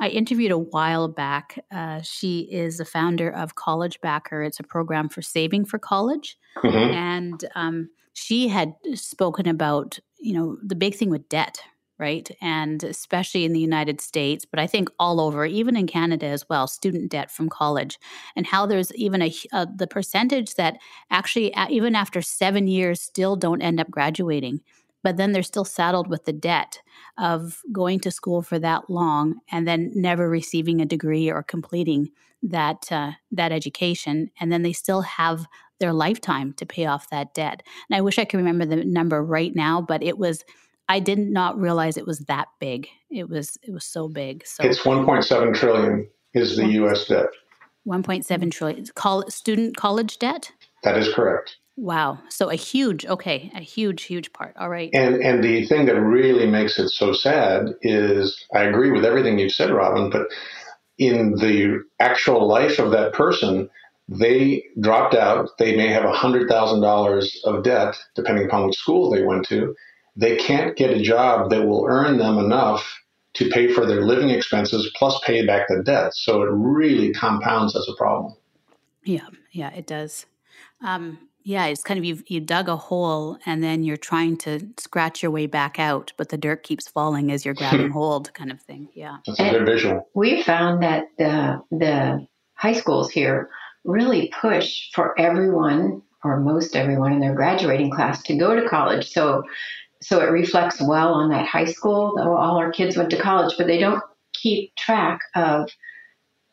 I 0.00 0.08
interviewed 0.08 0.50
a 0.50 0.58
while 0.58 1.08
back. 1.08 1.62
Uh, 1.70 2.00
she 2.02 2.48
is 2.50 2.78
the 2.78 2.86
founder 2.86 3.30
of 3.30 3.54
College 3.54 4.00
Backer. 4.00 4.42
It's 4.42 4.58
a 4.58 4.64
program 4.64 5.10
for 5.10 5.20
saving 5.20 5.66
for 5.66 5.78
college, 5.78 6.38
mm-hmm. 6.56 6.76
and 6.76 7.44
um, 7.54 7.90
she 8.14 8.48
had 8.48 8.74
spoken 8.94 9.46
about 9.46 9.98
you 10.18 10.32
know 10.32 10.56
the 10.64 10.74
big 10.74 10.94
thing 10.94 11.10
with 11.10 11.28
debt, 11.28 11.60
right? 11.98 12.30
And 12.40 12.82
especially 12.82 13.44
in 13.44 13.52
the 13.52 13.60
United 13.60 14.00
States, 14.00 14.46
but 14.46 14.58
I 14.58 14.66
think 14.66 14.88
all 14.98 15.20
over, 15.20 15.44
even 15.44 15.76
in 15.76 15.86
Canada 15.86 16.26
as 16.26 16.48
well, 16.48 16.66
student 16.66 17.10
debt 17.10 17.30
from 17.30 17.50
college, 17.50 17.98
and 18.34 18.46
how 18.46 18.64
there's 18.64 18.94
even 18.94 19.20
a, 19.20 19.34
a 19.52 19.66
the 19.66 19.86
percentage 19.86 20.54
that 20.54 20.78
actually 21.10 21.54
even 21.68 21.94
after 21.94 22.22
seven 22.22 22.66
years 22.66 23.02
still 23.02 23.36
don't 23.36 23.60
end 23.60 23.78
up 23.78 23.90
graduating, 23.90 24.60
but 25.02 25.16
then 25.16 25.32
they're 25.32 25.42
still 25.42 25.64
saddled 25.64 26.08
with 26.08 26.24
the 26.24 26.32
debt 26.32 26.80
of 27.18 27.62
going 27.72 28.00
to 28.00 28.10
school 28.10 28.42
for 28.42 28.58
that 28.58 28.90
long 28.90 29.40
and 29.50 29.66
then 29.66 29.90
never 29.94 30.28
receiving 30.28 30.80
a 30.80 30.86
degree 30.86 31.30
or 31.30 31.42
completing 31.42 32.10
that 32.42 32.90
uh, 32.90 33.12
that 33.32 33.52
education, 33.52 34.30
and 34.40 34.50
then 34.50 34.62
they 34.62 34.72
still 34.72 35.02
have 35.02 35.46
their 35.78 35.92
lifetime 35.92 36.52
to 36.54 36.66
pay 36.66 36.86
off 36.86 37.10
that 37.10 37.34
debt. 37.34 37.62
And 37.88 37.96
I 37.96 38.00
wish 38.00 38.18
I 38.18 38.24
could 38.24 38.38
remember 38.38 38.64
the 38.64 38.84
number 38.84 39.22
right 39.22 39.54
now, 39.54 39.80
but 39.80 40.02
it 40.02 40.18
was 40.18 40.44
I 40.88 41.00
did 41.00 41.18
not 41.18 41.58
realize 41.58 41.96
it 41.96 42.06
was 42.06 42.20
that 42.20 42.48
big. 42.58 42.88
It 43.10 43.28
was 43.28 43.58
it 43.62 43.72
was 43.72 43.84
so 43.84 44.08
big. 44.08 44.46
So 44.46 44.64
it's 44.64 44.80
1.7 44.80 45.54
trillion 45.54 46.08
is 46.34 46.56
the 46.56 46.66
U.S. 46.66 47.06
debt. 47.06 47.26
1.7 47.86 48.50
trillion. 48.50 48.84
Call 48.94 49.28
student 49.30 49.76
college 49.76 50.18
debt. 50.18 50.52
That 50.82 50.96
is 50.96 51.12
correct. 51.12 51.56
Wow. 51.76 52.18
So 52.28 52.50
a 52.50 52.56
huge, 52.56 53.06
okay, 53.06 53.50
a 53.54 53.60
huge, 53.60 54.02
huge 54.02 54.32
part. 54.32 54.54
All 54.58 54.68
right. 54.68 54.90
And 54.92 55.16
and 55.22 55.42
the 55.42 55.66
thing 55.66 55.86
that 55.86 56.00
really 56.00 56.46
makes 56.46 56.78
it 56.78 56.90
so 56.90 57.12
sad 57.12 57.74
is 57.82 58.44
I 58.54 58.64
agree 58.64 58.90
with 58.90 59.04
everything 59.04 59.38
you've 59.38 59.52
said, 59.52 59.70
Robin, 59.70 60.10
but 60.10 60.26
in 60.98 61.32
the 61.32 61.82
actual 61.98 62.46
life 62.46 62.78
of 62.78 62.90
that 62.90 63.14
person, 63.14 63.70
they 64.08 64.62
dropped 64.80 65.14
out. 65.14 65.48
They 65.58 65.74
may 65.74 65.88
have 65.88 66.02
$100,000 66.02 67.44
of 67.44 67.64
debt, 67.64 67.96
depending 68.14 68.44
upon 68.44 68.66
which 68.66 68.76
school 68.76 69.10
they 69.10 69.22
went 69.22 69.46
to 69.46 69.74
they 70.16 70.36
can't 70.36 70.76
get 70.76 70.90
a 70.90 71.02
job 71.02 71.50
that 71.50 71.66
will 71.66 71.86
earn 71.88 72.18
them 72.18 72.38
enough 72.38 72.98
to 73.34 73.48
pay 73.48 73.72
for 73.72 73.86
their 73.86 74.02
living 74.02 74.30
expenses 74.30 74.90
plus 74.96 75.18
pay 75.24 75.46
back 75.46 75.66
the 75.68 75.82
debt. 75.82 76.14
So 76.14 76.42
it 76.42 76.50
really 76.52 77.12
compounds 77.12 77.76
as 77.76 77.86
a 77.88 77.96
problem. 77.96 78.34
Yeah, 79.04 79.28
yeah, 79.52 79.70
it 79.72 79.86
does. 79.86 80.26
Um, 80.82 81.18
yeah, 81.42 81.66
it's 81.66 81.82
kind 81.82 81.98
of 81.98 82.04
you 82.04 82.22
you 82.26 82.40
dug 82.40 82.68
a 82.68 82.76
hole 82.76 83.38
and 83.46 83.62
then 83.62 83.82
you're 83.82 83.96
trying 83.96 84.36
to 84.38 84.60
scratch 84.78 85.22
your 85.22 85.30
way 85.30 85.46
back 85.46 85.78
out, 85.78 86.12
but 86.16 86.28
the 86.28 86.36
dirt 86.36 86.62
keeps 86.62 86.88
falling 86.88 87.32
as 87.32 87.44
you're 87.44 87.54
grabbing 87.54 87.90
hold, 87.92 88.32
kind 88.34 88.50
of 88.50 88.60
thing. 88.60 88.88
Yeah, 88.94 89.18
that's 89.26 89.40
a 89.40 89.50
good 89.50 89.66
visual. 89.66 90.08
We 90.14 90.42
found 90.42 90.82
that 90.82 91.06
the 91.18 91.62
the 91.70 92.26
high 92.54 92.74
schools 92.74 93.10
here 93.10 93.48
really 93.84 94.32
push 94.40 94.90
for 94.94 95.18
everyone 95.18 96.02
or 96.22 96.38
most 96.38 96.76
everyone 96.76 97.12
in 97.12 97.20
their 97.20 97.34
graduating 97.34 97.90
class 97.90 98.22
to 98.24 98.36
go 98.36 98.54
to 98.54 98.68
college. 98.68 99.10
So 99.10 99.44
so 100.02 100.20
it 100.20 100.30
reflects 100.30 100.80
well 100.80 101.14
on 101.14 101.30
that 101.30 101.46
high 101.46 101.66
school. 101.66 102.18
All 102.18 102.58
our 102.58 102.70
kids 102.70 102.96
went 102.96 103.10
to 103.10 103.18
college, 103.20 103.54
but 103.56 103.66
they 103.66 103.78
don't 103.78 104.02
keep 104.34 104.74
track 104.76 105.20
of 105.34 105.70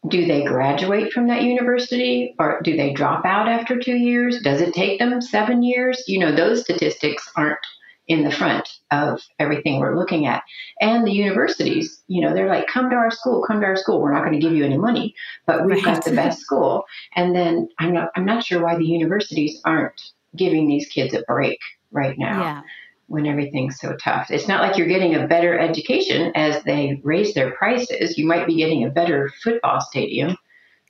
do 0.10 0.26
they 0.26 0.44
graduate 0.44 1.12
from 1.12 1.28
that 1.28 1.44
university 1.44 2.36
or 2.40 2.62
do 2.64 2.76
they 2.76 2.94
drop 2.94 3.26
out 3.26 3.48
after 3.48 3.80
two 3.80 3.96
years? 3.96 4.42
Does 4.42 4.62
it 4.62 4.74
take 4.74 5.00
them 5.00 5.22
seven 5.22 5.64
years? 5.64 6.04
You 6.08 6.20
know, 6.20 6.36
those 6.36 6.62
statistics 6.62 7.30
aren't 7.36 7.60
in 8.08 8.24
the 8.24 8.32
front 8.32 8.70
of 8.92 9.22
everything 9.38 9.80
we're 9.80 9.98
looking 9.98 10.28
at. 10.28 10.44
And 10.80 11.06
the 11.06 11.12
universities, 11.12 12.04
you 12.08 12.22
know, 12.22 12.34
they're 12.34 12.48
like, 12.48 12.68
come 12.68 12.90
to 12.90 12.96
our 12.96 13.12
school, 13.12 13.44
come 13.46 13.60
to 13.60 13.68
our 13.68 13.76
school. 13.76 14.02
We're 14.02 14.14
not 14.14 14.24
going 14.24 14.34
to 14.34 14.40
give 14.40 14.54
you 14.54 14.64
any 14.64 14.78
money, 14.78 15.14
but 15.46 15.66
we've 15.66 15.84
right. 15.84 15.96
got 15.96 16.06
the 16.06 16.14
best 16.14 16.40
school. 16.40 16.86
And 17.16 17.36
then 17.36 17.68
I'm 17.80 17.94
not, 17.94 18.12
I'm 18.16 18.26
not 18.26 18.46
sure 18.46 18.64
why 18.64 18.78
the 18.78 18.86
universities 18.86 19.60
aren't 19.66 20.02
giving 20.36 20.68
these 20.68 20.88
kids 20.88 21.14
a 21.14 21.24
break 21.28 21.60
right 21.92 22.18
now. 22.18 22.42
Yeah 22.42 22.62
when 23.08 23.26
everything's 23.26 23.80
so 23.80 23.96
tough. 23.96 24.30
It's 24.30 24.48
not 24.48 24.62
like 24.62 24.78
you're 24.78 24.88
getting 24.88 25.16
a 25.16 25.28
better 25.28 25.58
education 25.58 26.32
as 26.36 26.62
they 26.64 27.00
raise 27.04 27.34
their 27.34 27.52
prices. 27.52 28.18
You 28.18 28.28
might 28.28 28.46
be 28.46 28.56
getting 28.56 28.86
a 28.86 28.90
better 28.90 29.32
football 29.44 29.82
stadium, 29.82 30.38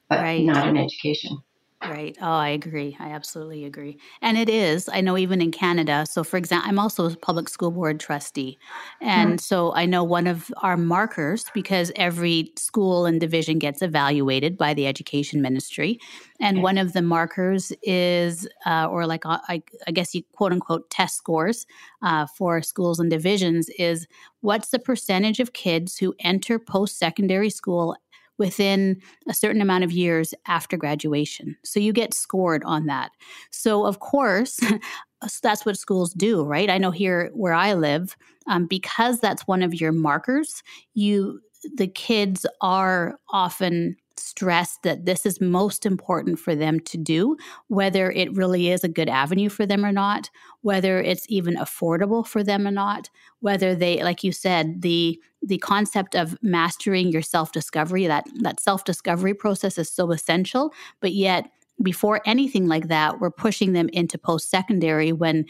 but 0.09 0.20
right. 0.20 0.43
not 0.43 0.68
an 0.68 0.78
education. 0.78 1.38
Right. 1.84 2.17
Oh, 2.19 2.25
I 2.25 2.49
agree. 2.49 2.97
I 2.99 3.09
absolutely 3.09 3.63
agree. 3.63 3.99
And 4.23 4.36
it 4.36 4.49
is. 4.49 4.89
I 4.91 4.99
know 4.99 5.15
even 5.15 5.41
in 5.41 5.51
Canada. 5.51 6.07
So, 6.09 6.23
for 6.23 6.38
example, 6.38 6.67
I'm 6.67 6.80
also 6.80 7.11
a 7.11 7.15
public 7.15 7.47
school 7.47 7.69
board 7.69 7.99
trustee. 7.99 8.57
And 8.99 9.32
mm-hmm. 9.32 9.38
so 9.38 9.73
I 9.75 9.86
know 9.86 10.03
one 10.03 10.25
of 10.25 10.51
our 10.63 10.75
markers, 10.75 11.45
because 11.53 11.91
every 11.95 12.51
school 12.55 13.05
and 13.05 13.21
division 13.21 13.59
gets 13.59 13.84
evaluated 13.84 14.57
by 14.57 14.73
the 14.73 14.88
education 14.88 15.39
ministry. 15.39 15.99
And 16.39 16.57
okay. 16.57 16.63
one 16.63 16.80
of 16.80 16.93
the 16.93 17.03
markers 17.03 17.71
is, 17.84 18.47
uh, 18.65 18.88
or 18.88 19.05
like, 19.05 19.25
uh, 19.28 19.39
I, 19.47 19.61
I, 19.86 19.91
guess 19.91 20.15
you 20.15 20.23
quote 20.34 20.51
unquote 20.51 20.89
test 20.89 21.15
scores 21.17 21.67
uh, 22.01 22.25
for 22.25 22.61
schools 22.63 22.99
and 22.99 23.09
divisions 23.11 23.69
is 23.78 24.07
what's 24.41 24.69
the 24.69 24.80
percentage 24.80 25.39
of 25.39 25.53
kids 25.53 25.97
who 25.97 26.15
enter 26.19 26.57
post 26.57 26.97
secondary 26.97 27.49
school 27.49 27.95
within 28.38 29.01
a 29.27 29.33
certain 29.33 29.61
amount 29.61 29.83
of 29.83 29.91
years 29.91 30.33
after 30.47 30.77
graduation. 30.77 31.55
So 31.63 31.79
you 31.79 31.93
get 31.93 32.13
scored 32.13 32.63
on 32.65 32.85
that. 32.85 33.11
So, 33.51 33.85
of 33.85 33.99
course, 33.99 34.59
that's 35.41 35.65
what 35.65 35.77
schools 35.77 36.13
do, 36.13 36.43
right? 36.43 36.69
I 36.69 36.77
know 36.77 36.91
here 36.91 37.31
where 37.33 37.53
I 37.53 37.73
live, 37.73 38.15
um, 38.47 38.67
because 38.67 39.19
that's 39.19 39.47
one 39.47 39.63
of 39.63 39.73
your 39.73 39.91
markers, 39.91 40.61
you 40.93 41.41
the 41.75 41.88
kids 41.88 42.45
are 42.61 43.19
often 43.31 43.95
stressed 44.20 44.84
that 44.84 45.05
this 45.05 45.26
is 45.26 45.41
most 45.41 45.86
important 45.86 46.39
for 46.39 46.55
them 46.55 46.80
to 46.82 46.97
do, 46.97 47.38
whether 47.68 48.11
it 48.11 48.34
really 48.36 48.70
is 48.70 48.84
a 48.84 48.89
good 48.89 49.09
avenue 49.09 49.49
for 49.49 49.65
them 49.65 49.86
or 49.86 49.91
not, 49.91 50.30
whether 50.61 50.99
it's 51.01 51.26
even 51.30 51.55
affordable 51.55 52.26
for 52.26 52.43
them 52.43 52.68
or 52.68 52.72
not, 52.72 53.09
whether 53.39 53.76
they, 53.76 54.03
like 54.03 54.24
you 54.24 54.32
said, 54.32 54.82
the 54.82 55.20
the 55.43 55.59
concept 55.59 56.15
of 56.15 56.36
mastering 56.41 57.11
your 57.11 57.22
self-discovery, 57.22 58.07
that 58.07 58.28
that 58.41 58.59
self-discovery 58.59 59.34
process 59.34 59.78
is 59.78 59.91
so 59.91 60.11
essential, 60.11 60.74
but 60.99 61.13
yet 61.13 61.51
before 61.84 62.22
anything 62.26 62.68
like 62.68 62.88
that, 62.88 63.20
we're 63.20 63.30
pushing 63.30 63.74
them 63.74 63.88
into 63.93 64.18
post-secondary 64.18 65.11
when 65.11 65.45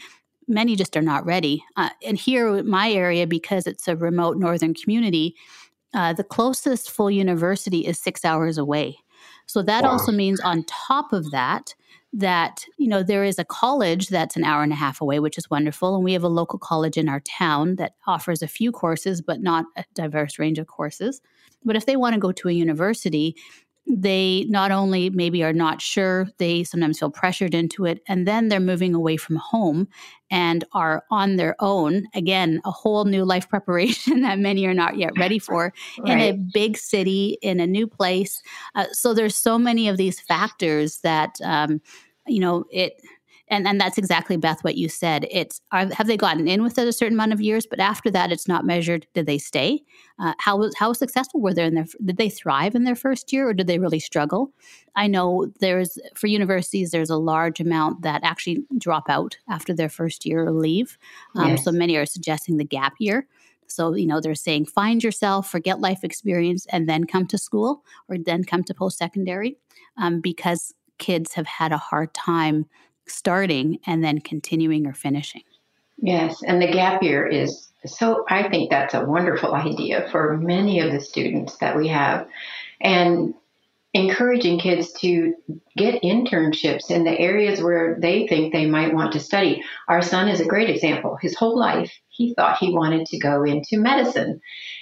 many 0.46 0.76
just 0.76 0.96
are 0.96 1.02
not 1.02 1.24
ready. 1.24 1.64
Uh, 1.76 1.90
and 2.04 2.18
here, 2.18 2.56
in 2.56 2.68
my 2.68 2.90
area, 2.90 3.26
because 3.26 3.66
it's 3.66 3.88
a 3.88 3.96
remote 3.96 4.36
northern 4.36 4.74
community, 4.74 5.34
uh, 5.94 6.12
the 6.12 6.24
closest 6.24 6.90
full 6.90 7.10
university 7.10 7.86
is 7.86 7.98
six 7.98 8.24
hours 8.24 8.58
away. 8.58 8.98
So 9.46 9.62
that 9.62 9.84
wow. 9.84 9.90
also 9.90 10.12
means 10.12 10.40
on 10.40 10.64
top 10.64 11.12
of 11.12 11.30
that, 11.30 11.74
that 12.12 12.64
you 12.78 12.88
know 12.88 13.02
there 13.02 13.24
is 13.24 13.38
a 13.38 13.44
college 13.44 14.08
that's 14.08 14.36
an 14.36 14.44
hour 14.44 14.62
and 14.62 14.72
a 14.72 14.76
half 14.76 15.00
away 15.00 15.20
which 15.20 15.36
is 15.36 15.50
wonderful 15.50 15.94
and 15.94 16.02
we 16.02 16.14
have 16.14 16.22
a 16.22 16.28
local 16.28 16.58
college 16.58 16.96
in 16.96 17.06
our 17.06 17.20
town 17.20 17.76
that 17.76 17.92
offers 18.06 18.42
a 18.42 18.48
few 18.48 18.72
courses 18.72 19.20
but 19.20 19.42
not 19.42 19.66
a 19.76 19.84
diverse 19.94 20.38
range 20.38 20.58
of 20.58 20.66
courses 20.66 21.20
but 21.66 21.76
if 21.76 21.84
they 21.84 21.96
want 21.96 22.14
to 22.14 22.20
go 22.20 22.32
to 22.32 22.48
a 22.48 22.52
university 22.52 23.36
they 23.88 24.44
not 24.48 24.70
only 24.70 25.10
maybe 25.10 25.42
are 25.42 25.52
not 25.52 25.80
sure, 25.80 26.28
they 26.38 26.62
sometimes 26.62 26.98
feel 26.98 27.10
pressured 27.10 27.54
into 27.54 27.86
it, 27.86 28.02
and 28.06 28.26
then 28.26 28.48
they're 28.48 28.60
moving 28.60 28.94
away 28.94 29.16
from 29.16 29.36
home 29.36 29.88
and 30.30 30.64
are 30.72 31.04
on 31.10 31.36
their 31.36 31.56
own. 31.58 32.04
Again, 32.14 32.60
a 32.64 32.70
whole 32.70 33.04
new 33.04 33.24
life 33.24 33.48
preparation 33.50 34.20
that 34.22 34.38
many 34.38 34.66
are 34.66 34.74
not 34.74 34.98
yet 34.98 35.12
ready 35.18 35.38
for 35.38 35.72
right. 36.00 36.12
in 36.12 36.18
a 36.20 36.32
big 36.52 36.76
city, 36.76 37.38
in 37.42 37.60
a 37.60 37.66
new 37.66 37.86
place. 37.86 38.42
Uh, 38.74 38.86
so 38.92 39.14
there's 39.14 39.36
so 39.36 39.58
many 39.58 39.88
of 39.88 39.96
these 39.96 40.20
factors 40.20 40.98
that, 40.98 41.36
um, 41.42 41.80
you 42.26 42.40
know, 42.40 42.64
it 42.70 42.92
and 43.50 43.66
and 43.66 43.80
that's 43.80 43.98
exactly 43.98 44.36
Beth 44.36 44.62
what 44.62 44.76
you 44.76 44.88
said. 44.88 45.26
It's 45.30 45.60
are, 45.72 45.86
have 45.94 46.06
they 46.06 46.16
gotten 46.16 46.48
in 46.48 46.62
with 46.62 46.78
it 46.78 46.88
a 46.88 46.92
certain 46.92 47.16
amount 47.16 47.32
of 47.32 47.40
years, 47.40 47.66
but 47.66 47.80
after 47.80 48.10
that, 48.10 48.32
it's 48.32 48.48
not 48.48 48.64
measured. 48.64 49.06
Did 49.14 49.26
they 49.26 49.38
stay? 49.38 49.82
Uh, 50.18 50.34
how 50.38 50.70
how 50.76 50.92
successful 50.92 51.40
were 51.40 51.54
they 51.54 51.64
in 51.64 51.74
their? 51.74 51.86
Did 52.04 52.16
they 52.16 52.30
thrive 52.30 52.74
in 52.74 52.84
their 52.84 52.94
first 52.94 53.32
year, 53.32 53.48
or 53.48 53.54
did 53.54 53.66
they 53.66 53.78
really 53.78 54.00
struggle? 54.00 54.52
I 54.96 55.06
know 55.06 55.50
there's 55.60 55.98
for 56.14 56.26
universities 56.26 56.90
there's 56.90 57.10
a 57.10 57.16
large 57.16 57.60
amount 57.60 58.02
that 58.02 58.22
actually 58.24 58.64
drop 58.78 59.08
out 59.08 59.38
after 59.48 59.74
their 59.74 59.88
first 59.88 60.26
year 60.26 60.44
or 60.44 60.52
leave. 60.52 60.98
Um, 61.34 61.50
yes. 61.50 61.64
So 61.64 61.72
many 61.72 61.96
are 61.96 62.06
suggesting 62.06 62.56
the 62.56 62.64
gap 62.64 62.94
year. 62.98 63.26
So, 63.70 63.94
you 63.94 64.06
know, 64.06 64.20
they're 64.20 64.34
saying 64.34 64.66
find 64.66 65.04
yourself, 65.04 65.50
forget 65.50 65.80
life 65.80 66.02
experience, 66.02 66.66
and 66.70 66.88
then 66.88 67.04
come 67.04 67.26
to 67.26 67.38
school 67.38 67.84
or 68.08 68.16
then 68.18 68.44
come 68.44 68.64
to 68.64 68.74
post 68.74 68.98
secondary 68.98 69.58
um, 69.96 70.20
because 70.20 70.74
kids 70.98 71.34
have 71.34 71.46
had 71.46 71.72
a 71.72 71.78
hard 71.78 72.12
time 72.14 72.66
starting 73.10 73.78
and 73.86 74.04
then 74.04 74.20
continuing 74.20 74.86
or 74.86 74.94
finishing. 74.94 75.42
Yes, 76.00 76.42
and 76.46 76.62
the 76.62 76.70
gap 76.70 77.02
year 77.02 77.26
is 77.26 77.68
so, 77.86 78.24
I 78.28 78.48
think 78.48 78.70
that's 78.70 78.94
a 78.94 79.04
wonderful 79.04 79.54
idea 79.54 80.08
for 80.10 80.36
many 80.36 80.80
of 80.80 80.92
the 80.92 81.00
students 81.00 81.56
that 81.58 81.76
we 81.76 81.88
have. 81.88 82.28
And 82.80 83.34
encouraging 83.94 84.58
kids 84.58 84.92
to 84.92 85.34
get 85.78 86.02
internships 86.02 86.90
in 86.90 87.04
the 87.04 87.18
areas 87.18 87.62
where 87.62 87.96
they 88.00 88.26
think 88.26 88.52
they 88.52 88.66
might 88.66 88.94
want 88.94 89.12
to 89.12 89.20
study. 89.20 89.62
Our 89.88 90.02
son 90.02 90.28
is 90.28 90.40
a 90.40 90.46
great 90.46 90.68
example. 90.68 91.16
His 91.20 91.34
whole 91.34 91.58
life, 91.58 91.92
he 92.10 92.34
thought 92.34 92.58
he 92.58 92.74
wanted 92.74 93.06
to 93.06 93.18
go 93.18 93.44
into 93.44 93.78
medicine. 93.78 94.40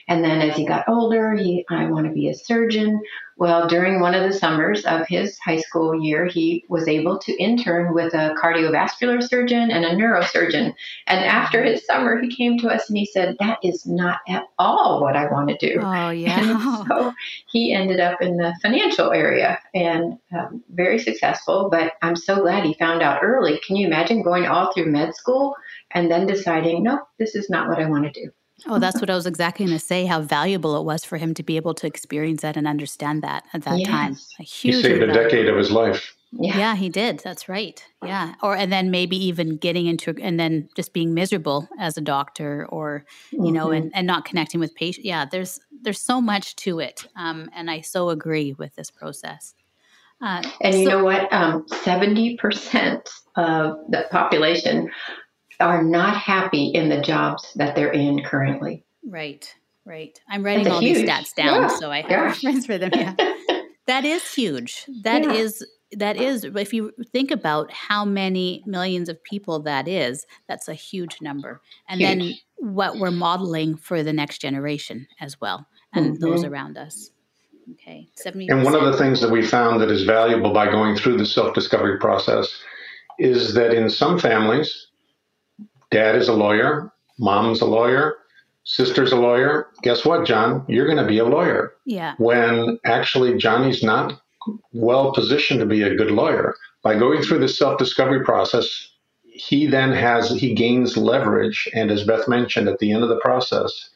And 0.09 0.24
then 0.24 0.40
as 0.40 0.57
he 0.57 0.64
got 0.64 0.88
older, 0.88 1.34
he, 1.34 1.64
I 1.68 1.86
want 1.86 2.07
to 2.07 2.12
be 2.12 2.28
a 2.28 2.34
surgeon. 2.34 3.01
Well, 3.38 3.68
during 3.68 4.01
one 4.01 4.14
of 4.14 4.22
the 4.22 4.38
summers 4.38 4.86
of 4.86 5.07
his 5.07 5.38
high 5.44 5.59
school 5.59 6.01
year, 6.01 6.24
he 6.24 6.64
was 6.70 6.88
able 6.88 7.18
to 7.18 7.36
intern 7.36 7.92
with 7.92 8.14
a 8.14 8.34
cardiovascular 8.42 9.22
surgeon 9.22 9.70
and 9.70 9.84
a 9.84 9.94
neurosurgeon. 9.94 10.72
And 11.07 11.24
after 11.24 11.62
his 11.62 11.84
summer, 11.84 12.18
he 12.18 12.34
came 12.34 12.59
to 12.61 12.68
us 12.68 12.88
and 12.88 12.97
he 12.97 13.05
said, 13.05 13.36
That 13.38 13.59
is 13.62 13.84
not 13.84 14.20
at 14.26 14.44
all 14.59 15.03
what 15.03 15.16
I 15.16 15.30
want 15.30 15.51
to 15.51 15.59
do. 15.59 15.80
Oh, 15.82 16.11
yeah. 16.11 16.40
And 16.40 16.88
so 16.88 17.12
he 17.51 17.74
ended 17.74 18.01
up 18.01 18.22
in 18.22 18.38
the 18.38 18.55
financial 18.62 19.12
area 19.12 19.59
and 19.74 20.18
um, 20.32 20.64
very 20.70 20.86
successful. 20.99 21.68
But 21.70 21.95
I'm 22.03 22.16
so 22.16 22.41
glad 22.43 22.64
he 22.64 22.74
found 22.74 23.03
out 23.03 23.20
early. 23.22 23.61
Can 23.66 23.76
you 23.76 23.87
imagine 23.87 24.22
going 24.22 24.47
all 24.47 24.72
through 24.72 24.91
med 24.91 25.14
school 25.14 25.55
and 25.93 26.11
then 26.11 26.26
deciding, 26.26 26.82
No, 26.82 27.01
this 27.18 27.34
is 27.34 27.51
not 27.51 27.68
what 27.68 27.78
I 27.78 27.89
want 27.89 28.05
to 28.05 28.11
do? 28.11 28.30
Oh, 28.66 28.78
that's 28.78 29.01
what 29.01 29.11
I 29.11 29.14
was 29.14 29.26
exactly 29.26 29.66
going 29.66 29.78
to 29.78 29.84
say. 29.84 30.07
How 30.07 30.22
valuable 30.22 30.78
it 30.80 30.84
was 30.84 31.05
for 31.05 31.18
him 31.18 31.34
to 31.34 31.43
be 31.43 31.57
able 31.57 31.74
to 31.74 31.87
experience 31.87 32.41
that 32.43 32.57
and 32.57 32.66
understand 32.66 33.22
that 33.22 33.45
at 33.53 33.64
that 33.64 33.78
yes. 33.78 33.89
time. 33.89 34.16
A 34.41 34.43
huge. 34.43 34.76
He 34.76 34.82
saved 34.82 35.03
a 35.03 35.12
decade 35.12 35.47
of 35.49 35.57
his 35.59 35.70
life. 35.70 36.14
Yeah. 36.32 36.59
yeah, 36.59 36.76
he 36.76 36.89
did. 36.89 37.20
That's 37.20 37.49
right. 37.49 37.82
Yeah, 38.05 38.34
or 38.43 38.57
and 38.57 38.72
then 38.72 38.91
maybe 38.91 39.16
even 39.16 39.57
getting 39.57 39.87
into 39.87 40.14
and 40.20 40.39
then 40.39 40.68
just 40.74 40.93
being 40.93 41.14
miserable 41.14 41.68
as 41.78 41.97
a 41.97 42.01
doctor, 42.01 42.66
or 42.68 43.05
you 43.30 43.39
mm-hmm. 43.39 43.55
know, 43.55 43.70
and, 43.70 43.91
and 43.95 44.07
not 44.07 44.24
connecting 44.24 44.61
with 44.61 44.74
patients. 44.74 45.07
Yeah, 45.07 45.24
there's 45.24 45.61
there's 45.82 46.01
so 46.01 46.20
much 46.20 46.57
to 46.57 46.80
it, 46.80 47.07
um, 47.16 47.49
and 47.55 47.70
I 47.70 47.80
so 47.80 48.11
agree 48.11 48.55
with 48.55 48.74
this 48.74 48.91
process. 48.91 49.55
Uh, 50.22 50.42
and 50.62 50.78
you 50.78 50.84
so, 50.84 50.90
know 50.90 51.04
what? 51.04 51.32
Um, 51.32 51.66
seventy 51.82 52.32
um, 52.32 52.36
percent 52.38 53.10
of 53.36 53.76
the 53.88 54.06
population 54.10 54.90
are 55.60 55.82
not 55.82 56.16
happy 56.16 56.68
in 56.68 56.88
the 56.88 57.00
jobs 57.00 57.52
that 57.56 57.74
they're 57.74 57.92
in 57.92 58.22
currently. 58.22 58.84
Right, 59.04 59.52
right. 59.84 60.18
I'm 60.28 60.44
writing 60.44 60.68
all 60.68 60.80
huge, 60.80 60.98
these 60.98 61.08
stats 61.08 61.34
down 61.34 61.62
yeah, 61.62 61.68
so 61.68 61.90
I 61.90 62.00
have 62.00 62.10
gosh. 62.10 62.44
reference 62.44 62.66
for 62.66 62.78
them. 62.78 62.90
Yeah. 62.94 63.14
that 63.86 64.04
is 64.04 64.34
huge. 64.34 64.86
That 65.02 65.24
yeah. 65.24 65.32
is 65.32 65.66
that 65.92 66.16
is 66.16 66.44
if 66.44 66.72
you 66.74 66.92
think 67.12 67.30
about 67.30 67.70
how 67.72 68.04
many 68.04 68.62
millions 68.66 69.08
of 69.08 69.22
people 69.22 69.60
that 69.60 69.86
is, 69.86 70.26
that's 70.48 70.68
a 70.68 70.74
huge 70.74 71.20
number. 71.20 71.60
And 71.88 72.00
huge. 72.00 72.08
then 72.08 72.34
what 72.74 72.98
we're 72.98 73.10
modeling 73.10 73.76
for 73.76 74.02
the 74.02 74.12
next 74.12 74.38
generation 74.38 75.06
as 75.20 75.40
well 75.40 75.66
and 75.92 76.14
mm-hmm. 76.14 76.24
those 76.24 76.44
around 76.44 76.76
us. 76.76 77.10
Okay. 77.72 78.08
70 78.14 78.48
And 78.48 78.62
one 78.62 78.74
of 78.74 78.84
the 78.84 78.96
things 78.96 79.20
that 79.20 79.30
we 79.30 79.44
found 79.44 79.80
that 79.80 79.90
is 79.90 80.04
valuable 80.04 80.52
by 80.52 80.70
going 80.70 80.96
through 80.96 81.16
the 81.16 81.26
self-discovery 81.26 81.98
process 81.98 82.62
is 83.18 83.54
that 83.54 83.74
in 83.74 83.90
some 83.90 84.18
families 84.18 84.88
Dad 85.90 86.16
is 86.16 86.28
a 86.28 86.32
lawyer, 86.32 86.92
mom's 87.18 87.60
a 87.60 87.66
lawyer, 87.66 88.16
sister's 88.64 89.12
a 89.12 89.16
lawyer. 89.16 89.68
Guess 89.82 90.04
what, 90.04 90.26
John? 90.26 90.64
You're 90.68 90.86
going 90.86 90.98
to 90.98 91.06
be 91.06 91.18
a 91.18 91.24
lawyer. 91.24 91.72
Yeah. 91.84 92.14
When 92.18 92.78
actually 92.84 93.36
Johnny's 93.38 93.82
not 93.82 94.20
well 94.72 95.12
positioned 95.12 95.60
to 95.60 95.66
be 95.66 95.82
a 95.82 95.94
good 95.94 96.10
lawyer. 96.10 96.54
By 96.82 96.98
going 96.98 97.22
through 97.22 97.40
the 97.40 97.48
self 97.48 97.78
discovery 97.78 98.24
process, 98.24 98.90
he 99.24 99.66
then 99.66 99.92
has, 99.92 100.30
he 100.30 100.54
gains 100.54 100.96
leverage. 100.96 101.68
And 101.74 101.90
as 101.90 102.04
Beth 102.04 102.28
mentioned 102.28 102.68
at 102.68 102.78
the 102.78 102.92
end 102.92 103.02
of 103.02 103.08
the 103.08 103.20
process, 103.20 103.90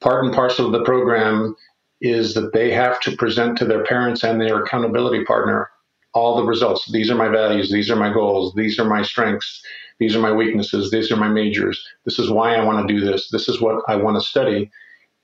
part 0.00 0.24
and 0.24 0.34
parcel 0.34 0.66
of 0.66 0.72
the 0.72 0.84
program 0.84 1.56
is 2.02 2.34
that 2.34 2.52
they 2.52 2.70
have 2.72 3.00
to 3.00 3.16
present 3.16 3.56
to 3.56 3.64
their 3.64 3.84
parents 3.84 4.24
and 4.24 4.40
their 4.40 4.62
accountability 4.62 5.24
partner 5.24 5.70
all 6.14 6.36
the 6.36 6.44
results. 6.44 6.90
These 6.92 7.10
are 7.10 7.14
my 7.14 7.28
values. 7.28 7.70
These 7.70 7.90
are 7.90 7.96
my 7.96 8.12
goals. 8.12 8.52
These 8.54 8.78
are 8.78 8.84
my 8.84 9.02
strengths. 9.02 9.62
These 9.98 10.16
are 10.16 10.20
my 10.20 10.32
weaknesses. 10.32 10.90
These 10.90 11.12
are 11.12 11.16
my 11.16 11.28
majors. 11.28 11.82
This 12.04 12.18
is 12.18 12.28
why 12.28 12.56
I 12.56 12.64
want 12.64 12.86
to 12.86 12.92
do 12.92 13.00
this. 13.00 13.30
This 13.30 13.48
is 13.48 13.60
what 13.60 13.82
I 13.88 13.96
want 13.96 14.16
to 14.16 14.28
study. 14.28 14.70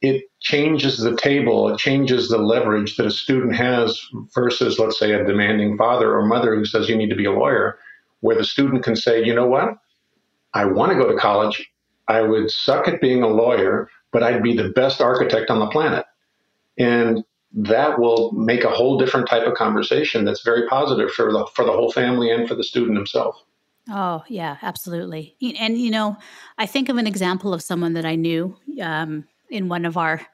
It 0.00 0.24
changes 0.40 0.98
the 0.98 1.16
table. 1.16 1.68
It 1.68 1.78
changes 1.78 2.28
the 2.28 2.38
leverage 2.38 2.96
that 2.96 3.06
a 3.06 3.10
student 3.10 3.56
has 3.56 4.00
versus, 4.32 4.78
let's 4.78 4.98
say, 4.98 5.12
a 5.12 5.26
demanding 5.26 5.76
father 5.76 6.14
or 6.14 6.26
mother 6.26 6.54
who 6.54 6.64
says 6.64 6.88
you 6.88 6.96
need 6.96 7.10
to 7.10 7.16
be 7.16 7.24
a 7.24 7.32
lawyer, 7.32 7.76
where 8.20 8.36
the 8.36 8.44
student 8.44 8.84
can 8.84 8.94
say, 8.94 9.24
you 9.24 9.34
know 9.34 9.48
what? 9.48 9.70
I 10.54 10.64
want 10.64 10.92
to 10.92 10.98
go 10.98 11.10
to 11.10 11.18
college. 11.18 11.68
I 12.06 12.22
would 12.22 12.50
suck 12.50 12.86
at 12.86 13.00
being 13.00 13.24
a 13.24 13.28
lawyer, 13.28 13.90
but 14.12 14.22
I'd 14.22 14.42
be 14.42 14.56
the 14.56 14.70
best 14.70 15.00
architect 15.00 15.50
on 15.50 15.58
the 15.58 15.66
planet. 15.66 16.06
And 16.78 17.24
that 17.52 17.98
will 17.98 18.32
make 18.32 18.64
a 18.64 18.70
whole 18.70 18.98
different 18.98 19.28
type 19.28 19.46
of 19.46 19.54
conversation 19.54 20.24
that's 20.24 20.42
very 20.42 20.66
positive 20.68 21.10
for 21.10 21.32
the 21.32 21.46
for 21.54 21.64
the 21.64 21.72
whole 21.72 21.90
family 21.90 22.30
and 22.30 22.46
for 22.46 22.54
the 22.54 22.64
student 22.64 22.96
himself. 22.96 23.36
Oh, 23.90 24.22
yeah, 24.28 24.58
absolutely. 24.60 25.34
And, 25.58 25.78
you 25.78 25.90
know, 25.90 26.18
I 26.58 26.66
think 26.66 26.90
of 26.90 26.98
an 26.98 27.06
example 27.06 27.54
of 27.54 27.62
someone 27.62 27.94
that 27.94 28.04
I 28.04 28.16
knew 28.16 28.54
um, 28.82 29.24
in 29.48 29.68
one 29.68 29.86
of 29.86 29.96
our, 29.96 30.26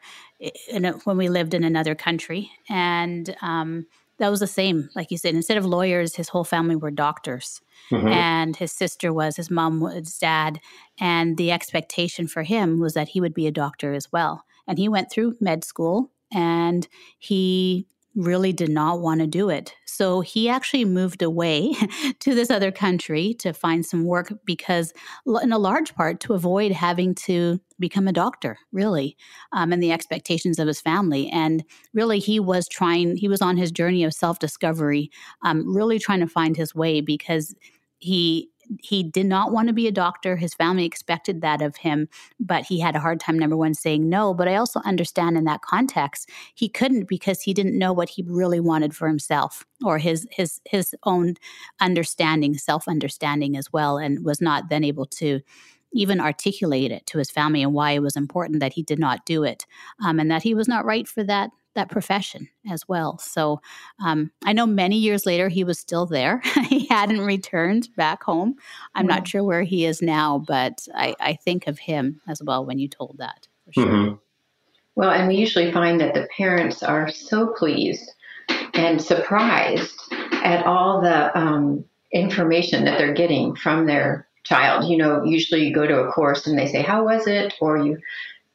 in 0.68 0.84
a, 0.84 0.92
when 1.04 1.16
we 1.16 1.28
lived 1.28 1.54
in 1.54 1.62
another 1.62 1.94
country. 1.94 2.50
And 2.68 3.36
um, 3.42 3.86
that 4.18 4.28
was 4.28 4.40
the 4.40 4.48
same. 4.48 4.88
Like 4.96 5.12
you 5.12 5.18
said, 5.18 5.36
instead 5.36 5.56
of 5.56 5.64
lawyers, 5.64 6.16
his 6.16 6.30
whole 6.30 6.42
family 6.42 6.74
were 6.74 6.90
doctors. 6.90 7.60
Mm-hmm. 7.92 8.08
And 8.08 8.56
his 8.56 8.72
sister 8.72 9.12
was, 9.12 9.36
his 9.36 9.52
mom 9.52 9.78
was 9.78 10.18
dad. 10.18 10.58
And 10.98 11.36
the 11.36 11.52
expectation 11.52 12.26
for 12.26 12.42
him 12.42 12.80
was 12.80 12.94
that 12.94 13.10
he 13.10 13.20
would 13.20 13.34
be 13.34 13.46
a 13.46 13.52
doctor 13.52 13.94
as 13.94 14.10
well. 14.10 14.44
And 14.66 14.78
he 14.78 14.88
went 14.88 15.12
through 15.12 15.36
med 15.40 15.62
school 15.62 16.10
and 16.34 16.86
he 17.18 17.86
really 18.14 18.52
did 18.52 18.68
not 18.68 19.00
want 19.00 19.20
to 19.20 19.26
do 19.26 19.50
it. 19.50 19.74
So 19.86 20.20
he 20.20 20.48
actually 20.48 20.84
moved 20.84 21.22
away 21.22 21.74
to 22.20 22.34
this 22.34 22.50
other 22.50 22.70
country 22.70 23.34
to 23.40 23.52
find 23.52 23.84
some 23.84 24.04
work 24.04 24.32
because, 24.44 24.92
in 25.42 25.52
a 25.52 25.58
large 25.58 25.94
part, 25.94 26.20
to 26.20 26.34
avoid 26.34 26.72
having 26.72 27.14
to 27.14 27.60
become 27.78 28.06
a 28.06 28.12
doctor, 28.12 28.56
really, 28.72 29.16
um, 29.52 29.72
and 29.72 29.82
the 29.82 29.92
expectations 29.92 30.58
of 30.58 30.68
his 30.68 30.80
family. 30.80 31.28
And 31.28 31.64
really, 31.92 32.18
he 32.18 32.38
was 32.38 32.68
trying, 32.68 33.16
he 33.16 33.28
was 33.28 33.42
on 33.42 33.56
his 33.56 33.72
journey 33.72 34.04
of 34.04 34.14
self 34.14 34.38
discovery, 34.38 35.10
um, 35.42 35.74
really 35.74 35.98
trying 35.98 36.20
to 36.20 36.28
find 36.28 36.56
his 36.56 36.74
way 36.74 37.00
because 37.00 37.54
he 37.98 38.50
he 38.80 39.02
did 39.02 39.26
not 39.26 39.52
want 39.52 39.68
to 39.68 39.74
be 39.74 39.86
a 39.86 39.92
doctor. 39.92 40.36
His 40.36 40.54
family 40.54 40.84
expected 40.84 41.40
that 41.40 41.62
of 41.62 41.76
him, 41.76 42.08
but 42.40 42.64
he 42.64 42.80
had 42.80 42.96
a 42.96 43.00
hard 43.00 43.20
time, 43.20 43.38
number 43.38 43.56
one, 43.56 43.74
saying 43.74 44.08
no. 44.08 44.34
But 44.34 44.48
I 44.48 44.56
also 44.56 44.80
understand 44.84 45.36
in 45.36 45.44
that 45.44 45.62
context, 45.62 46.30
he 46.54 46.68
couldn't 46.68 47.08
because 47.08 47.40
he 47.40 47.54
didn't 47.54 47.78
know 47.78 47.92
what 47.92 48.08
he 48.08 48.24
really 48.26 48.60
wanted 48.60 48.94
for 48.94 49.08
himself 49.08 49.64
or 49.84 49.98
his 49.98 50.26
his 50.30 50.60
his 50.64 50.94
own 51.04 51.34
understanding, 51.80 52.54
self 52.54 52.88
understanding 52.88 53.56
as 53.56 53.72
well, 53.72 53.98
and 53.98 54.24
was 54.24 54.40
not 54.40 54.68
then 54.68 54.84
able 54.84 55.06
to 55.06 55.40
even 55.94 56.20
articulate 56.20 56.90
it 56.90 57.06
to 57.06 57.18
his 57.18 57.30
family 57.30 57.62
and 57.62 57.72
why 57.72 57.92
it 57.92 58.02
was 58.02 58.16
important 58.16 58.60
that 58.60 58.72
he 58.72 58.82
did 58.82 58.98
not 58.98 59.24
do 59.24 59.44
it 59.44 59.64
um, 60.04 60.18
and 60.18 60.30
that 60.30 60.42
he 60.42 60.54
was 60.54 60.66
not 60.66 60.84
right 60.84 61.06
for 61.06 61.22
that 61.22 61.50
that 61.74 61.90
profession 61.90 62.48
as 62.70 62.86
well. 62.88 63.18
So 63.18 63.60
um, 64.04 64.30
I 64.44 64.52
know 64.52 64.66
many 64.66 64.96
years 64.96 65.26
later 65.26 65.48
he 65.48 65.64
was 65.64 65.78
still 65.78 66.06
there. 66.06 66.40
he 66.68 66.86
hadn't 66.86 67.20
returned 67.20 67.88
back 67.96 68.22
home. 68.22 68.56
I'm 68.94 69.06
not 69.06 69.28
sure 69.28 69.44
where 69.44 69.62
he 69.62 69.84
is 69.84 70.00
now, 70.00 70.44
but 70.46 70.86
I, 70.94 71.14
I, 71.20 71.34
think 71.34 71.66
of 71.66 71.78
him 71.78 72.20
as 72.28 72.40
well 72.42 72.64
when 72.64 72.78
you 72.78 72.88
told 72.88 73.16
that. 73.18 73.48
Sure. 73.70 73.86
Mm-hmm. 73.86 74.14
Well, 74.94 75.10
and 75.10 75.28
we 75.28 75.34
usually 75.34 75.72
find 75.72 76.00
that 76.00 76.14
the 76.14 76.28
parents 76.36 76.82
are 76.82 77.10
so 77.10 77.48
pleased 77.48 78.12
and 78.74 79.02
surprised 79.02 80.00
at 80.44 80.64
all 80.66 81.00
the 81.00 81.36
um, 81.36 81.84
information 82.12 82.84
that 82.84 82.98
they're 82.98 83.14
getting 83.14 83.56
from 83.56 83.86
their 83.86 84.28
child. 84.44 84.88
You 84.88 84.96
know, 84.96 85.24
usually 85.24 85.66
you 85.66 85.74
go 85.74 85.86
to 85.86 86.02
a 86.02 86.12
course 86.12 86.46
and 86.46 86.56
they 86.58 86.66
say, 86.66 86.82
How 86.82 87.04
was 87.04 87.26
it? 87.26 87.54
Or 87.60 87.78
you 87.78 87.98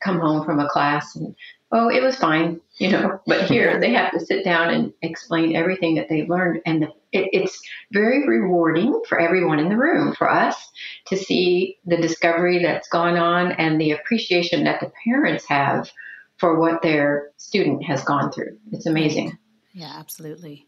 come 0.01 0.19
home 0.19 0.45
from 0.45 0.59
a 0.59 0.69
class 0.69 1.15
and 1.15 1.35
oh, 1.71 1.89
it 1.89 2.01
was 2.01 2.15
fine, 2.15 2.59
you 2.77 2.89
know. 2.89 3.19
But 3.27 3.45
here 3.45 3.79
they 3.79 3.93
have 3.93 4.11
to 4.11 4.19
sit 4.19 4.43
down 4.43 4.73
and 4.73 4.93
explain 5.01 5.55
everything 5.55 5.95
that 5.95 6.09
they've 6.09 6.29
learned, 6.29 6.61
and 6.65 6.83
it, 7.11 7.29
it's 7.33 7.61
very 7.91 8.27
rewarding 8.27 9.01
for 9.07 9.19
everyone 9.19 9.59
in 9.59 9.69
the 9.69 9.77
room, 9.77 10.13
for 10.13 10.29
us 10.29 10.71
to 11.07 11.17
see 11.17 11.77
the 11.85 11.97
discovery 11.97 12.61
that's 12.61 12.89
gone 12.89 13.17
on 13.17 13.51
and 13.53 13.79
the 13.79 13.91
appreciation 13.91 14.63
that 14.63 14.79
the 14.79 14.91
parents 15.05 15.45
have 15.47 15.91
for 16.37 16.59
what 16.59 16.81
their 16.81 17.31
student 17.37 17.83
has 17.83 18.03
gone 18.03 18.31
through. 18.31 18.57
It's 18.71 18.85
amazing. 18.85 19.37
Yeah, 19.73 19.93
absolutely. 19.97 20.67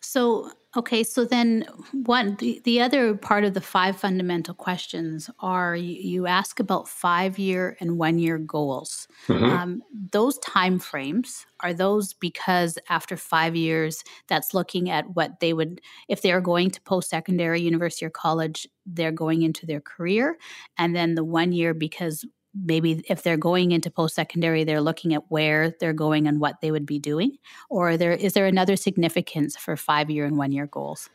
So, 0.00 0.52
okay, 0.78 1.02
so 1.02 1.24
then 1.24 1.66
one 1.92 2.36
the, 2.36 2.60
the 2.64 2.80
other 2.80 3.16
part 3.16 3.44
of 3.44 3.52
the 3.52 3.60
five 3.60 3.96
fundamental 3.96 4.54
questions 4.54 5.28
are 5.40 5.74
you, 5.74 5.94
you 5.94 6.26
ask 6.26 6.60
about 6.60 6.88
five 6.88 7.36
year 7.36 7.76
and 7.80 7.98
one 7.98 8.18
year 8.18 8.38
goals. 8.38 9.08
Mm-hmm. 9.26 9.44
Um, 9.44 9.82
those 10.12 10.38
time 10.38 10.78
frames 10.78 11.46
are 11.60 11.74
those 11.74 12.12
because 12.12 12.78
after 12.88 13.16
five 13.16 13.56
years, 13.56 14.04
that's 14.28 14.54
looking 14.54 14.88
at 14.88 15.10
what 15.16 15.40
they 15.40 15.52
would 15.52 15.80
if 16.08 16.22
they're 16.22 16.40
going 16.40 16.70
to 16.70 16.80
post 16.82 17.10
secondary, 17.10 17.60
university, 17.60 18.06
or 18.06 18.10
college, 18.10 18.68
they're 18.86 19.10
going 19.10 19.42
into 19.42 19.66
their 19.66 19.80
career, 19.80 20.38
and 20.78 20.94
then 20.94 21.16
the 21.16 21.24
one 21.24 21.50
year 21.50 21.74
because 21.74 22.24
maybe 22.64 23.04
if 23.08 23.22
they're 23.22 23.36
going 23.36 23.72
into 23.72 23.90
post 23.90 24.14
secondary 24.14 24.64
they're 24.64 24.80
looking 24.80 25.14
at 25.14 25.30
where 25.30 25.74
they're 25.80 25.92
going 25.92 26.26
and 26.26 26.40
what 26.40 26.60
they 26.60 26.70
would 26.70 26.86
be 26.86 26.98
doing? 26.98 27.36
Or 27.68 27.96
there 27.96 28.12
is 28.12 28.32
there 28.34 28.46
another 28.46 28.76
significance 28.76 29.56
for 29.56 29.76
five 29.76 30.10
year 30.10 30.24
and 30.26 30.36
one 30.36 30.52
year 30.52 30.66
goals? 30.66 31.10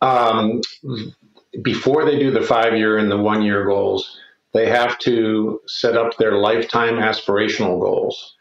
Um, 0.00 0.60
before 1.62 2.04
they 2.04 2.18
do 2.18 2.30
the 2.30 2.42
five 2.42 2.76
year 2.76 2.98
and 2.98 3.10
the 3.10 3.18
one 3.18 3.42
year 3.42 3.64
goals 3.64 4.18
they 4.52 4.68
have 4.68 4.98
to 4.98 5.60
set 5.66 5.96
up 5.96 6.16
their 6.16 6.38
lifetime 6.38 6.96
aspirational 6.96 7.80
goals. 7.80 8.36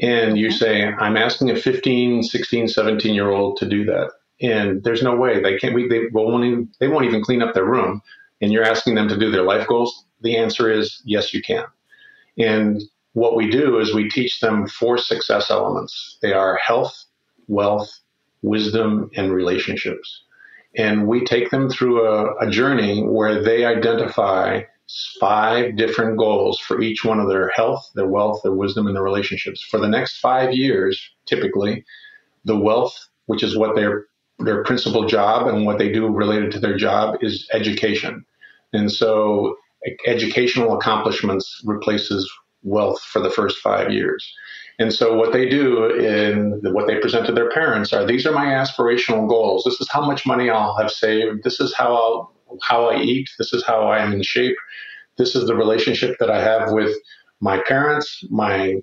And 0.00 0.36
you 0.36 0.50
say 0.50 0.84
i'm 0.84 1.16
asking 1.16 1.50
a 1.50 1.56
15 1.56 2.22
16 2.22 2.68
17 2.68 3.14
year 3.14 3.30
old 3.30 3.56
to 3.58 3.68
do 3.68 3.84
that. 3.84 4.10
And 4.40 4.82
there's 4.82 5.02
no 5.02 5.16
way. 5.16 5.40
They 5.40 5.58
can't 5.58 5.74
we, 5.74 5.88
they 5.88 6.06
won't 6.12 6.44
even, 6.44 6.68
they 6.80 6.88
won't 6.88 7.04
even 7.04 7.22
clean 7.22 7.42
up 7.42 7.54
their 7.54 7.64
room. 7.64 8.02
And 8.40 8.52
you're 8.52 8.64
asking 8.64 8.96
them 8.96 9.08
to 9.08 9.16
do 9.16 9.30
their 9.30 9.44
life 9.44 9.66
goals 9.68 10.04
the 10.24 10.36
answer 10.36 10.72
is 10.72 11.00
yes, 11.04 11.32
you 11.32 11.40
can. 11.40 11.64
And 12.38 12.82
what 13.12 13.36
we 13.36 13.48
do 13.48 13.78
is 13.78 13.94
we 13.94 14.10
teach 14.10 14.40
them 14.40 14.66
four 14.66 14.98
success 14.98 15.50
elements. 15.50 16.18
They 16.20 16.32
are 16.32 16.56
health, 16.56 17.04
wealth, 17.46 18.00
wisdom, 18.42 19.10
and 19.16 19.32
relationships. 19.32 20.24
And 20.76 21.06
we 21.06 21.24
take 21.24 21.50
them 21.50 21.70
through 21.70 22.04
a, 22.04 22.34
a, 22.38 22.50
journey 22.50 23.04
where 23.04 23.40
they 23.40 23.64
identify 23.64 24.62
five 25.20 25.76
different 25.76 26.18
goals 26.18 26.58
for 26.58 26.80
each 26.80 27.04
one 27.04 27.20
of 27.20 27.28
their 27.28 27.48
health, 27.50 27.88
their 27.94 28.08
wealth, 28.08 28.40
their 28.42 28.52
wisdom, 28.52 28.88
and 28.88 28.96
their 28.96 29.02
relationships. 29.02 29.62
For 29.62 29.78
the 29.78 29.88
next 29.88 30.18
five 30.18 30.52
years, 30.52 31.00
typically, 31.26 31.84
the 32.44 32.58
wealth, 32.58 33.08
which 33.26 33.44
is 33.44 33.56
what 33.56 33.76
their 33.76 34.06
their 34.40 34.64
principal 34.64 35.06
job 35.06 35.46
and 35.46 35.64
what 35.64 35.78
they 35.78 35.92
do 35.92 36.08
related 36.08 36.50
to 36.50 36.58
their 36.58 36.76
job, 36.76 37.16
is 37.20 37.48
education. 37.52 38.26
And 38.72 38.90
so 38.90 39.56
educational 40.06 40.76
accomplishments 40.76 41.60
replaces 41.64 42.30
wealth 42.62 43.00
for 43.02 43.20
the 43.20 43.30
first 43.30 43.58
five 43.58 43.92
years. 43.92 44.32
And 44.78 44.92
so 44.92 45.14
what 45.14 45.32
they 45.32 45.48
do 45.48 45.86
in 45.94 46.60
what 46.72 46.86
they 46.86 46.98
present 46.98 47.26
to 47.26 47.32
their 47.32 47.50
parents 47.50 47.92
are 47.92 48.04
these 48.04 48.26
are 48.26 48.32
my 48.32 48.46
aspirational 48.46 49.28
goals. 49.28 49.62
This 49.64 49.80
is 49.80 49.88
how 49.90 50.04
much 50.04 50.26
money 50.26 50.50
I'll 50.50 50.76
have 50.76 50.90
saved. 50.90 51.44
This 51.44 51.60
is 51.60 51.74
how 51.74 51.94
I'll 51.94 52.34
how 52.62 52.88
I 52.88 53.00
eat. 53.00 53.28
This 53.38 53.52
is 53.52 53.64
how 53.64 53.88
I 53.88 53.98
am 53.98 54.12
in 54.12 54.22
shape. 54.22 54.56
This 55.16 55.36
is 55.36 55.46
the 55.46 55.54
relationship 55.54 56.16
that 56.18 56.30
I 56.30 56.42
have 56.42 56.72
with 56.72 56.96
my 57.40 57.62
parents, 57.68 58.24
my 58.30 58.76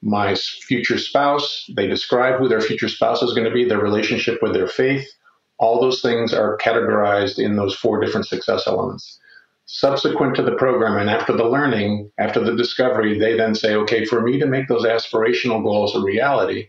my 0.00 0.34
future 0.34 0.98
spouse. 0.98 1.66
They 1.76 1.86
describe 1.86 2.38
who 2.38 2.48
their 2.48 2.60
future 2.60 2.88
spouse 2.88 3.22
is 3.22 3.32
going 3.32 3.46
to 3.46 3.54
be, 3.54 3.64
their 3.64 3.80
relationship 3.80 4.40
with 4.42 4.54
their 4.54 4.68
faith. 4.68 5.06
All 5.58 5.80
those 5.80 6.00
things 6.00 6.32
are 6.32 6.58
categorized 6.58 7.38
in 7.38 7.56
those 7.56 7.74
four 7.74 8.00
different 8.00 8.26
success 8.26 8.66
elements 8.66 9.18
subsequent 9.66 10.36
to 10.36 10.42
the 10.42 10.56
program 10.56 10.98
and 10.98 11.08
after 11.08 11.32
the 11.32 11.48
learning, 11.48 12.10
after 12.18 12.40
the 12.40 12.54
discovery, 12.54 13.18
they 13.18 13.36
then 13.36 13.54
say, 13.54 13.74
okay, 13.74 14.04
for 14.04 14.20
me 14.20 14.38
to 14.38 14.46
make 14.46 14.68
those 14.68 14.84
aspirational 14.84 15.62
goals 15.62 15.94
a 15.94 16.00
reality, 16.00 16.68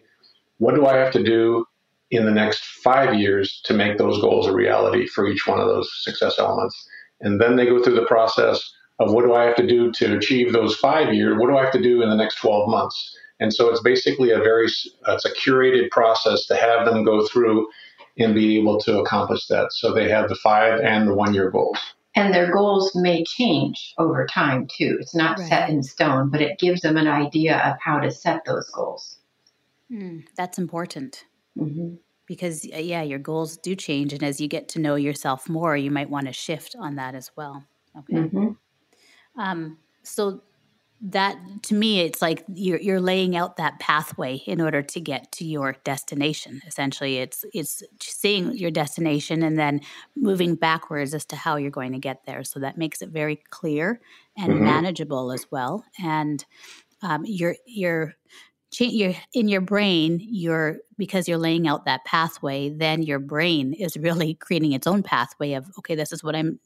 what 0.58 0.76
do 0.76 0.86
I 0.86 0.96
have 0.96 1.12
to 1.14 1.24
do 1.24 1.66
in 2.12 2.26
the 2.26 2.32
next 2.32 2.64
five 2.64 3.16
years 3.16 3.62
to 3.66 3.74
make 3.74 3.98
those 3.98 4.22
goals 4.22 4.48
a 4.48 4.54
reality 4.54 5.08
for 5.08 5.28
each 5.28 5.46
one 5.46 5.60
of 5.60 5.68
those 5.68 5.91
success 6.04 6.39
elements? 6.39 6.88
And 7.22 7.41
then 7.41 7.56
they 7.56 7.66
go 7.66 7.84
through 7.84 7.96
the 7.96 8.06
process 8.06 8.72
of 9.00 9.12
what 9.12 9.26
do 9.26 9.34
I 9.34 9.43
have 9.43 9.58
to 9.58 9.68
do 9.68 9.91
to 9.91 10.16
achieve 10.16 10.54
those 10.54 10.76
five 10.76 11.14
years? 11.14 11.38
What 11.38 11.50
do 11.50 11.58
I 11.58 11.64
have 11.64 11.74
to 11.74 11.82
do 11.82 12.02
in 12.02 12.10
the 12.10 12.16
next 12.16 12.36
12 12.36 12.70
months? 12.70 13.18
And 13.41 13.54
so 13.54 13.70
it's 13.70 13.82
basically 13.82 14.32
a 14.32 14.39
very, 14.39 14.68
it's 14.68 15.26
a 15.26 15.34
curated 15.34 15.89
process 15.89 16.46
to 16.46 16.56
have 16.56 16.86
them 16.86 17.04
go 17.04 17.28
through 17.28 17.68
and 18.18 18.34
be 18.34 18.58
able 18.58 18.80
to 18.80 19.00
accomplish 19.00 19.48
that. 19.48 19.74
So 19.74 19.93
they 19.93 20.10
have 20.10 20.30
the 20.30 20.36
five 20.36 20.80
and 20.80 21.10
the 21.10 21.14
one 21.14 21.34
year 21.34 21.52
goals 21.52 21.78
and 22.16 22.34
their 22.34 22.51
goals 22.51 22.95
may 22.95 23.24
change 23.26 23.93
over 23.97 24.26
time 24.26 24.68
too. 24.68 24.97
It's 24.99 25.16
not 25.16 25.38
right. 25.38 25.47
set 25.47 25.70
in 25.70 25.84
stone, 25.84 26.30
but 26.30 26.41
it 26.41 26.59
gives 26.59 26.82
them 26.82 26.97
an 26.97 27.07
idea 27.07 27.57
of 27.59 27.76
how 27.82 27.99
to 27.99 28.09
set 28.09 28.45
those 28.45 28.70
goals. 28.70 29.20
Mm, 29.91 30.24
that's 30.36 30.57
important. 30.57 31.26
Mm-hmm. 31.57 31.95
Because, 32.26 32.66
yeah, 32.66 33.03
your 33.03 33.20
goals 33.20 33.57
do 33.57 33.76
change. 33.76 34.11
And 34.11 34.24
as 34.24 34.41
you 34.41 34.47
get 34.47 34.68
to 34.70 34.80
know 34.80 34.95
yourself 34.95 35.47
more, 35.47 35.78
you 35.78 35.91
might 35.91 36.09
want 36.09 36.26
to 36.26 36.34
shift 36.34 36.76
on 36.80 36.95
that 36.95 37.13
as 37.13 37.30
well. 37.36 37.63
Okay. 37.99 38.16
Mm-hmm. 38.16 38.47
Um, 39.39 39.78
so, 40.01 40.41
that 41.02 41.38
to 41.64 41.76
me 41.76 42.00
it's 42.00 42.22
like 42.22 42.43
you're 42.54 42.80
you're 42.80 43.02
laying 43.02 43.36
out 43.36 43.58
that 43.58 43.80
pathway 43.80 44.36
in 44.48 44.62
order 44.62 44.82
to 44.82 45.00
get 45.00 45.32
to 45.34 45.46
your 45.46 45.76
destination 45.84 46.62
essentially. 46.66 47.18
It's 47.18 47.43
it's 47.54 47.84
seeing 48.00 48.56
your 48.56 48.72
destination 48.72 49.43
and 49.43 49.60
then 49.60 49.82
moving 50.16 50.56
backwards 50.56 51.14
as 51.14 51.26
to 51.26 51.36
how 51.36 51.58
you're 51.58 51.70
going 51.72 51.91
to 51.91 52.00
get 52.00 52.26
there. 52.26 52.43
So 52.43 52.60
that 52.62 52.78
makes 52.78 53.02
it 53.02 53.10
very 53.10 53.36
clear 53.50 54.00
and 54.38 54.54
mm-hmm. 54.54 54.64
manageable 54.64 55.32
as 55.32 55.46
well. 55.52 55.84
And 56.02 56.43
um, 57.02 57.24
you're 57.26 57.58
you're 57.66 58.16
you're 58.84 59.13
in 59.34 59.47
your 59.47 59.61
brain 59.61 60.19
you're 60.21 60.78
because 60.97 61.28
you're 61.28 61.38
laying 61.38 61.67
out 61.67 61.86
that 61.86 62.03
pathway 62.05 62.69
then 62.69 63.01
your 63.01 63.19
brain 63.19 63.73
is 63.73 63.95
really 63.97 64.34
creating 64.41 64.73
its 64.73 64.88
own 64.88 65.03
pathway 65.03 65.53
of 65.53 65.65
okay 65.78 65.95
this 65.95 66.11
is 66.11 66.23
what 66.23 66.36
i'm 66.36 66.59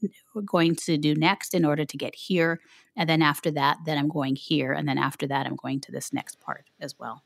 going 0.45 0.76
to 0.76 0.97
do 0.97 1.14
next 1.16 1.53
in 1.53 1.66
order 1.66 1.86
to 1.86 1.97
get 1.97 2.16
here 2.16 2.60
and 2.95 3.10
then 3.10 3.22
after 3.22 3.51
that 3.51 3.78
then 3.86 3.97
i'm 3.97 4.10
going 4.10 4.36
here 4.36 4.72
and 4.72 4.88
then 4.88 4.97
after 4.97 5.28
that 5.28 5.45
i'm 5.45 5.55
going 5.55 5.80
to 5.80 5.91
this 5.91 6.14
next 6.14 6.39
part 6.39 6.66
as 6.80 6.97
well. 6.99 7.24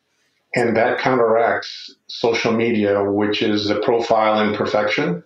And 0.55 0.77
that 0.77 0.99
counteracts 0.99 1.95
social 2.07 2.51
media 2.51 3.03
which 3.03 3.41
is 3.41 3.69
a 3.69 3.79
profile 3.79 4.39
in 4.47 4.55
perfection 4.55 5.23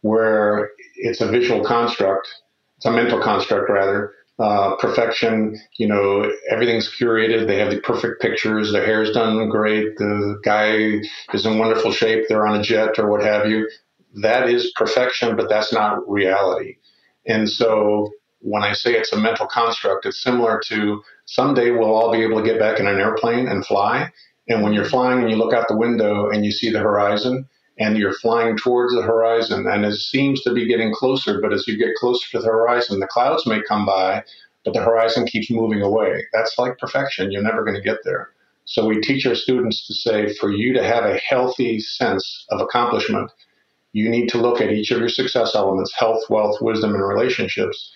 where 0.00 0.70
it's 0.96 1.20
a 1.20 1.28
visual 1.28 1.64
construct 1.64 2.28
it's 2.76 2.86
a 2.86 2.90
mental 2.90 3.20
construct 3.20 3.70
rather 3.70 4.12
uh, 4.38 4.76
perfection. 4.76 5.58
You 5.78 5.88
know, 5.88 6.30
everything's 6.50 6.90
curated. 6.90 7.46
They 7.46 7.58
have 7.58 7.70
the 7.70 7.80
perfect 7.80 8.20
pictures. 8.20 8.72
Their 8.72 8.84
hair's 8.84 9.12
done 9.12 9.48
great. 9.48 9.96
The 9.96 10.40
guy 10.44 11.00
is 11.32 11.46
in 11.46 11.58
wonderful 11.58 11.92
shape. 11.92 12.24
They're 12.28 12.46
on 12.46 12.58
a 12.58 12.62
jet 12.62 12.98
or 12.98 13.10
what 13.10 13.22
have 13.22 13.46
you. 13.46 13.68
That 14.22 14.48
is 14.48 14.72
perfection, 14.76 15.36
but 15.36 15.48
that's 15.48 15.72
not 15.72 16.08
reality. 16.08 16.76
And 17.26 17.48
so 17.48 18.10
when 18.40 18.62
I 18.62 18.72
say 18.74 18.92
it's 18.94 19.12
a 19.12 19.18
mental 19.18 19.46
construct, 19.46 20.06
it's 20.06 20.22
similar 20.22 20.60
to 20.66 21.02
someday 21.24 21.70
we'll 21.70 21.94
all 21.94 22.12
be 22.12 22.22
able 22.22 22.38
to 22.38 22.46
get 22.46 22.58
back 22.58 22.78
in 22.78 22.86
an 22.86 22.98
airplane 22.98 23.48
and 23.48 23.64
fly. 23.64 24.12
And 24.48 24.62
when 24.62 24.74
you're 24.74 24.84
flying 24.84 25.20
and 25.20 25.30
you 25.30 25.36
look 25.36 25.54
out 25.54 25.68
the 25.68 25.76
window 25.76 26.28
and 26.28 26.44
you 26.44 26.52
see 26.52 26.70
the 26.70 26.80
horizon, 26.80 27.48
and 27.78 27.96
you're 27.98 28.12
flying 28.14 28.56
towards 28.56 28.94
the 28.94 29.02
horizon. 29.02 29.66
And 29.66 29.84
it 29.84 29.94
seems 29.94 30.42
to 30.42 30.52
be 30.52 30.66
getting 30.66 30.92
closer 30.92 31.40
but 31.40 31.52
as 31.52 31.66
you 31.66 31.76
get 31.78 31.94
closer 31.96 32.30
to 32.32 32.38
the 32.40 32.48
horizon 32.48 33.00
the 33.00 33.06
clouds 33.06 33.46
may 33.46 33.60
come 33.62 33.86
by 33.86 34.24
but 34.64 34.74
the 34.74 34.82
horizon 34.82 35.26
keeps 35.26 35.50
moving 35.50 35.82
away. 35.82 36.24
That's 36.32 36.58
like 36.58 36.78
perfection. 36.78 37.30
You're 37.30 37.42
never 37.42 37.64
going 37.64 37.76
to 37.76 37.82
get 37.82 37.98
there. 38.04 38.30
So 38.64 38.86
we 38.86 39.00
teach 39.00 39.26
our 39.26 39.34
students 39.34 39.86
to 39.86 39.94
say 39.94 40.34
for 40.36 40.50
you 40.50 40.72
to 40.72 40.82
have 40.82 41.04
a 41.04 41.18
healthy 41.18 41.80
sense 41.80 42.46
of 42.50 42.60
accomplishment 42.60 43.30
you 43.94 44.10
need 44.10 44.28
to 44.28 44.38
look 44.38 44.60
at 44.60 44.72
each 44.72 44.90
of 44.90 44.98
your 44.98 45.08
success 45.08 45.54
elements 45.54 45.92
health 45.96 46.22
wealth 46.28 46.60
wisdom 46.60 46.94
and 46.94 47.08
relationships 47.08 47.92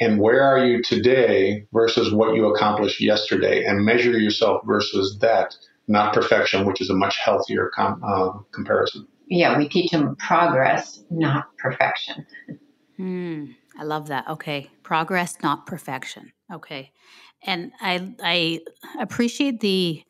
and 0.00 0.18
where 0.18 0.42
are 0.42 0.64
you 0.64 0.82
today 0.82 1.66
versus 1.72 2.14
what 2.14 2.34
you 2.34 2.46
accomplished 2.46 3.00
yesterday 3.00 3.64
and 3.64 3.84
measure 3.84 4.18
yourself 4.18 4.62
versus 4.64 5.18
that 5.18 5.54
not 5.88 6.14
perfection 6.14 6.64
which 6.64 6.80
is 6.80 6.88
a 6.88 6.94
much 6.94 7.18
healthier 7.22 7.70
com- 7.74 8.02
uh, 8.04 8.30
comparison 8.52 9.06
yeah 9.30 9.56
we 9.56 9.68
teach 9.68 9.90
them 9.90 10.14
progress 10.16 11.02
not 11.10 11.56
perfection. 11.56 12.26
Hmm, 12.96 13.46
i 13.78 13.84
love 13.84 14.08
that. 14.08 14.28
Okay 14.28 14.68
progress 14.82 15.36
not 15.42 15.66
perfection. 15.66 16.32
Okay. 16.52 16.92
And 17.42 17.72
i 17.80 18.12
i 18.22 18.60
appreciate 19.00 19.60
the 19.60 20.04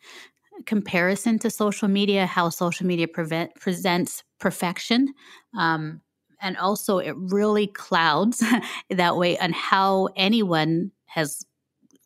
comparison 0.66 1.39
to 1.39 1.51
social 1.51 1.89
media 1.89 2.27
how 2.27 2.49
social 2.49 2.87
media 2.87 3.09
prevent, 3.09 3.55
presents 3.55 4.23
perfection 4.39 5.09
um, 5.57 6.01
and 6.41 6.57
also 6.57 6.99
it 6.99 7.14
really 7.16 7.66
clouds 7.66 8.43
that 8.91 9.16
way 9.16 9.39
on 9.39 9.53
how 9.53 10.09
anyone 10.16 10.91
has 11.07 11.45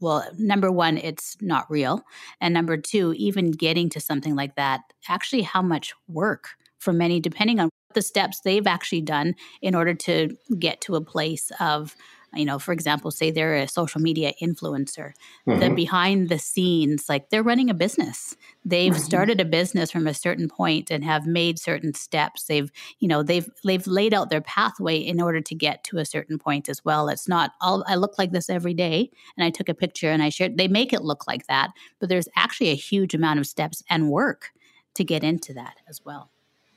well 0.00 0.24
number 0.38 0.70
one 0.70 0.98
it's 0.98 1.36
not 1.40 1.68
real 1.70 2.02
and 2.40 2.52
number 2.54 2.76
two 2.76 3.14
even 3.16 3.50
getting 3.50 3.88
to 3.88 4.00
something 4.00 4.34
like 4.34 4.54
that 4.56 4.80
actually 5.08 5.42
how 5.42 5.62
much 5.62 5.94
work 6.08 6.50
for 6.84 6.92
many 6.92 7.18
depending 7.18 7.58
on 7.58 7.70
the 7.94 8.02
steps 8.02 8.40
they've 8.40 8.66
actually 8.66 9.00
done 9.00 9.34
in 9.62 9.74
order 9.74 9.94
to 9.94 10.36
get 10.58 10.80
to 10.82 10.96
a 10.96 11.00
place 11.00 11.50
of 11.60 11.96
you 12.36 12.44
know, 12.44 12.58
for 12.58 12.72
example, 12.72 13.10
say 13.10 13.30
they're 13.30 13.54
a 13.54 13.68
social 13.68 14.00
media 14.00 14.32
influencer, 14.42 15.12
mm-hmm. 15.46 15.60
the 15.60 15.70
behind 15.70 16.28
the 16.28 16.38
scenes, 16.38 17.08
like 17.08 17.30
they're 17.30 17.42
running 17.42 17.70
a 17.70 17.74
business. 17.74 18.36
They've 18.64 18.92
mm-hmm. 18.92 19.00
started 19.00 19.40
a 19.40 19.44
business 19.44 19.90
from 19.90 20.06
a 20.06 20.14
certain 20.14 20.48
point 20.48 20.90
and 20.90 21.04
have 21.04 21.26
made 21.26 21.58
certain 21.58 21.94
steps. 21.94 22.44
They've, 22.44 22.70
you 22.98 23.08
know, 23.08 23.22
they've 23.22 23.48
they've 23.64 23.86
laid 23.86 24.14
out 24.14 24.30
their 24.30 24.40
pathway 24.40 24.96
in 24.96 25.20
order 25.20 25.40
to 25.40 25.54
get 25.54 25.84
to 25.84 25.98
a 25.98 26.04
certain 26.04 26.38
point 26.38 26.68
as 26.68 26.84
well. 26.84 27.08
It's 27.08 27.28
not 27.28 27.52
all 27.60 27.84
I 27.86 27.94
look 27.94 28.18
like 28.18 28.32
this 28.32 28.50
every 28.50 28.74
day 28.74 29.10
and 29.36 29.44
I 29.44 29.50
took 29.50 29.68
a 29.68 29.74
picture 29.74 30.10
and 30.10 30.22
I 30.22 30.28
shared. 30.28 30.56
They 30.56 30.68
make 30.68 30.92
it 30.92 31.02
look 31.02 31.26
like 31.26 31.46
that, 31.46 31.70
but 32.00 32.08
there's 32.08 32.28
actually 32.36 32.70
a 32.70 32.74
huge 32.74 33.14
amount 33.14 33.38
of 33.38 33.46
steps 33.46 33.82
and 33.88 34.10
work 34.10 34.50
to 34.94 35.04
get 35.04 35.24
into 35.24 35.52
that 35.54 35.74
as 35.88 36.00
well 36.04 36.30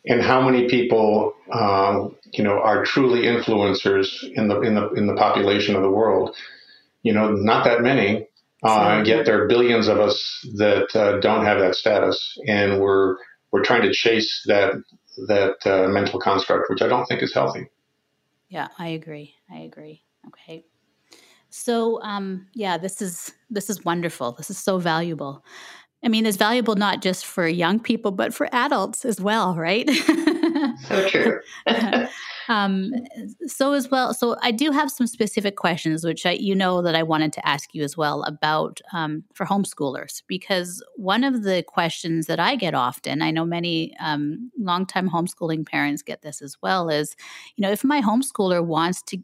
and 0.07 0.21
how 0.21 0.41
many 0.41 0.67
people 0.67 1.33
um, 1.51 2.15
you 2.33 2.43
know 2.43 2.59
are 2.59 2.83
truly 2.83 3.23
influencers 3.23 4.07
in 4.35 4.47
the 4.47 4.61
in 4.61 4.75
the 4.75 4.89
in 4.91 5.07
the 5.07 5.15
population 5.15 5.75
of 5.75 5.81
the 5.81 5.91
world. 5.91 6.35
You 7.03 7.13
know 7.13 7.31
not 7.31 7.63
that 7.65 7.81
many 7.81 8.27
uh, 8.63 9.03
yet 9.05 9.25
there 9.25 9.43
are 9.43 9.47
billions 9.47 9.87
of 9.87 9.99
us 9.99 10.45
that 10.55 10.95
uh, 10.95 11.19
don't 11.19 11.45
have 11.45 11.59
that 11.59 11.75
status 11.75 12.37
and 12.47 12.79
we're 12.79 13.17
we're 13.51 13.63
trying 13.63 13.83
to 13.83 13.93
chase 13.93 14.43
that 14.47 14.73
that 15.27 15.55
uh, 15.65 15.87
mental 15.87 16.19
construct 16.19 16.69
which 16.69 16.81
i 16.81 16.87
don't 16.87 17.05
think 17.05 17.21
is 17.21 17.33
healthy. 17.33 17.67
Yeah 18.49 18.67
i 18.79 18.87
agree. 18.87 19.35
I 19.51 19.59
agree. 19.59 20.01
Okay. 20.27 20.65
So 21.49 22.01
um, 22.01 22.47
yeah 22.53 22.77
this 22.77 23.01
is 23.01 23.33
this 23.49 23.69
is 23.69 23.85
wonderful. 23.85 24.31
This 24.31 24.49
is 24.49 24.57
so 24.57 24.79
valuable 24.79 25.45
I 26.07 26.09
mean, 26.09 26.25
it's 26.25 26.37
valuable 26.37 26.75
not 26.75 27.01
just 27.01 27.25
for 27.25 27.45
young 27.49 27.81
people, 27.81 28.11
but 28.11 28.33
for 28.33 28.47
adults 28.53 29.03
as 29.03 29.19
well, 29.19 29.55
right? 29.55 29.89
so 30.87 31.05
true. 31.09 31.41
um, 32.47 32.93
so 33.45 33.73
as 33.73 33.91
well, 33.91 34.13
so 34.13 34.37
I 34.41 34.51
do 34.51 34.71
have 34.71 34.89
some 34.89 35.05
specific 35.05 35.57
questions, 35.57 36.05
which 36.05 36.25
I, 36.25 36.31
you 36.31 36.55
know 36.55 36.81
that 36.81 36.95
I 36.95 37.03
wanted 37.03 37.33
to 37.33 37.45
ask 37.45 37.75
you 37.75 37.83
as 37.83 37.97
well 37.97 38.23
about 38.23 38.79
um, 38.93 39.25
for 39.33 39.45
homeschoolers, 39.45 40.23
because 40.27 40.81
one 40.95 41.25
of 41.25 41.43
the 41.43 41.61
questions 41.61 42.27
that 42.27 42.39
I 42.39 42.55
get 42.55 42.73
often, 42.73 43.21
I 43.21 43.29
know 43.29 43.43
many 43.43 43.93
um, 43.99 44.49
longtime 44.57 45.09
homeschooling 45.09 45.67
parents 45.67 46.03
get 46.03 46.21
this 46.21 46.41
as 46.41 46.55
well, 46.61 46.87
is, 46.87 47.17
you 47.57 47.63
know, 47.63 47.71
if 47.73 47.83
my 47.83 48.01
homeschooler 48.01 48.65
wants 48.65 49.01
to 49.07 49.17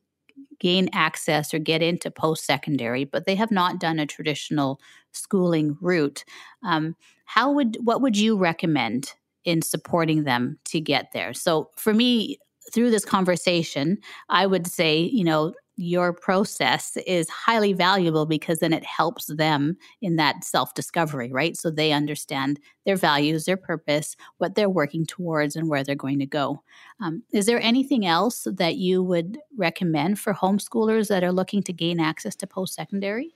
gain 0.60 0.90
access 0.94 1.54
or 1.54 1.60
get 1.60 1.82
into 1.82 2.12
post 2.12 2.46
secondary, 2.46 3.06
but 3.06 3.26
they 3.26 3.36
have 3.36 3.52
not 3.52 3.80
done 3.80 4.00
a 4.00 4.06
traditional 4.06 4.80
schooling 5.14 5.78
route. 5.82 6.26
Um, 6.64 6.96
how 7.26 7.52
would 7.52 7.78
what 7.82 8.02
would 8.02 8.18
you 8.18 8.38
recommend 8.38 9.14
in 9.46 9.62
supporting 9.62 10.24
them 10.24 10.60
to 10.66 10.80
get 10.80 11.12
there? 11.14 11.34
So 11.34 11.70
for 11.76 11.94
me, 11.94 12.38
through 12.74 12.92
this 12.92 13.06
conversation, 13.06 13.98
I 14.30 14.46
would 14.46 14.68
say, 14.68 15.00
you 15.00 15.24
know, 15.24 15.54
your 15.76 16.14
process 16.14 16.98
is 17.08 17.28
highly 17.30 17.74
valuable 17.74 18.26
because 18.26 18.60
then 18.60 18.74
it 18.74 18.86
helps 18.86 19.26
them 19.26 19.76
in 20.02 20.18
that 20.18 20.44
self 20.44 20.74
discovery, 20.76 21.32
right? 21.32 21.58
So 21.58 21.72
they 21.72 21.92
understand 21.92 22.60
their 22.86 22.96
values, 22.96 23.46
their 23.46 23.58
purpose, 23.58 24.16
what 24.38 24.56
they're 24.56 24.70
working 24.70 25.06
towards, 25.06 25.56
and 25.56 25.68
where 25.68 25.84
they're 25.84 25.96
going 25.96 26.20
to 26.20 26.28
go. 26.28 26.62
Um, 27.02 27.24
is 27.34 27.48
there 27.48 27.62
anything 27.62 28.06
else 28.06 28.48
that 28.52 28.76
you 28.76 29.02
would 29.02 29.40
recommend 29.58 30.20
for 30.20 30.34
homeschoolers 30.34 31.08
that 31.08 31.24
are 31.24 31.32
looking 31.32 31.64
to 31.64 31.74
gain 31.74 32.00
access 32.00 32.36
to 32.36 32.48
post 32.48 32.76
secondary? 32.76 33.34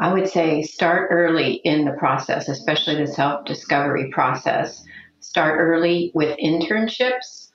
I 0.00 0.12
would 0.14 0.28
say 0.28 0.62
start 0.62 1.08
early 1.12 1.54
in 1.64 1.84
the 1.84 1.92
process, 1.92 2.48
especially 2.48 2.96
the 2.96 3.06
self 3.06 3.44
discovery 3.44 4.10
process. 4.10 4.82
Start 5.20 5.60
early 5.60 6.10
with 6.14 6.38
internships. 6.38 7.48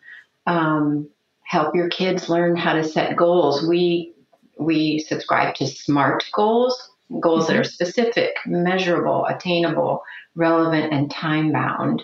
Um, 0.45 1.09
help 1.41 1.75
your 1.75 1.89
kids 1.89 2.29
learn 2.29 2.55
how 2.55 2.73
to 2.73 2.83
set 2.83 3.17
goals. 3.17 3.67
We 3.67 4.13
we 4.59 4.99
subscribe 4.99 5.55
to 5.55 5.67
SMART 5.67 6.23
goals, 6.33 6.91
goals 7.19 7.45
mm-hmm. 7.45 7.53
that 7.53 7.59
are 7.59 7.63
specific, 7.63 8.35
measurable, 8.45 9.25
attainable, 9.25 10.03
relevant, 10.35 10.93
and 10.93 11.09
time 11.09 11.51
bound. 11.51 12.03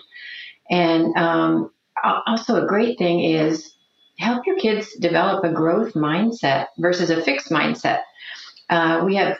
And 0.70 1.16
um, 1.16 1.70
also, 2.02 2.62
a 2.62 2.66
great 2.66 2.98
thing 2.98 3.20
is 3.20 3.74
help 4.18 4.44
your 4.44 4.58
kids 4.58 4.92
develop 4.96 5.44
a 5.44 5.52
growth 5.52 5.94
mindset 5.94 6.66
versus 6.78 7.10
a 7.10 7.22
fixed 7.22 7.50
mindset. 7.50 8.00
Uh, 8.70 9.02
we 9.04 9.14
have 9.14 9.38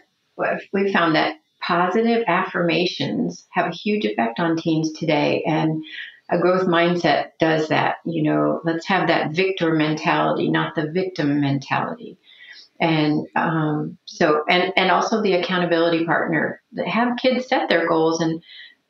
we 0.73 0.93
found 0.93 1.15
that 1.15 1.37
positive 1.61 2.25
affirmations 2.27 3.47
have 3.51 3.67
a 3.67 3.75
huge 3.75 4.05
effect 4.05 4.41
on 4.41 4.57
teens 4.57 4.93
today, 4.93 5.43
and 5.47 5.85
a 6.31 6.39
growth 6.39 6.67
mindset 6.67 7.31
does 7.39 7.69
that. 7.69 7.97
You 8.05 8.23
know, 8.23 8.61
let's 8.65 8.87
have 8.87 9.09
that 9.09 9.33
victor 9.33 9.75
mentality, 9.75 10.51
not 10.51 10.75
the 10.75 10.91
victim 10.91 11.41
mentality. 11.41 12.19
And 12.81 13.27
um, 13.37 13.99
so, 14.07 14.45
and 14.49 14.73
and 14.77 14.91
also 14.91 15.23
the 15.23 15.35
accountability 15.35 16.05
partner. 16.05 16.63
Have 16.87 17.17
kids 17.17 17.47
set 17.47 17.69
their 17.69 17.87
goals 17.87 18.21
and 18.21 18.43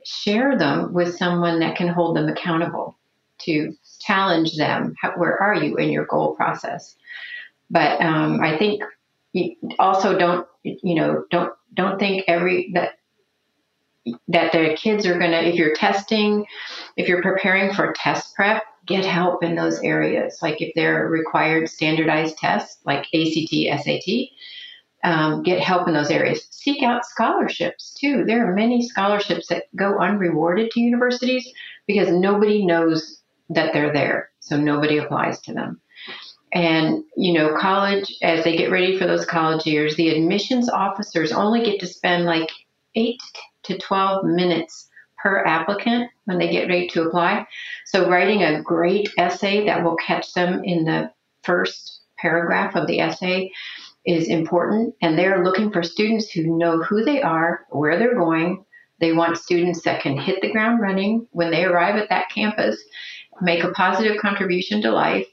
share 0.05 0.57
them 0.59 0.93
with 0.93 1.17
someone 1.17 1.61
that 1.61 1.77
can 1.77 1.89
hold 1.89 2.17
them 2.17 2.29
accountable 2.29 2.97
to 3.41 3.73
challenge 4.01 4.57
them. 4.57 4.95
How, 5.01 5.13
where 5.13 5.41
are 5.41 5.55
you 5.55 5.77
in 5.77 5.91
your 5.91 6.07
goal 6.07 6.35
process? 6.35 6.97
But 7.71 8.01
um, 8.01 8.41
I 8.41 8.57
think 8.57 8.83
also 9.79 10.19
don't 10.19 10.47
you 10.63 10.95
know 10.95 11.25
don't 11.31 11.53
don't 11.75 11.99
think 11.99 12.25
every 12.29 12.71
that 12.75 12.93
that 14.29 14.53
the 14.53 14.77
kids 14.77 15.07
are 15.07 15.19
going 15.19 15.31
to, 15.31 15.47
if 15.47 15.55
you're 15.55 15.75
testing, 15.75 16.45
if 16.97 17.09
you're 17.09 17.23
preparing 17.23 17.73
for 17.73 17.93
test 17.95 18.35
prep, 18.35 18.65
get 18.87 19.05
help 19.05 19.45
in 19.45 19.55
those 19.55 19.81
areas. 19.81 20.39
Like 20.43 20.61
if 20.61 20.73
they're 20.75 21.07
required 21.07 21.69
standardized 21.69 22.37
tests 22.39 22.79
like 22.85 23.07
ACT, 23.15 23.85
SAT, 23.85 24.29
um, 25.05 25.43
get 25.43 25.61
help 25.61 25.89
in 25.89 25.95
those 25.95 26.11
areas. 26.11 26.47
Seek 26.51 26.83
out 26.83 27.05
scholarships 27.05 27.95
too. 27.95 28.25
There 28.25 28.49
are 28.49 28.55
many 28.55 28.87
scholarships 28.87 29.49
that 29.49 29.65
go 29.77 29.99
unrewarded 29.99 30.71
to 30.73 30.81
universities 30.81 31.49
because 31.87 32.11
nobody 32.11 32.65
knows 32.65 33.21
that 33.51 33.73
they're 33.73 33.93
there. 33.93 34.31
So 34.41 34.57
nobody 34.57 34.99
applies 34.99 35.41
to 35.43 35.53
them. 35.53 35.81
And, 36.53 37.05
you 37.17 37.33
know, 37.33 37.57
college, 37.57 38.15
as 38.23 38.45
they 38.45 38.57
get 38.57 38.71
ready 38.71 38.99
for 38.99 39.07
those 39.07 39.25
college 39.25 39.67
years, 39.67 39.97
the 39.97 40.11
admissions 40.11 40.69
officers 40.69 41.33
only 41.33 41.65
get 41.65 41.81
to 41.81 41.87
spend 41.87 42.25
like 42.25 42.51
eight 42.95 43.21
to 43.63 43.79
12 43.79 44.27
minutes 44.27 44.89
per 45.19 45.45
applicant 45.47 46.11
when 46.27 46.39
they 46.39 46.51
get 46.51 46.69
ready 46.69 46.89
to 46.89 47.03
apply. 47.03 47.47
So, 47.87 48.09
writing 48.09 48.43
a 48.43 48.61
great 48.61 49.09
essay 49.17 49.65
that 49.65 49.83
will 49.83 49.97
catch 49.97 50.35
them 50.35 50.63
in 50.65 50.85
the 50.85 51.11
first 51.43 52.01
paragraph 52.19 52.77
of 52.77 52.87
the 52.87 53.01
essay 53.01 53.51
is 54.05 54.29
important. 54.29 54.95
And 55.01 55.19
they're 55.19 55.45
looking 55.45 55.71
for 55.71 55.83
students 55.83 56.31
who 56.31 56.59
know 56.59 56.83
who 56.83 57.03
they 57.03 57.23
are, 57.23 57.67
where 57.71 57.99
they're 57.99 58.17
going. 58.17 58.65
They 59.01 59.13
want 59.13 59.39
students 59.39 59.83
that 59.83 60.03
can 60.03 60.19
hit 60.19 60.43
the 60.43 60.53
ground 60.53 60.81
running 60.81 61.27
when 61.31 61.51
they 61.51 61.65
arrive 61.65 61.97
at 61.97 62.11
that 62.11 62.29
campus, 62.29 62.81
make 63.41 63.65
a 63.65 63.71
positive 63.71 64.21
contribution 64.21 64.83
to 64.83 64.91
life 64.91 65.27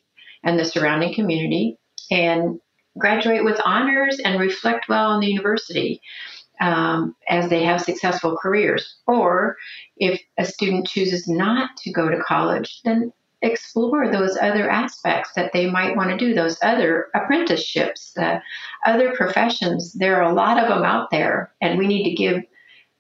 and 0.44 0.60
the 0.60 0.66
surrounding 0.66 1.14
community, 1.14 1.78
and 2.12 2.60
graduate 2.98 3.44
with 3.44 3.60
honors 3.66 4.20
and 4.20 4.40
reflect 4.40 4.90
well 4.90 5.12
on 5.12 5.20
the 5.20 5.28
university 5.28 6.02
um, 6.62 7.16
as 7.28 7.50
they 7.50 7.64
have 7.64 7.82
successful 7.82 8.38
careers. 8.38 8.98
Or 9.08 9.56
if 9.98 10.22
a 10.38 10.46
student 10.46 10.88
chooses 10.88 11.28
not 11.28 11.76
to 11.78 11.92
go 11.92 12.10
to 12.10 12.22
college, 12.22 12.82
then 12.84 13.12
explore 13.42 14.12
those 14.12 14.38
other 14.42 14.70
aspects 14.70 15.32
that 15.36 15.54
they 15.54 15.70
might 15.70 15.96
want 15.96 16.10
to 16.10 16.18
do, 16.18 16.34
those 16.34 16.58
other 16.62 17.08
apprenticeships, 17.16 18.12
the 18.14 18.42
other 18.86 19.14
professions. 19.16 19.94
There 19.94 20.22
are 20.22 20.30
a 20.30 20.34
lot 20.34 20.62
of 20.62 20.68
them 20.68 20.84
out 20.84 21.10
there, 21.10 21.54
and 21.62 21.78
we 21.78 21.88
need 21.88 22.04
to 22.04 22.16
give. 22.16 22.44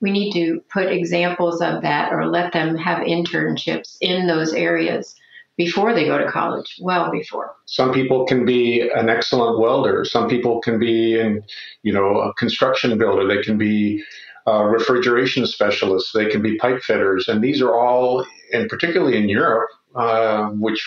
We 0.01 0.11
need 0.11 0.31
to 0.31 0.61
put 0.71 0.93
examples 0.93 1.61
of 1.61 1.81
that 1.81 2.13
or 2.13 2.25
let 2.25 2.53
them 2.53 2.77
have 2.77 2.99
internships 2.99 3.97
in 3.99 4.27
those 4.27 4.53
areas 4.53 5.13
before 5.59 5.93
they 5.93 6.05
go 6.05 6.17
to 6.17 6.31
college, 6.31 6.77
well 6.79 7.11
before. 7.11 7.53
Some 7.65 7.91
people 7.91 8.25
can 8.25 8.45
be 8.45 8.89
an 8.95 9.09
excellent 9.09 9.59
welder. 9.59 10.05
Some 10.05 10.29
people 10.29 10.61
can 10.61 10.79
be 10.79 11.19
in, 11.19 11.43
you 11.83 11.91
know, 11.91 12.21
a 12.21 12.33
construction 12.35 12.97
builder. 12.97 13.27
They 13.27 13.43
can 13.43 13.57
be 13.57 14.01
uh, 14.47 14.63
refrigeration 14.63 15.45
specialists. 15.45 16.13
They 16.13 16.27
can 16.27 16.41
be 16.41 16.55
pipe 16.55 16.81
fitters, 16.81 17.27
and 17.27 17.43
these 17.43 17.61
are 17.61 17.75
all, 17.75 18.25
and 18.53 18.69
particularly 18.69 19.17
in 19.17 19.27
Europe, 19.27 19.69
uh, 19.95 20.47
which 20.51 20.81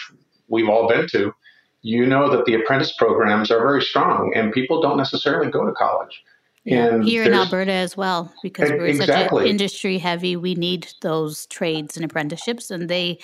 we've 0.49 0.71
all 0.71 0.89
been 0.89 1.07
to, 1.09 1.35
you 1.83 2.07
know 2.07 2.35
that 2.35 2.47
the 2.47 2.55
apprentice 2.55 2.95
programs 2.97 3.51
are 3.51 3.59
very 3.59 3.83
strong, 3.83 4.33
and 4.35 4.55
people 4.55 4.81
don't 4.81 4.97
necessarily 4.97 5.51
go 5.51 5.67
to 5.67 5.73
college. 5.73 6.23
And 6.65 7.05
here 7.05 7.25
in 7.25 7.35
Alberta 7.35 7.73
as 7.73 7.97
well, 7.97 8.33
because 8.43 8.71
we're 8.71 8.87
exactly. 8.87 9.41
such 9.41 9.45
an 9.45 9.51
industry 9.51 9.99
heavy, 9.99 10.37
we 10.37 10.55
need 10.55 10.87
those 11.03 11.47
trades 11.47 11.97
and 11.97 12.05
apprenticeships, 12.05 12.71
and 12.71 12.89
they 12.89 13.19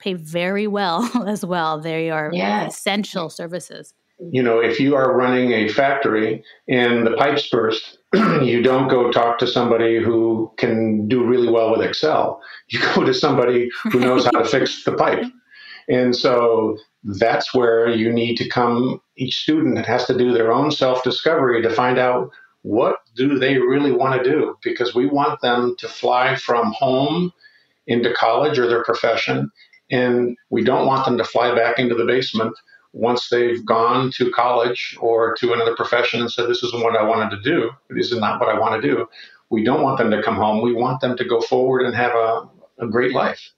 pay 0.00 0.14
very 0.14 0.66
well 0.66 1.08
as 1.26 1.44
well. 1.44 1.80
They 1.80 2.10
are 2.10 2.30
yes. 2.32 2.76
essential 2.76 3.30
services. 3.30 3.94
You 4.32 4.42
know, 4.42 4.58
if 4.58 4.78
you 4.78 4.96
are 4.96 5.16
running 5.16 5.52
a 5.52 5.68
factory 5.68 6.44
and 6.68 7.06
the 7.06 7.12
pipes 7.12 7.48
burst, 7.48 7.98
you 8.12 8.62
don't 8.62 8.88
go 8.88 9.10
talk 9.10 9.38
to 9.38 9.46
somebody 9.46 10.02
who 10.02 10.52
can 10.58 11.08
do 11.08 11.24
really 11.24 11.50
well 11.50 11.70
with 11.70 11.80
Excel. 11.80 12.42
You 12.68 12.80
go 12.94 13.04
to 13.04 13.14
somebody 13.14 13.70
who 13.84 14.00
knows 14.00 14.24
how 14.26 14.32
to 14.32 14.44
fix 14.44 14.84
the 14.84 14.92
pipe. 14.92 15.24
And 15.88 16.14
so 16.14 16.76
that's 17.02 17.54
where 17.54 17.88
you 17.88 18.12
need 18.12 18.36
to 18.36 18.48
come. 18.48 19.00
Each 19.16 19.36
student 19.36 19.84
has 19.86 20.04
to 20.06 20.16
do 20.16 20.32
their 20.32 20.52
own 20.52 20.70
self 20.70 21.02
discovery 21.02 21.62
to 21.62 21.70
find 21.70 21.98
out 21.98 22.30
what 22.62 22.96
do 23.16 23.38
they 23.38 23.56
really 23.56 23.90
want 23.90 24.22
to 24.22 24.30
do 24.30 24.54
because 24.62 24.94
we 24.94 25.06
want 25.06 25.40
them 25.40 25.74
to 25.78 25.88
fly 25.88 26.36
from 26.36 26.72
home 26.72 27.32
into 27.86 28.12
college 28.12 28.58
or 28.58 28.68
their 28.68 28.84
profession 28.84 29.50
and 29.90 30.36
we 30.50 30.62
don't 30.62 30.86
want 30.86 31.04
them 31.04 31.18
to 31.18 31.24
fly 31.24 31.54
back 31.54 31.78
into 31.78 31.94
the 31.94 32.04
basement 32.04 32.56
once 32.92 33.28
they've 33.28 33.64
gone 33.64 34.10
to 34.12 34.30
college 34.32 34.96
or 35.00 35.34
to 35.36 35.52
another 35.52 35.76
profession 35.76 36.20
and 36.20 36.30
said 36.30 36.48
this 36.48 36.62
isn't 36.62 36.82
what 36.82 36.96
i 36.96 37.02
wanted 37.02 37.30
to 37.30 37.42
do 37.42 37.70
this 37.90 38.10
is 38.10 38.18
not 38.18 38.40
what 38.40 38.48
i 38.48 38.58
want 38.58 38.80
to 38.80 38.88
do 38.88 39.06
we 39.50 39.64
don't 39.64 39.82
want 39.82 39.98
them 39.98 40.10
to 40.10 40.22
come 40.22 40.36
home 40.36 40.62
we 40.62 40.74
want 40.74 41.00
them 41.00 41.16
to 41.16 41.24
go 41.24 41.40
forward 41.40 41.84
and 41.84 41.94
have 41.94 42.12
a, 42.12 42.48
a 42.80 42.86
great 42.86 43.12
life 43.12 43.52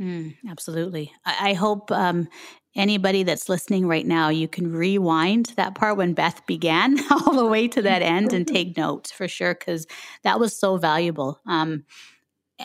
Mm, 0.00 0.36
absolutely. 0.48 1.12
I, 1.24 1.50
I 1.50 1.52
hope 1.54 1.90
um, 1.92 2.28
anybody 2.74 3.22
that's 3.22 3.48
listening 3.48 3.86
right 3.86 4.06
now, 4.06 4.28
you 4.28 4.48
can 4.48 4.72
rewind 4.72 5.52
that 5.56 5.74
part 5.74 5.96
when 5.96 6.14
Beth 6.14 6.44
began 6.46 6.98
all 7.10 7.34
the 7.34 7.46
way 7.46 7.68
to 7.68 7.82
that 7.82 8.02
end 8.02 8.32
and 8.32 8.46
take 8.46 8.76
notes 8.76 9.12
for 9.12 9.28
sure, 9.28 9.54
because 9.54 9.86
that 10.22 10.40
was 10.40 10.56
so 10.56 10.76
valuable. 10.76 11.40
Um, 11.46 11.84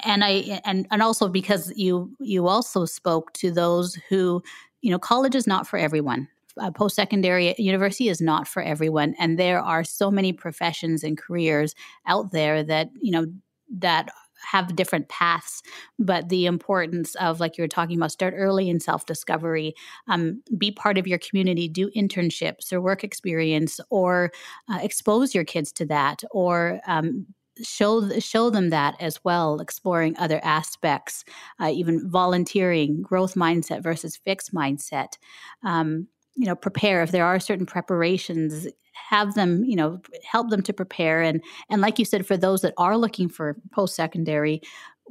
and 0.03 0.23
I 0.23 0.61
and 0.65 0.87
and 0.91 1.01
also 1.01 1.27
because 1.27 1.71
you 1.75 2.11
you 2.19 2.47
also 2.47 2.85
spoke 2.85 3.33
to 3.33 3.51
those 3.51 3.95
who 4.09 4.41
you 4.81 4.91
know 4.91 4.99
college 4.99 5.35
is 5.35 5.47
not 5.47 5.67
for 5.67 5.77
everyone. 5.77 6.27
Uh, 6.59 6.71
Post 6.71 6.95
secondary 6.95 7.55
university 7.57 8.09
is 8.09 8.21
not 8.21 8.47
for 8.47 8.61
everyone, 8.61 9.15
and 9.19 9.39
there 9.39 9.61
are 9.61 9.83
so 9.83 10.11
many 10.11 10.33
professions 10.33 11.03
and 11.03 11.17
careers 11.17 11.73
out 12.07 12.31
there 12.31 12.63
that 12.63 12.89
you 13.01 13.11
know 13.11 13.25
that 13.71 14.09
have 14.41 14.75
different 14.75 15.09
paths, 15.09 15.61
but 15.97 16.29
the 16.29 16.45
importance 16.45 17.15
of, 17.15 17.39
like 17.39 17.57
you 17.57 17.63
were 17.63 17.67
talking 17.67 17.97
about, 17.97 18.11
start 18.11 18.33
early 18.37 18.69
in 18.69 18.79
self 18.79 19.05
discovery, 19.05 19.73
um, 20.07 20.41
be 20.57 20.71
part 20.71 20.97
of 20.97 21.07
your 21.07 21.19
community, 21.19 21.67
do 21.67 21.89
internships 21.95 22.71
or 22.71 22.81
work 22.81 23.03
experience, 23.03 23.79
or 23.89 24.31
uh, 24.71 24.79
expose 24.81 25.35
your 25.35 25.43
kids 25.43 25.71
to 25.73 25.85
that, 25.85 26.23
or 26.31 26.79
um, 26.87 27.25
show 27.63 28.19
show 28.19 28.49
them 28.49 28.69
that 28.69 28.95
as 28.99 29.23
well 29.23 29.59
exploring 29.59 30.15
other 30.17 30.39
aspects 30.43 31.23
uh, 31.59 31.69
even 31.73 32.09
volunteering 32.09 33.01
growth 33.01 33.35
mindset 33.35 33.83
versus 33.83 34.17
fixed 34.17 34.53
mindset. 34.53 35.17
Um, 35.63 36.07
you 36.35 36.45
know 36.45 36.55
prepare. 36.55 37.01
If 37.03 37.11
there 37.11 37.25
are 37.25 37.39
certain 37.39 37.65
preparations 37.65 38.67
have 39.09 39.33
them 39.33 39.63
you 39.63 39.75
know 39.75 39.99
help 40.29 40.49
them 40.49 40.61
to 40.63 40.73
prepare. 40.73 41.21
And 41.21 41.43
and 41.69 41.81
like 41.81 41.99
you 41.99 42.05
said 42.05 42.25
for 42.25 42.37
those 42.37 42.61
that 42.61 42.73
are 42.77 42.97
looking 42.97 43.29
for 43.29 43.57
post 43.71 43.95
secondary 43.95 44.61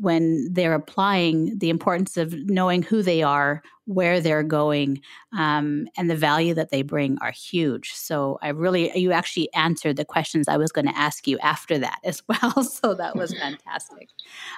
when 0.01 0.49
they're 0.53 0.75
applying 0.75 1.59
the 1.59 1.71
importance 1.71 2.17
of 2.17 2.35
knowing 2.49 2.83
who 2.83 3.03
they 3.03 3.23
are 3.23 3.63
where 3.87 4.21
they're 4.21 4.43
going 4.43 5.01
um, 5.37 5.89
and 5.97 6.11
the 6.11 6.17
value 6.17 6.53
that 6.53 6.71
they 6.71 6.83
bring 6.83 7.17
are 7.23 7.31
huge. 7.31 7.93
So 7.95 8.39
i 8.43 8.49
really 8.49 8.97
you 8.99 9.13
actually 9.13 9.53
answered 9.55 9.97
the 9.97 10.05
questions 10.05 10.47
i 10.49 10.57
was 10.57 10.71
going 10.73 10.87
to 10.87 10.99
ask 10.99 11.27
you 11.27 11.39
after 11.39 11.79
that 11.79 11.99
as 12.05 12.23
well. 12.29 12.63
So 12.63 12.95
that 12.95 13.17
was 13.17 13.33
fantastic. 13.39 14.09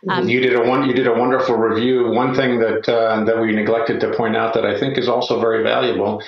Um, 0.08 0.28
you 0.28 0.40
did 0.40 0.54
a 0.54 0.68
one 0.68 0.88
you 0.88 0.94
did 0.94 1.06
a 1.06 1.14
wonderful 1.14 1.56
review. 1.56 2.10
One 2.10 2.34
thing 2.34 2.58
that 2.60 2.88
uh, 2.88 3.24
that 3.24 3.40
we 3.40 3.52
neglected 3.52 4.00
to 4.00 4.14
point 4.14 4.36
out 4.36 4.54
that 4.54 4.64
i 4.64 4.78
think 4.78 4.98
is 4.98 5.08
also 5.08 5.40
very 5.40 5.62
valuable 5.62 6.22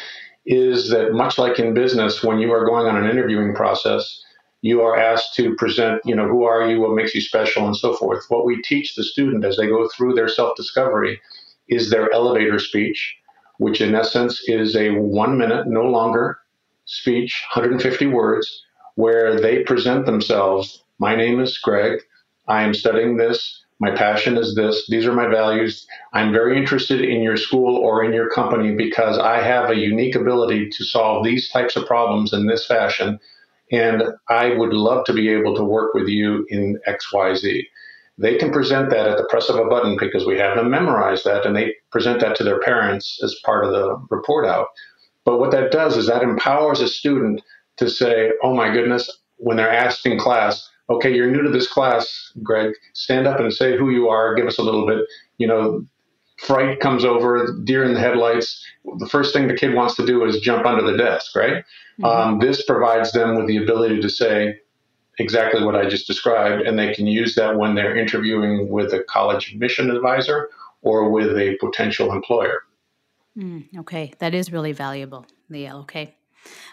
is 0.47 0.91
that 0.91 1.13
much 1.13 1.39
like 1.39 1.59
in 1.59 1.75
business, 1.75 2.23
when 2.23 2.39
you 2.39 2.53
are 2.53 2.65
going 2.67 2.87
on 2.87 2.97
an 2.97 3.09
interviewing 3.09 3.55
process, 3.55 4.23
you 4.63 4.81
are 4.81 4.97
asked 4.99 5.35
to 5.35 5.55
present, 5.57 6.01
you 6.05 6.15
know, 6.15 6.27
who 6.27 6.45
are 6.45 6.69
you, 6.71 6.81
what 6.81 6.95
makes 6.95 7.15
you 7.15 7.21
special, 7.21 7.67
and 7.67 7.77
so 7.77 7.95
forth. 7.95 8.25
What 8.29 8.47
we 8.47 8.63
teach 8.63 8.95
the 8.95 9.05
student 9.05 9.45
as 9.45 9.57
they 9.57 9.67
go 9.67 9.89
through 9.89 10.15
their 10.15 10.29
self 10.29 10.57
discovery 10.57 11.21
is 11.69 11.91
their 11.91 12.13
elevator 12.13 12.59
speech, 12.59 13.17
which 13.59 13.81
in 13.81 13.95
essence 13.95 14.43
is 14.47 14.77
a 14.77 14.91
one 14.91 15.37
minute, 15.37 15.67
no 15.67 15.83
longer 15.83 16.39
speech, 16.85 17.45
150 17.55 18.07
words, 18.07 18.65
where 18.95 19.41
they 19.41 19.63
present 19.65 20.07
themselves. 20.07 20.85
My 20.99 21.17
name 21.17 21.41
is 21.41 21.59
Greg. 21.59 22.01
I 22.47 22.63
am 22.63 22.75
studying 22.75 23.17
this. 23.17 23.65
My 23.81 23.91
passion 23.91 24.37
is 24.37 24.55
this. 24.55 24.87
These 24.89 25.07
are 25.07 25.13
my 25.13 25.27
values. 25.27 25.87
I'm 26.13 26.33
very 26.33 26.57
interested 26.57 27.01
in 27.01 27.21
your 27.21 27.37
school 27.37 27.77
or 27.77 28.05
in 28.05 28.13
your 28.13 28.31
company 28.31 28.77
because 28.77 29.19
I 29.19 29.43
have 29.43 29.71
a 29.71 29.77
unique 29.77 30.15
ability 30.15 30.69
to 30.69 30.85
solve 30.85 31.25
these 31.25 31.51
types 31.51 31.75
of 31.75 31.87
problems 31.87 32.33
in 32.33 32.47
this 32.47 32.65
fashion. 32.65 33.19
And 33.73 34.03
I 34.29 34.51
would 34.51 34.75
love 34.75 35.05
to 35.07 35.13
be 35.13 35.31
able 35.31 35.57
to 35.57 35.65
work 35.65 35.95
with 35.95 36.07
you 36.07 36.47
in 36.51 36.79
XYZ. 36.87 37.63
They 38.19 38.37
can 38.37 38.53
present 38.53 38.91
that 38.91 39.09
at 39.09 39.17
the 39.17 39.27
press 39.31 39.49
of 39.49 39.57
a 39.57 39.65
button 39.65 39.97
because 39.99 40.27
we 40.27 40.39
have 40.39 40.57
them 40.57 40.71
memorize 40.71 41.23
that 41.25 41.47
and 41.47 41.57
they 41.57 41.75
present 41.91 42.21
that 42.21 42.37
to 42.37 42.45
their 42.45 42.61
parents 42.61 43.19
as 43.25 43.35
part 43.45 43.65
of 43.65 43.73
the 43.73 43.97
report 44.11 44.47
out. 44.47 44.69
But 45.25 45.39
what 45.39 45.51
that 45.53 45.73
does 45.73 45.97
is 45.97 46.07
that 46.09 46.23
empowers 46.23 46.81
a 46.81 46.89
student 46.89 47.41
to 47.79 47.89
say, 47.89 48.31
oh 48.43 48.55
my 48.55 48.73
goodness, 48.73 49.11
when 49.39 49.57
they're 49.57 49.73
asked 49.73 50.05
in 50.05 50.19
class, 50.19 50.69
okay, 50.91 51.15
you're 51.15 51.31
new 51.31 51.43
to 51.43 51.51
this 51.51 51.71
class, 51.71 52.33
Greg, 52.43 52.75
stand 52.93 53.27
up 53.27 53.41
and 53.41 53.53
say 53.53 53.77
who 53.77 53.91
you 53.91 54.09
are, 54.09 54.35
give 54.35 54.47
us 54.47 54.59
a 54.59 54.63
little 54.63 54.87
bit, 54.87 55.01
you 55.39 55.47
know, 55.47 55.87
fright 56.39 56.81
comes 56.81 57.05
over, 57.05 57.57
deer 57.65 57.85
in 57.85 57.95
the 57.95 58.01
headlights. 58.01 58.65
The 58.99 59.09
first 59.09 59.33
thing 59.33 59.49
the 59.49 59.55
kid 59.55 59.75
wants 59.75 59.95
to 59.97 60.07
do 60.07 60.25
is 60.25 60.41
jump 60.41 60.67
under 60.67 60.83
the 60.83 60.97
desk, 60.97 61.35
right? 61.35 61.65
Mm-hmm. 62.01 62.05
Um, 62.05 62.39
this 62.39 62.65
provides 62.65 63.13
them 63.13 63.37
with 63.37 63.47
the 63.47 63.59
ability 63.59 64.01
to 64.01 64.09
say 64.09 64.61
exactly 65.19 65.65
what 65.65 65.77
I 65.77 65.89
just 65.89 66.07
described, 66.07 66.63
and 66.63 66.79
they 66.79 66.95
can 66.95 67.07
use 67.07 67.35
that 67.35 67.57
when 67.57 67.75
they're 67.75 67.97
interviewing 67.97 68.69
with 68.71 68.93
a 68.93 69.05
college 69.05 69.53
admission 69.53 69.91
advisor 69.91 70.51
or 70.83 71.11
with 71.11 71.37
a 71.37 71.57
potential 71.61 72.13
employer. 72.13 72.63
Mm, 73.37 73.79
okay, 73.79 74.13
that 74.19 74.35
is 74.35 74.53
really 74.53 74.73
valuable, 74.73 75.27
Leah. 75.49 75.77
Okay. 75.79 76.17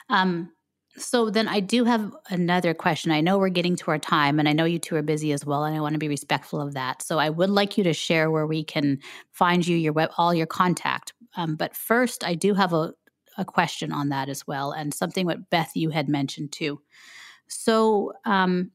Um, 0.10 0.52
so 0.98 1.30
then 1.30 1.48
I 1.48 1.60
do 1.60 1.86
have 1.86 2.14
another 2.30 2.74
question. 2.74 3.12
I 3.12 3.22
know 3.22 3.38
we're 3.38 3.50
getting 3.50 3.76
to 3.78 3.92
our 3.92 4.00
time 4.00 4.40
and 4.40 4.50
I 4.50 4.54
know 4.54 4.66
you 4.66 4.80
two 4.80 4.96
are 4.96 5.02
busy 5.02 5.32
as 5.32 5.46
well 5.46 5.64
and 5.64 5.76
I 5.76 5.80
want 5.80 5.94
to 5.94 6.00
be 6.00 6.08
respectful 6.10 6.60
of 6.60 6.74
that. 6.74 7.02
So 7.02 7.20
I 7.20 7.30
would 7.30 7.50
like 7.50 7.78
you 7.78 7.84
to 7.86 7.94
share 7.94 8.30
where 8.30 8.46
we 8.46 8.64
can 8.64 9.00
find 9.32 9.66
you 9.66 9.78
your 9.78 9.94
web 9.94 10.12
all 10.18 10.34
your 10.34 10.48
contact. 10.48 11.14
Um, 11.40 11.56
but 11.56 11.74
first 11.74 12.26
I 12.26 12.36
do 12.36 12.54
have 12.54 12.74
a, 12.74 12.94
a 13.38 13.46
question 13.46 13.94
on 13.94 14.10
that 14.10 14.28
as 14.28 14.46
well 14.46 14.74
and 14.74 14.94
something 14.94 15.26
what 15.26 15.50
Beth 15.50 15.72
you 15.74 15.90
had 15.90 16.10
mentioned 16.10 16.52
too. 16.52 16.82
So 17.48 18.12
um, 18.26 18.72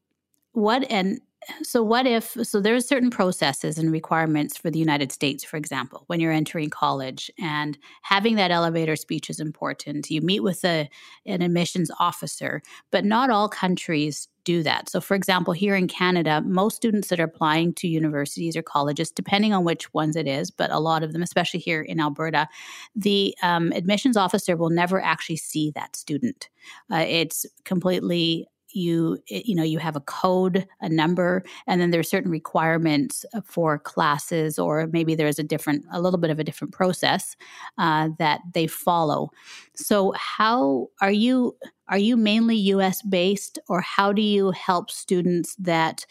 what 0.52 0.90
and 0.90 1.20
so 1.62 1.82
what 1.82 2.07
if 2.07 2.36
so 2.42 2.61
there's 2.61 2.86
certain 2.86 3.11
processes 3.11 3.78
and 3.78 3.92
requirements 3.92 4.57
for 4.57 4.70
the 4.70 4.78
united 4.78 5.12
states 5.12 5.45
for 5.45 5.57
example 5.57 6.05
when 6.07 6.20
you're 6.20 6.32
entering 6.32 6.70
college 6.70 7.30
and 7.38 7.78
having 8.03 8.36
that 8.36 8.51
elevator 8.51 8.97
speech 8.97 9.30
is 9.30 9.40
important. 9.40 10.11
You 10.11 10.20
meet 10.20 10.40
with 10.40 10.64
a, 10.64 10.88
an 11.26 11.42
admissions 11.42 11.90
officer 11.99 12.62
but 12.90 13.05
not 13.05 13.30
all 13.30 13.49
countries 13.49 14.28
do 14.45 14.62
that. 14.62 14.90
So 14.90 15.01
for 15.01 15.14
example 15.14 15.55
here 15.55 15.74
in 15.74 15.88
canada 15.88 16.42
most 16.42 16.76
students 16.76 17.09
that 17.09 17.20
are 17.20 17.24
applying 17.24 17.72
to 17.74 17.88
universities 17.88 18.57
or 18.57 18.62
colleges 18.62 19.11
depending 19.11 19.53
on 19.55 19.64
which 19.64 19.92
ones 19.95 20.16
it 20.16 20.26
is 20.26 20.51
but 20.51 20.70
a 20.70 20.80
lot 20.80 21.03
of 21.03 21.12
them 21.12 21.22
especially 21.22 21.61
here 21.61 21.82
in 21.82 22.01
alberta 22.01 22.49
the 22.95 23.34
um, 23.42 23.72
admissions 23.72 24.16
officer 24.16 24.57
will 24.57 24.70
never 24.70 25.01
actually 25.01 25.36
see 25.36 25.70
that 25.74 25.97
student. 25.97 26.49
Uh, 26.92 27.05
it's 27.07 27.47
completely 27.64 28.47
you 28.75 29.18
you 29.29 29.55
know 29.55 29.62
you 29.62 29.79
have 29.79 29.97
a 29.97 30.01
code 30.01 30.66
a 30.81 30.89
number 30.89 31.43
and 31.66 31.81
then 31.81 31.91
there's 31.91 32.09
certain 32.09 32.31
requirements 32.31 33.25
for 33.45 33.79
classes 33.79 34.59
or 34.59 34.87
maybe 34.89 35.14
there's 35.14 35.39
a 35.39 35.43
different 35.43 35.85
a 35.93 36.01
little 36.01 36.18
bit 36.18 36.31
of 36.31 36.39
a 36.39 36.45
different 36.45 36.72
process 36.72 37.37
uh, 37.79 38.09
that 38.18 38.41
they 38.53 38.66
follow. 38.66 39.31
So 39.75 40.12
how 40.16 40.89
are 41.01 41.12
you 41.12 41.57
are 41.89 41.99
you 41.99 42.16
mainly 42.16 42.57
us 42.57 43.03
based 43.03 43.59
or 43.68 43.81
how 43.81 44.12
do 44.12 44.22
you 44.22 44.51
help 44.53 44.91
students 44.91 45.55
that 45.57 46.07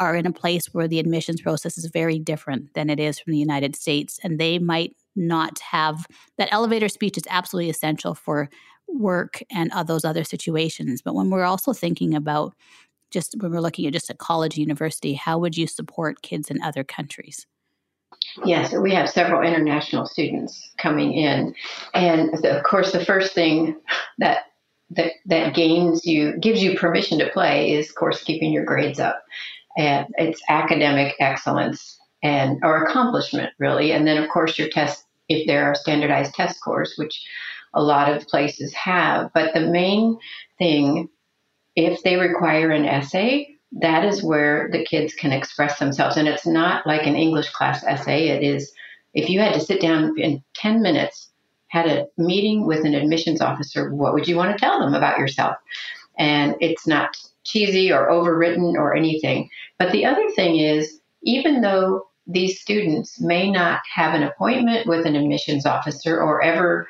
are 0.00 0.16
in 0.16 0.26
a 0.26 0.32
place 0.32 0.74
where 0.74 0.88
the 0.88 0.98
admissions 0.98 1.40
process 1.40 1.78
is 1.78 1.86
very 1.86 2.18
different 2.18 2.74
than 2.74 2.90
it 2.90 2.98
is 2.98 3.20
from 3.20 3.32
the 3.32 3.38
united 3.38 3.76
states 3.76 4.18
and 4.24 4.40
they 4.40 4.58
might 4.58 4.96
not 5.16 5.58
have 5.60 6.06
that 6.36 6.48
elevator 6.50 6.88
speech 6.88 7.16
is 7.16 7.24
absolutely 7.28 7.70
essential 7.70 8.14
for 8.14 8.50
work 8.88 9.42
and 9.50 9.70
uh, 9.72 9.82
those 9.82 10.04
other 10.04 10.24
situations. 10.24 11.02
But 11.02 11.14
when 11.14 11.30
we're 11.30 11.44
also 11.44 11.72
thinking 11.72 12.14
about 12.14 12.54
just 13.10 13.36
when 13.38 13.52
we're 13.52 13.60
looking 13.60 13.86
at 13.86 13.92
just 13.92 14.10
a 14.10 14.14
college 14.14 14.56
university, 14.56 15.14
how 15.14 15.38
would 15.38 15.56
you 15.56 15.66
support 15.66 16.22
kids 16.22 16.50
in 16.50 16.60
other 16.62 16.84
countries? 16.84 17.46
Yes, 18.44 18.72
we 18.72 18.92
have 18.94 19.08
several 19.08 19.42
international 19.42 20.06
students 20.06 20.72
coming 20.78 21.12
in, 21.12 21.54
and 21.92 22.44
of 22.44 22.62
course, 22.64 22.92
the 22.92 23.04
first 23.04 23.34
thing 23.34 23.76
that 24.18 24.46
that 24.90 25.12
that 25.26 25.54
gains 25.54 26.04
you 26.04 26.36
gives 26.38 26.62
you 26.62 26.76
permission 26.76 27.18
to 27.18 27.30
play 27.30 27.72
is, 27.72 27.88
of 27.88 27.94
course, 27.94 28.24
keeping 28.24 28.52
your 28.52 28.64
grades 28.64 28.98
up, 28.98 29.22
and 29.76 30.06
it's 30.16 30.42
academic 30.48 31.14
excellence 31.20 31.98
and 32.22 32.58
or 32.62 32.84
accomplishment 32.84 33.52
really, 33.58 33.92
and 33.92 34.06
then 34.06 34.16
of 34.22 34.28
course 34.30 34.58
your 34.58 34.68
test 34.68 35.04
if 35.28 35.46
there 35.46 35.64
are 35.64 35.74
standardized 35.74 36.34
test 36.34 36.56
scores, 36.56 36.94
which 36.96 37.22
a 37.74 37.82
lot 37.82 38.10
of 38.10 38.26
places 38.28 38.72
have. 38.74 39.30
But 39.34 39.54
the 39.54 39.60
main 39.60 40.18
thing, 40.58 41.08
if 41.76 42.02
they 42.02 42.16
require 42.16 42.70
an 42.70 42.84
essay, 42.84 43.56
that 43.80 44.04
is 44.04 44.22
where 44.22 44.68
the 44.72 44.84
kids 44.84 45.14
can 45.14 45.32
express 45.32 45.78
themselves. 45.78 46.16
And 46.16 46.28
it's 46.28 46.46
not 46.46 46.86
like 46.86 47.06
an 47.06 47.16
English 47.16 47.50
class 47.50 47.84
essay. 47.84 48.28
It 48.28 48.42
is, 48.42 48.72
if 49.14 49.28
you 49.28 49.40
had 49.40 49.54
to 49.54 49.60
sit 49.60 49.80
down 49.80 50.18
in 50.18 50.42
10 50.54 50.80
minutes, 50.80 51.30
had 51.68 51.86
a 51.86 52.06
meeting 52.16 52.66
with 52.66 52.84
an 52.84 52.94
admissions 52.94 53.40
officer, 53.40 53.92
what 53.92 54.14
would 54.14 54.28
you 54.28 54.36
want 54.36 54.56
to 54.56 54.58
tell 54.58 54.78
them 54.78 54.94
about 54.94 55.18
yourself? 55.18 55.56
And 56.18 56.54
it's 56.60 56.86
not 56.86 57.16
cheesy 57.42 57.92
or 57.92 58.08
overwritten 58.10 58.74
or 58.74 58.94
anything. 58.94 59.50
But 59.78 59.90
the 59.90 60.04
other 60.04 60.30
thing 60.36 60.56
is, 60.56 61.00
even 61.24 61.60
though 61.60 62.06
these 62.26 62.60
students 62.60 63.20
may 63.20 63.50
not 63.50 63.80
have 63.92 64.14
an 64.14 64.22
appointment 64.22 64.86
with 64.86 65.04
an 65.04 65.16
admissions 65.16 65.66
officer 65.66 66.20
or 66.20 66.42
ever, 66.42 66.86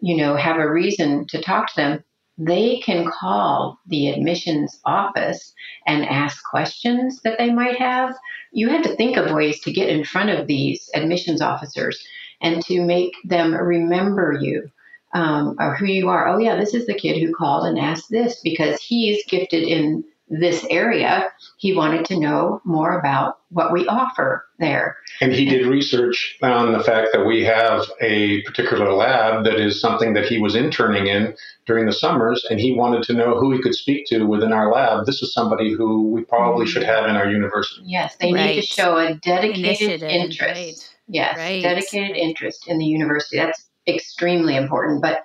you 0.00 0.16
know, 0.16 0.36
have 0.36 0.56
a 0.56 0.70
reason 0.70 1.26
to 1.28 1.40
talk 1.40 1.68
to 1.68 1.76
them, 1.76 2.04
they 2.38 2.78
can 2.78 3.10
call 3.10 3.78
the 3.88 4.08
admissions 4.08 4.78
office 4.84 5.52
and 5.86 6.04
ask 6.06 6.42
questions 6.44 7.20
that 7.22 7.36
they 7.36 7.52
might 7.52 7.76
have. 7.76 8.14
You 8.52 8.68
have 8.68 8.82
to 8.82 8.94
think 8.94 9.16
of 9.16 9.34
ways 9.34 9.60
to 9.60 9.72
get 9.72 9.88
in 9.88 10.04
front 10.04 10.30
of 10.30 10.46
these 10.46 10.88
admissions 10.94 11.42
officers 11.42 12.02
and 12.40 12.64
to 12.66 12.80
make 12.80 13.12
them 13.24 13.54
remember 13.54 14.38
you 14.40 14.70
um, 15.14 15.56
or 15.58 15.74
who 15.74 15.86
you 15.86 16.08
are. 16.08 16.28
Oh, 16.28 16.38
yeah, 16.38 16.56
this 16.56 16.74
is 16.74 16.86
the 16.86 16.94
kid 16.94 17.20
who 17.20 17.34
called 17.34 17.66
and 17.66 17.78
asked 17.78 18.10
this 18.10 18.40
because 18.40 18.80
he's 18.80 19.24
gifted 19.26 19.64
in 19.64 20.04
this 20.30 20.64
area, 20.70 21.28
he 21.56 21.74
wanted 21.74 22.04
to 22.06 22.18
know 22.18 22.60
more 22.64 22.98
about 22.98 23.38
what 23.50 23.72
we 23.72 23.86
offer 23.86 24.44
there. 24.58 24.96
And 25.20 25.32
he 25.32 25.46
did 25.46 25.66
research 25.66 26.36
on 26.42 26.72
the 26.72 26.82
fact 26.82 27.10
that 27.12 27.24
we 27.24 27.44
have 27.44 27.84
a 28.00 28.42
particular 28.42 28.92
lab 28.92 29.44
that 29.44 29.58
is 29.58 29.80
something 29.80 30.12
that 30.14 30.26
he 30.26 30.38
was 30.38 30.54
interning 30.54 31.06
in 31.06 31.34
during 31.66 31.86
the 31.86 31.92
summers, 31.92 32.44
and 32.50 32.60
he 32.60 32.74
wanted 32.74 33.02
to 33.04 33.14
know 33.14 33.38
who 33.38 33.52
he 33.52 33.62
could 33.62 33.74
speak 33.74 34.06
to 34.06 34.24
within 34.24 34.52
our 34.52 34.70
lab. 34.72 35.06
This 35.06 35.22
is 35.22 35.32
somebody 35.32 35.72
who 35.72 36.10
we 36.10 36.24
probably 36.24 36.66
should 36.66 36.82
have 36.82 37.04
in 37.06 37.16
our 37.16 37.30
university. 37.30 37.82
Yes, 37.84 38.16
they 38.16 38.32
right. 38.32 38.56
need 38.56 38.60
to 38.60 38.66
show 38.66 38.96
a 38.96 39.14
dedicated 39.14 40.02
Initiative. 40.02 40.08
interest. 40.08 40.56
Right. 40.56 40.94
Yes, 41.08 41.38
right. 41.38 41.62
dedicated 41.62 42.16
interest 42.16 42.68
in 42.68 42.78
the 42.78 42.84
university. 42.84 43.38
That's 43.38 43.66
extremely 43.86 44.56
important. 44.56 45.00
But 45.00 45.22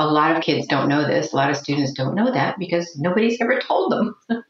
a 0.00 0.06
lot 0.06 0.34
of 0.34 0.42
kids 0.42 0.66
don't 0.66 0.88
know 0.88 1.06
this. 1.06 1.32
A 1.32 1.36
lot 1.36 1.50
of 1.50 1.56
students 1.56 1.92
don't 1.92 2.14
know 2.14 2.32
that 2.32 2.58
because 2.58 2.96
nobody's 2.98 3.40
ever 3.40 3.60
told 3.60 3.92
them. 3.92 4.16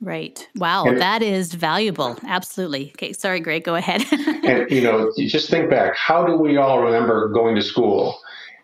Right. 0.00 0.48
Wow, 0.54 0.84
and, 0.84 1.00
that 1.00 1.24
is 1.24 1.52
valuable. 1.52 2.16
Absolutely. 2.24 2.90
Okay, 2.90 3.12
sorry, 3.12 3.40
Greg, 3.40 3.64
go 3.64 3.74
ahead. 3.74 4.04
and 4.44 4.70
you 4.70 4.80
know, 4.80 5.12
you 5.16 5.28
just 5.28 5.50
think 5.50 5.68
back. 5.68 5.96
How 5.96 6.24
do 6.24 6.36
we 6.36 6.56
all 6.56 6.80
remember 6.80 7.28
going 7.30 7.56
to 7.56 7.62
school 7.62 8.16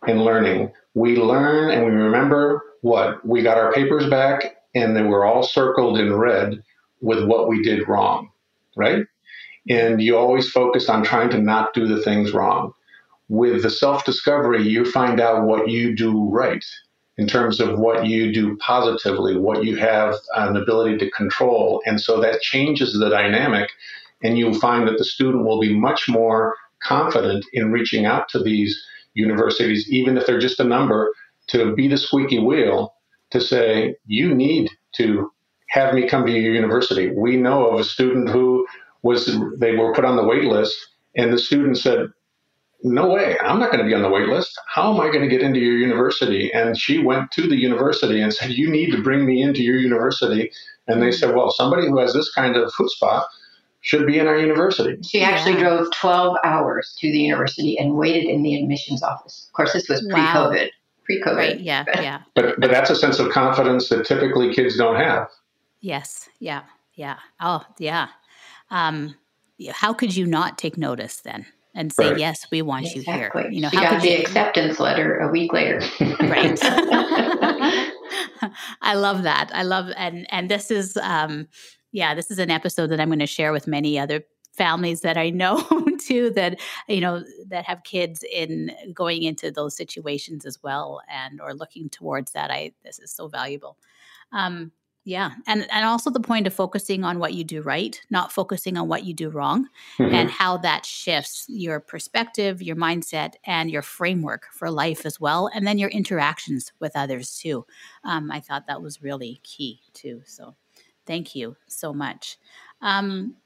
and 0.06 0.24
learning? 0.24 0.70
We 0.94 1.16
learn 1.16 1.72
and 1.72 1.84
we 1.84 1.90
remember 1.90 2.62
what? 2.82 3.26
We 3.26 3.42
got 3.42 3.58
our 3.58 3.72
papers 3.72 4.08
back 4.08 4.58
and 4.76 4.96
they 4.96 5.02
were 5.02 5.24
all 5.24 5.42
circled 5.42 5.98
in 5.98 6.14
red 6.14 6.62
with 7.00 7.24
what 7.24 7.48
we 7.48 7.64
did 7.64 7.88
wrong, 7.88 8.30
right? 8.76 9.04
And 9.68 10.00
you 10.00 10.16
always 10.16 10.48
focused 10.48 10.88
on 10.88 11.02
trying 11.02 11.30
to 11.30 11.38
not 11.38 11.74
do 11.74 11.88
the 11.88 12.00
things 12.00 12.32
wrong 12.32 12.74
with 13.28 13.62
the 13.62 13.70
self 13.70 14.04
discovery, 14.04 14.62
you 14.62 14.84
find 14.84 15.20
out 15.20 15.46
what 15.46 15.68
you 15.68 15.94
do 15.94 16.28
right 16.30 16.64
in 17.16 17.26
terms 17.26 17.60
of 17.60 17.78
what 17.78 18.06
you 18.06 18.32
do 18.32 18.56
positively, 18.56 19.38
what 19.38 19.64
you 19.64 19.76
have 19.76 20.14
an 20.34 20.56
ability 20.56 20.98
to 20.98 21.10
control. 21.10 21.80
And 21.86 22.00
so 22.00 22.20
that 22.20 22.40
changes 22.40 22.98
the 22.98 23.08
dynamic, 23.08 23.70
and 24.22 24.36
you 24.36 24.52
find 24.58 24.88
that 24.88 24.98
the 24.98 25.04
student 25.04 25.44
will 25.44 25.60
be 25.60 25.78
much 25.78 26.08
more 26.08 26.54
confident 26.82 27.44
in 27.52 27.72
reaching 27.72 28.04
out 28.04 28.28
to 28.30 28.42
these 28.42 28.84
universities, 29.14 29.88
even 29.90 30.18
if 30.18 30.26
they're 30.26 30.40
just 30.40 30.60
a 30.60 30.64
number, 30.64 31.12
to 31.46 31.74
be 31.74 31.88
the 31.88 31.96
squeaky 31.96 32.40
wheel 32.40 32.94
to 33.30 33.40
say, 33.40 33.96
you 34.06 34.34
need 34.34 34.70
to 34.96 35.30
have 35.68 35.94
me 35.94 36.08
come 36.08 36.26
to 36.26 36.32
your 36.32 36.54
university. 36.54 37.10
We 37.10 37.36
know 37.36 37.66
of 37.66 37.80
a 37.80 37.84
student 37.84 38.28
who 38.28 38.66
was, 39.02 39.26
they 39.58 39.76
were 39.76 39.92
put 39.92 40.04
on 40.04 40.16
the 40.16 40.24
wait 40.24 40.44
list, 40.44 40.76
and 41.16 41.32
the 41.32 41.38
student 41.38 41.78
said, 41.78 42.08
no 42.84 43.08
way, 43.08 43.38
I'm 43.40 43.58
not 43.58 43.72
going 43.72 43.82
to 43.82 43.88
be 43.88 43.94
on 43.94 44.02
the 44.02 44.10
wait 44.10 44.28
list. 44.28 44.60
How 44.66 44.92
am 44.92 45.00
I 45.00 45.06
going 45.06 45.22
to 45.22 45.28
get 45.28 45.40
into 45.40 45.58
your 45.58 45.76
university? 45.78 46.52
And 46.52 46.78
she 46.78 46.98
went 46.98 47.30
to 47.32 47.48
the 47.48 47.56
university 47.56 48.20
and 48.20 48.32
said, 48.32 48.50
You 48.50 48.70
need 48.70 48.92
to 48.92 49.02
bring 49.02 49.24
me 49.24 49.42
into 49.42 49.62
your 49.62 49.76
university. 49.76 50.52
And 50.86 51.02
they 51.02 51.10
said, 51.10 51.34
Well, 51.34 51.50
somebody 51.50 51.88
who 51.88 51.98
has 51.98 52.12
this 52.12 52.30
kind 52.34 52.56
of 52.56 52.70
chutzpah 52.72 53.24
should 53.80 54.06
be 54.06 54.18
in 54.18 54.26
our 54.26 54.38
university. 54.38 54.98
She 55.02 55.22
actually 55.22 55.56
drove 55.56 55.90
12 55.92 56.36
hours 56.44 56.94
to 57.00 57.10
the 57.10 57.18
university 57.18 57.78
and 57.78 57.94
waited 57.94 58.24
in 58.24 58.42
the 58.42 58.54
admissions 58.54 59.02
office. 59.02 59.46
Of 59.48 59.54
course, 59.54 59.72
this 59.72 59.88
was 59.88 60.02
pre 60.02 60.20
COVID. 60.20 60.64
Wow. 60.64 60.70
Pre 61.04 61.22
COVID. 61.22 61.36
Right, 61.36 61.60
yeah, 61.60 61.84
yeah. 61.94 62.20
But, 62.34 62.60
but 62.60 62.70
that's 62.70 62.90
a 62.90 62.96
sense 62.96 63.18
of 63.18 63.30
confidence 63.30 63.88
that 63.88 64.04
typically 64.06 64.54
kids 64.54 64.76
don't 64.76 64.96
have. 64.96 65.28
Yes, 65.80 66.28
yeah, 66.38 66.62
yeah. 66.94 67.16
Oh, 67.40 67.64
yeah. 67.78 68.08
Um, 68.70 69.14
how 69.70 69.94
could 69.94 70.14
you 70.14 70.26
not 70.26 70.58
take 70.58 70.76
notice 70.76 71.16
then? 71.16 71.46
And 71.74 71.92
say 71.92 72.10
right. 72.10 72.18
yes 72.18 72.46
we 72.50 72.62
want 72.62 72.86
exactly. 72.86 73.42
you 73.42 73.48
here. 73.48 73.50
You 73.50 73.60
know 73.60 73.70
she 73.70 73.76
how 73.76 73.90
got 73.90 74.02
the 74.02 74.10
you... 74.10 74.18
acceptance 74.18 74.80
letter 74.80 75.18
a 75.18 75.28
week 75.30 75.52
later. 75.52 75.80
Right. 76.20 76.58
I 78.82 78.94
love 78.94 79.22
that. 79.22 79.50
I 79.52 79.62
love 79.62 79.90
and 79.96 80.26
and 80.30 80.50
this 80.50 80.70
is 80.70 80.96
um 80.98 81.48
yeah 81.92 82.14
this 82.14 82.30
is 82.30 82.38
an 82.38 82.50
episode 82.50 82.88
that 82.88 83.00
i'm 83.00 83.08
going 83.08 83.18
to 83.20 83.26
share 83.26 83.52
with 83.52 83.66
many 83.66 83.98
other 83.98 84.24
families 84.52 85.00
that 85.00 85.16
i 85.16 85.30
know 85.30 85.64
too 86.06 86.30
that 86.30 86.60
you 86.88 87.00
know 87.00 87.24
that 87.48 87.64
have 87.64 87.82
kids 87.84 88.24
in 88.30 88.70
going 88.92 89.22
into 89.22 89.50
those 89.50 89.76
situations 89.76 90.44
as 90.44 90.62
well 90.62 91.00
and 91.08 91.40
or 91.40 91.54
looking 91.54 91.88
towards 91.88 92.32
that. 92.32 92.50
I 92.50 92.72
this 92.84 92.98
is 92.98 93.10
so 93.10 93.28
valuable. 93.28 93.78
Um 94.32 94.72
yeah. 95.04 95.32
And 95.46 95.66
and 95.70 95.84
also 95.84 96.08
the 96.10 96.18
point 96.18 96.46
of 96.46 96.54
focusing 96.54 97.04
on 97.04 97.18
what 97.18 97.34
you 97.34 97.44
do 97.44 97.60
right, 97.60 98.00
not 98.10 98.32
focusing 98.32 98.78
on 98.78 98.88
what 98.88 99.04
you 99.04 99.12
do 99.12 99.28
wrong, 99.28 99.68
mm-hmm. 99.98 100.14
and 100.14 100.30
how 100.30 100.56
that 100.58 100.86
shifts 100.86 101.44
your 101.48 101.78
perspective, 101.78 102.62
your 102.62 102.76
mindset, 102.76 103.34
and 103.44 103.70
your 103.70 103.82
framework 103.82 104.46
for 104.52 104.70
life 104.70 105.04
as 105.04 105.20
well. 105.20 105.50
And 105.54 105.66
then 105.66 105.78
your 105.78 105.90
interactions 105.90 106.72
with 106.80 106.92
others 106.94 107.36
too. 107.36 107.66
Um, 108.02 108.30
I 108.30 108.40
thought 108.40 108.66
that 108.66 108.80
was 108.80 109.02
really 109.02 109.40
key 109.44 109.80
too. 109.92 110.22
So 110.24 110.56
thank 111.06 111.34
you 111.34 111.56
so 111.66 111.92
much. 111.92 112.38
Um, 112.80 113.36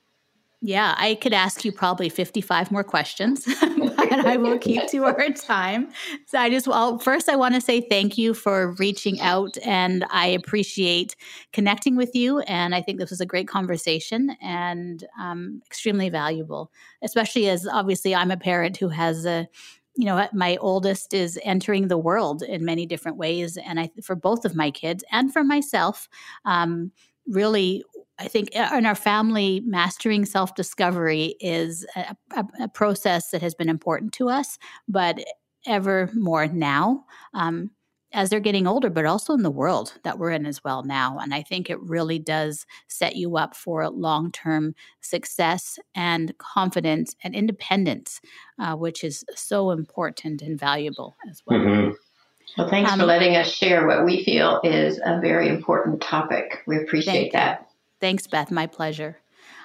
yeah, 0.60 0.97
I 0.98 1.14
could 1.14 1.32
ask 1.32 1.64
you 1.64 1.70
probably 1.70 2.09
55 2.09 2.72
more 2.72 2.82
questions, 2.82 3.44
but 3.60 4.26
I 4.26 4.36
will 4.36 4.59
keep 4.59 4.89
to 4.89 5.05
our 5.05 5.30
time. 5.36 5.89
So 6.26 6.39
I 6.39 6.51
just, 6.51 6.66
well, 6.66 6.98
first, 6.98 7.28
I 7.28 7.36
want 7.36 7.55
to 7.55 7.60
say 7.60 7.80
thank 7.80 8.18
you 8.18 8.35
for 8.35 8.74
reaching 8.74 9.20
out 9.20 9.56
and 9.64 10.05
I 10.10 10.26
appreciate 10.26 11.14
connecting 11.52 11.94
with 11.94 12.12
you. 12.14 12.40
And 12.40 12.74
I 12.74 12.82
think 12.82 12.98
this 12.98 13.10
was 13.10 13.20
a 13.20 13.26
great 13.26 13.47
conversation 13.47 14.36
and 14.43 15.05
um, 15.20 15.62
extremely 15.64 16.09
valuable, 16.09 16.72
especially 17.02 17.48
as 17.48 17.64
obviously 17.66 18.12
I'm 18.12 18.32
a 18.32 18.36
parent 18.36 18.78
who 18.78 18.89
has 18.89 19.26
a, 19.26 19.47
you 19.94 20.06
know, 20.06 20.28
my 20.32 20.56
oldest 20.56 21.14
is 21.14 21.39
entering 21.44 21.86
the 21.86 21.98
world 21.98 22.43
in 22.43 22.64
many 22.64 22.85
different 22.85 23.16
ways. 23.16 23.56
And 23.56 23.78
I, 23.78 23.90
for 24.02 24.16
both 24.16 24.44
of 24.44 24.56
my 24.56 24.72
kids 24.72 25.05
and 25.12 25.32
for 25.32 25.44
myself, 25.44 26.09
um, 26.44 26.90
really 27.28 27.85
I 28.18 28.28
think 28.28 28.50
uh, 28.56 28.70
in 28.76 28.86
our 28.86 28.94
family, 28.94 29.62
mastering 29.64 30.24
self 30.24 30.54
discovery 30.54 31.36
is 31.40 31.86
a, 31.94 32.16
a, 32.36 32.44
a, 32.62 32.68
process 32.68 33.30
that 33.30 33.42
has 33.42 33.54
been 33.54 33.68
important 33.68 34.12
to 34.14 34.28
us, 34.28 34.58
but 34.88 35.24
ever 35.66 36.10
more 36.14 36.46
now 36.48 37.04
um, 37.34 37.70
as 38.12 38.30
they're 38.30 38.40
getting 38.40 38.66
older, 38.66 38.90
but 38.90 39.04
also 39.04 39.34
in 39.34 39.42
the 39.42 39.50
world 39.50 39.98
that 40.02 40.18
we're 40.18 40.30
in 40.30 40.46
as 40.46 40.64
well 40.64 40.82
now. 40.82 41.18
And 41.18 41.34
I 41.34 41.42
think 41.42 41.68
it 41.68 41.80
really 41.80 42.18
does 42.18 42.66
set 42.88 43.16
you 43.16 43.36
up 43.36 43.54
for 43.54 43.88
long 43.88 44.32
term 44.32 44.74
success 45.00 45.78
and 45.94 46.36
confidence 46.38 47.14
and 47.22 47.34
independence, 47.34 48.20
uh, 48.58 48.74
which 48.74 49.04
is 49.04 49.24
so 49.34 49.70
important 49.70 50.42
and 50.42 50.58
valuable 50.58 51.16
as 51.30 51.42
well. 51.46 51.60
Mm-hmm. 51.60 51.90
Well, 52.56 52.70
thanks 52.70 52.90
um, 52.90 52.98
for 52.98 53.06
letting 53.06 53.36
us 53.36 53.52
share 53.52 53.86
what 53.86 54.04
we 54.04 54.24
feel 54.24 54.60
is 54.64 54.98
a 55.04 55.20
very 55.20 55.48
important 55.48 56.00
topic. 56.00 56.62
We 56.66 56.78
appreciate 56.78 57.32
that. 57.32 57.67
Thanks, 58.00 58.26
Beth. 58.26 58.50
My 58.50 58.66
pleasure. 58.66 59.18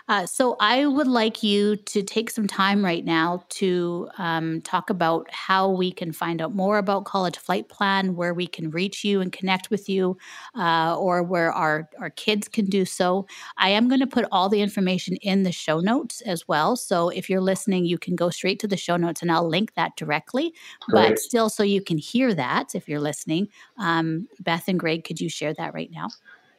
Uh, 0.09 0.25
so 0.25 0.57
I 0.59 0.85
would 0.85 1.07
like 1.07 1.43
you 1.43 1.77
to 1.77 2.03
take 2.03 2.29
some 2.29 2.45
time 2.45 2.83
right 2.83 3.05
now 3.05 3.45
to 3.49 4.09
um, 4.17 4.61
talk 4.61 4.89
about 4.89 5.27
how 5.31 5.69
we 5.69 5.91
can 5.91 6.11
find 6.11 6.41
out 6.41 6.53
more 6.53 6.77
about 6.77 7.05
College 7.05 7.37
Flight 7.37 7.69
Plan, 7.69 8.15
where 8.15 8.33
we 8.33 8.45
can 8.45 8.69
reach 8.69 9.05
you 9.05 9.21
and 9.21 9.31
connect 9.31 9.69
with 9.69 9.87
you, 9.87 10.17
uh, 10.55 10.97
or 10.97 11.23
where 11.23 11.53
our, 11.53 11.89
our 11.99 12.09
kids 12.09 12.49
can 12.49 12.65
do 12.65 12.83
so. 12.83 13.25
I 13.57 13.69
am 13.69 13.87
going 13.87 14.01
to 14.01 14.07
put 14.07 14.25
all 14.29 14.49
the 14.49 14.61
information 14.61 15.15
in 15.17 15.43
the 15.43 15.53
show 15.53 15.79
notes 15.79 16.19
as 16.21 16.47
well. 16.47 16.75
So 16.75 17.07
if 17.09 17.29
you're 17.29 17.41
listening, 17.41 17.85
you 17.85 17.97
can 17.97 18.15
go 18.15 18.29
straight 18.29 18.59
to 18.59 18.67
the 18.67 18.77
show 18.77 18.97
notes 18.97 19.21
and 19.21 19.31
I'll 19.31 19.47
link 19.47 19.73
that 19.75 19.95
directly. 19.95 20.53
Great. 20.89 21.09
But 21.09 21.19
still, 21.19 21.49
so 21.49 21.63
you 21.63 21.81
can 21.81 21.97
hear 21.97 22.33
that 22.33 22.75
if 22.75 22.89
you're 22.89 22.99
listening, 22.99 23.47
um, 23.77 24.27
Beth 24.41 24.67
and 24.67 24.79
Greg, 24.79 25.05
could 25.05 25.21
you 25.21 25.29
share 25.29 25.53
that 25.53 25.73
right 25.73 25.91
now? 25.91 26.09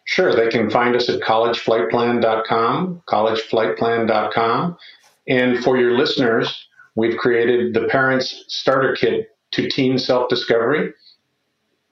Sure, 0.05 0.35
they 0.35 0.49
can 0.49 0.71
find 0.71 0.95
us 0.95 1.09
at 1.09 1.21
collegeflightplan.com, 1.21 3.03
collegeflightplan.com. 3.09 4.77
And 5.27 5.65
for 5.65 5.79
your 5.79 5.97
listeners, 5.97 6.69
we've 6.95 7.17
created 7.17 7.73
the 7.73 7.87
Parents 7.89 8.45
Starter 8.49 8.95
Kit 8.95 9.31
to 9.53 9.69
Teen 9.69 9.99
Self 9.99 10.29
Discovery, 10.29 10.93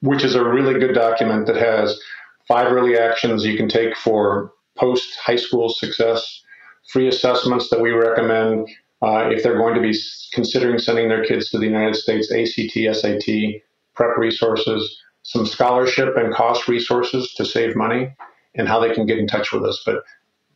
which 0.01 0.23
is 0.23 0.35
a 0.35 0.43
really 0.43 0.79
good 0.79 0.93
document 0.93 1.47
that 1.47 1.55
has 1.55 1.99
five 2.47 2.71
early 2.71 2.97
actions 2.97 3.45
you 3.45 3.57
can 3.57 3.67
take 3.67 3.97
for 3.97 4.53
post 4.77 5.15
high 5.15 5.35
school 5.35 5.69
success, 5.69 6.41
free 6.89 7.07
assessments 7.07 7.69
that 7.69 7.81
we 7.81 7.91
recommend 7.91 8.67
uh, 9.01 9.29
if 9.29 9.41
they're 9.41 9.57
going 9.57 9.75
to 9.75 9.81
be 9.81 9.97
considering 10.33 10.77
sending 10.77 11.09
their 11.09 11.25
kids 11.25 11.49
to 11.49 11.57
the 11.57 11.65
United 11.65 11.95
States, 11.95 12.31
ACT, 12.31 12.95
SAT, 12.95 13.61
prep 13.95 14.17
resources 14.17 15.01
some 15.23 15.45
scholarship 15.45 16.15
and 16.15 16.33
cost 16.33 16.67
resources 16.67 17.33
to 17.33 17.45
save 17.45 17.75
money 17.75 18.13
and 18.55 18.67
how 18.67 18.79
they 18.79 18.93
can 18.93 19.05
get 19.05 19.17
in 19.17 19.27
touch 19.27 19.51
with 19.51 19.63
us. 19.63 19.81
But 19.85 20.03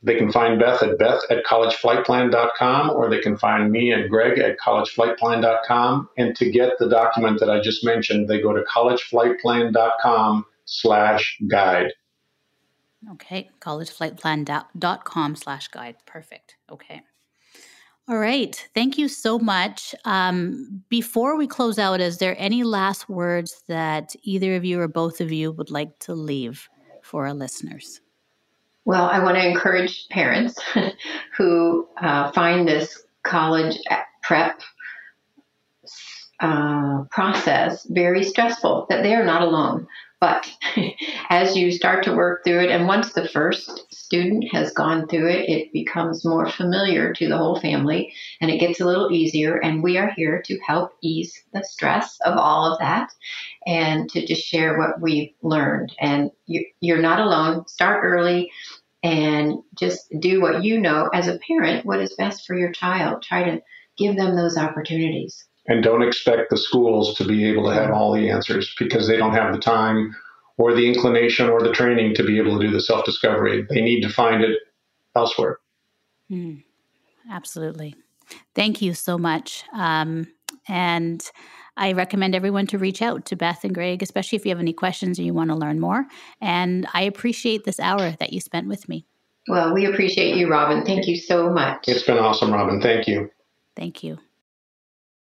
they 0.04 0.16
can 0.16 0.32
find 0.32 0.60
Beth 0.60 0.84
at 0.84 1.00
beth 1.00 1.22
at 1.30 1.44
collegeflightplan.com 1.46 2.92
or 2.92 3.10
they 3.10 3.20
can 3.20 3.38
find 3.38 3.72
me 3.72 3.92
and 3.92 4.10
Greg 4.10 4.38
at 4.38 4.60
collegeflightplan.com. 4.60 6.10
And 6.18 6.36
to 6.36 6.52
get 6.52 6.74
the 6.80 6.88
document 6.88 7.40
that 7.40 7.50
I 7.50 7.60
just 7.60 7.84
mentioned, 7.84 8.28
they 8.28 8.42
go 8.42 8.54
to 8.54 8.64
collegeflightplan.com 8.64 10.46
slash 10.66 11.38
guide. 11.48 11.94
Okay, 13.14 13.50
collegeflightplan.com 13.60 15.36
slash 15.36 15.68
guide. 15.70 15.96
Perfect. 16.06 16.56
Okay. 16.70 17.02
All 18.10 18.20
right. 18.20 18.56
Thank 18.74 18.98
you 18.98 19.10
so 19.10 19.38
much. 19.38 19.94
Um, 20.06 20.82
before 20.88 21.36
we 21.36 21.46
close 21.46 21.78
out, 21.78 22.00
is 22.00 22.20
there 22.20 22.36
any 22.40 22.64
last 22.64 23.10
words 23.10 23.64
that 23.68 24.16
either 24.24 24.56
of 24.56 24.64
you 24.64 24.80
or 24.80 24.88
both 24.88 25.20
of 25.20 25.30
you 25.30 25.52
would 25.52 25.70
like 25.70 26.00
to 26.00 26.14
leave 26.14 26.70
for 27.02 27.28
our 27.28 27.34
listeners? 27.34 28.00
Well, 28.86 29.10
I 29.10 29.22
want 29.22 29.36
to 29.36 29.46
encourage 29.46 30.08
parents 30.08 30.58
who 31.38 31.86
uh, 32.02 32.32
find 32.32 32.66
this 32.66 33.04
college 33.24 33.78
prep 34.24 34.62
uh, 36.40 37.04
process 37.12 37.86
very 37.90 38.24
stressful, 38.24 38.86
that 38.90 39.04
they 39.04 39.16
are 39.16 39.26
not 39.26 39.42
alone. 39.42 39.86
But 40.20 40.52
as 41.30 41.56
you 41.56 41.72
start 41.72 42.04
to 42.06 42.16
work 42.16 42.44
through 42.44 42.62
it, 42.62 42.72
and 42.72 42.88
once 42.88 43.14
the 43.14 43.28
first 43.28 43.94
student 43.94 44.46
has 44.52 44.74
gone 44.74 45.08
through 45.08 45.30
it, 45.30 45.50
it 45.50 45.74
becomes 45.74 46.26
more 46.26 46.50
familiar 46.50 47.14
to 47.14 47.28
the 47.28 47.38
whole 47.38 47.60
family 47.60 48.14
and 48.42 48.50
it 48.50 48.60
gets 48.60 48.80
a 48.80 48.86
little 48.86 49.12
easier. 49.12 49.58
And 49.58 49.84
we 49.84 49.98
are 49.98 50.12
here 50.16 50.42
to 50.44 50.60
help 50.66 50.94
ease 51.02 51.44
the 51.54 51.64
stress 51.64 52.18
of 52.26 52.38
all 52.38 52.72
of 52.72 52.80
that 52.80 53.12
and 53.68 54.10
to 54.10 54.26
just 54.26 54.46
share 54.46 54.78
what 54.78 55.00
we've 55.00 55.34
learned. 55.44 55.94
And 56.00 56.32
you're 56.46 57.02
not 57.02 57.20
alone. 57.20 57.68
Start 57.68 58.04
early 58.04 58.52
and 59.04 59.60
just 59.78 60.08
do 60.20 60.42
what 60.42 60.64
you 60.64 60.80
know 60.80 61.10
as 61.14 61.28
a 61.28 61.40
parent, 61.48 61.86
what 61.86 62.00
is 62.00 62.16
best 62.16 62.48
for 62.48 62.58
your 62.58 62.72
child. 62.72 63.22
Try 63.22 63.44
to 63.44 63.62
give 63.98 64.16
them 64.16 64.36
those 64.36 64.58
opportunities 64.58 65.48
and 65.68 65.84
don't 65.84 66.02
expect 66.02 66.50
the 66.50 66.58
schools 66.58 67.14
to 67.16 67.26
be 67.26 67.46
able 67.50 67.66
to 67.66 67.74
have 67.74 67.92
all 67.92 68.14
the 68.14 68.30
answers 68.30 68.74
because 68.80 69.08
they 69.08 69.18
don't 69.18 69.34
have 69.34 69.54
the 69.54 69.60
time 69.60 70.16
or 70.58 70.74
the 70.74 70.88
inclination 70.88 71.50
or 71.50 71.62
the 71.62 71.72
training 71.72 72.16
to 72.16 72.24
be 72.24 72.38
able 72.38 72.58
to 72.58 72.66
do 72.66 72.72
the 72.72 72.82
self 72.82 73.06
discovery. 73.06 73.66
They 73.70 73.82
need 73.82 74.02
to 74.02 74.10
find 74.10 74.44
it 74.44 74.60
elsewhere. 75.16 75.60
Mm, 76.32 76.64
absolutely. 77.30 77.96
Thank 78.56 78.82
you 78.82 78.94
so 78.94 79.18
much. 79.18 79.64
Um, 79.74 80.28
and 80.68 81.24
I 81.78 81.94
recommend 81.94 82.36
everyone 82.36 82.68
to 82.68 82.78
reach 82.78 83.02
out 83.02 83.26
to 83.26 83.36
Beth 83.36 83.64
and 83.64 83.74
Greg, 83.74 84.02
especially 84.02 84.38
if 84.38 84.46
you 84.46 84.50
have 84.50 84.60
any 84.60 84.74
questions 84.74 85.20
or 85.20 85.24
you 85.24 85.34
want 85.34 85.50
to 85.50 85.56
learn 85.56 85.80
more. 85.80 86.06
And 86.42 86.88
I 86.94 87.04
appreciate 87.04 87.64
this 87.64 87.80
hour 87.80 88.12
that 88.20 88.34
you 88.34 88.42
spent 88.42 88.68
with 88.68 88.90
me. 88.90 89.06
Well, 89.48 89.74
we 89.74 89.86
appreciate 89.86 90.36
you, 90.36 90.50
Robin. 90.50 90.84
Thank 90.84 91.08
you 91.08 91.16
so 91.16 91.50
much. 91.50 91.88
It's 91.88 92.04
been 92.04 92.18
awesome, 92.18 92.52
Robin. 92.52 92.82
Thank 92.82 93.08
you. 93.08 93.30
Thank 93.76 94.04
you. 94.04 94.18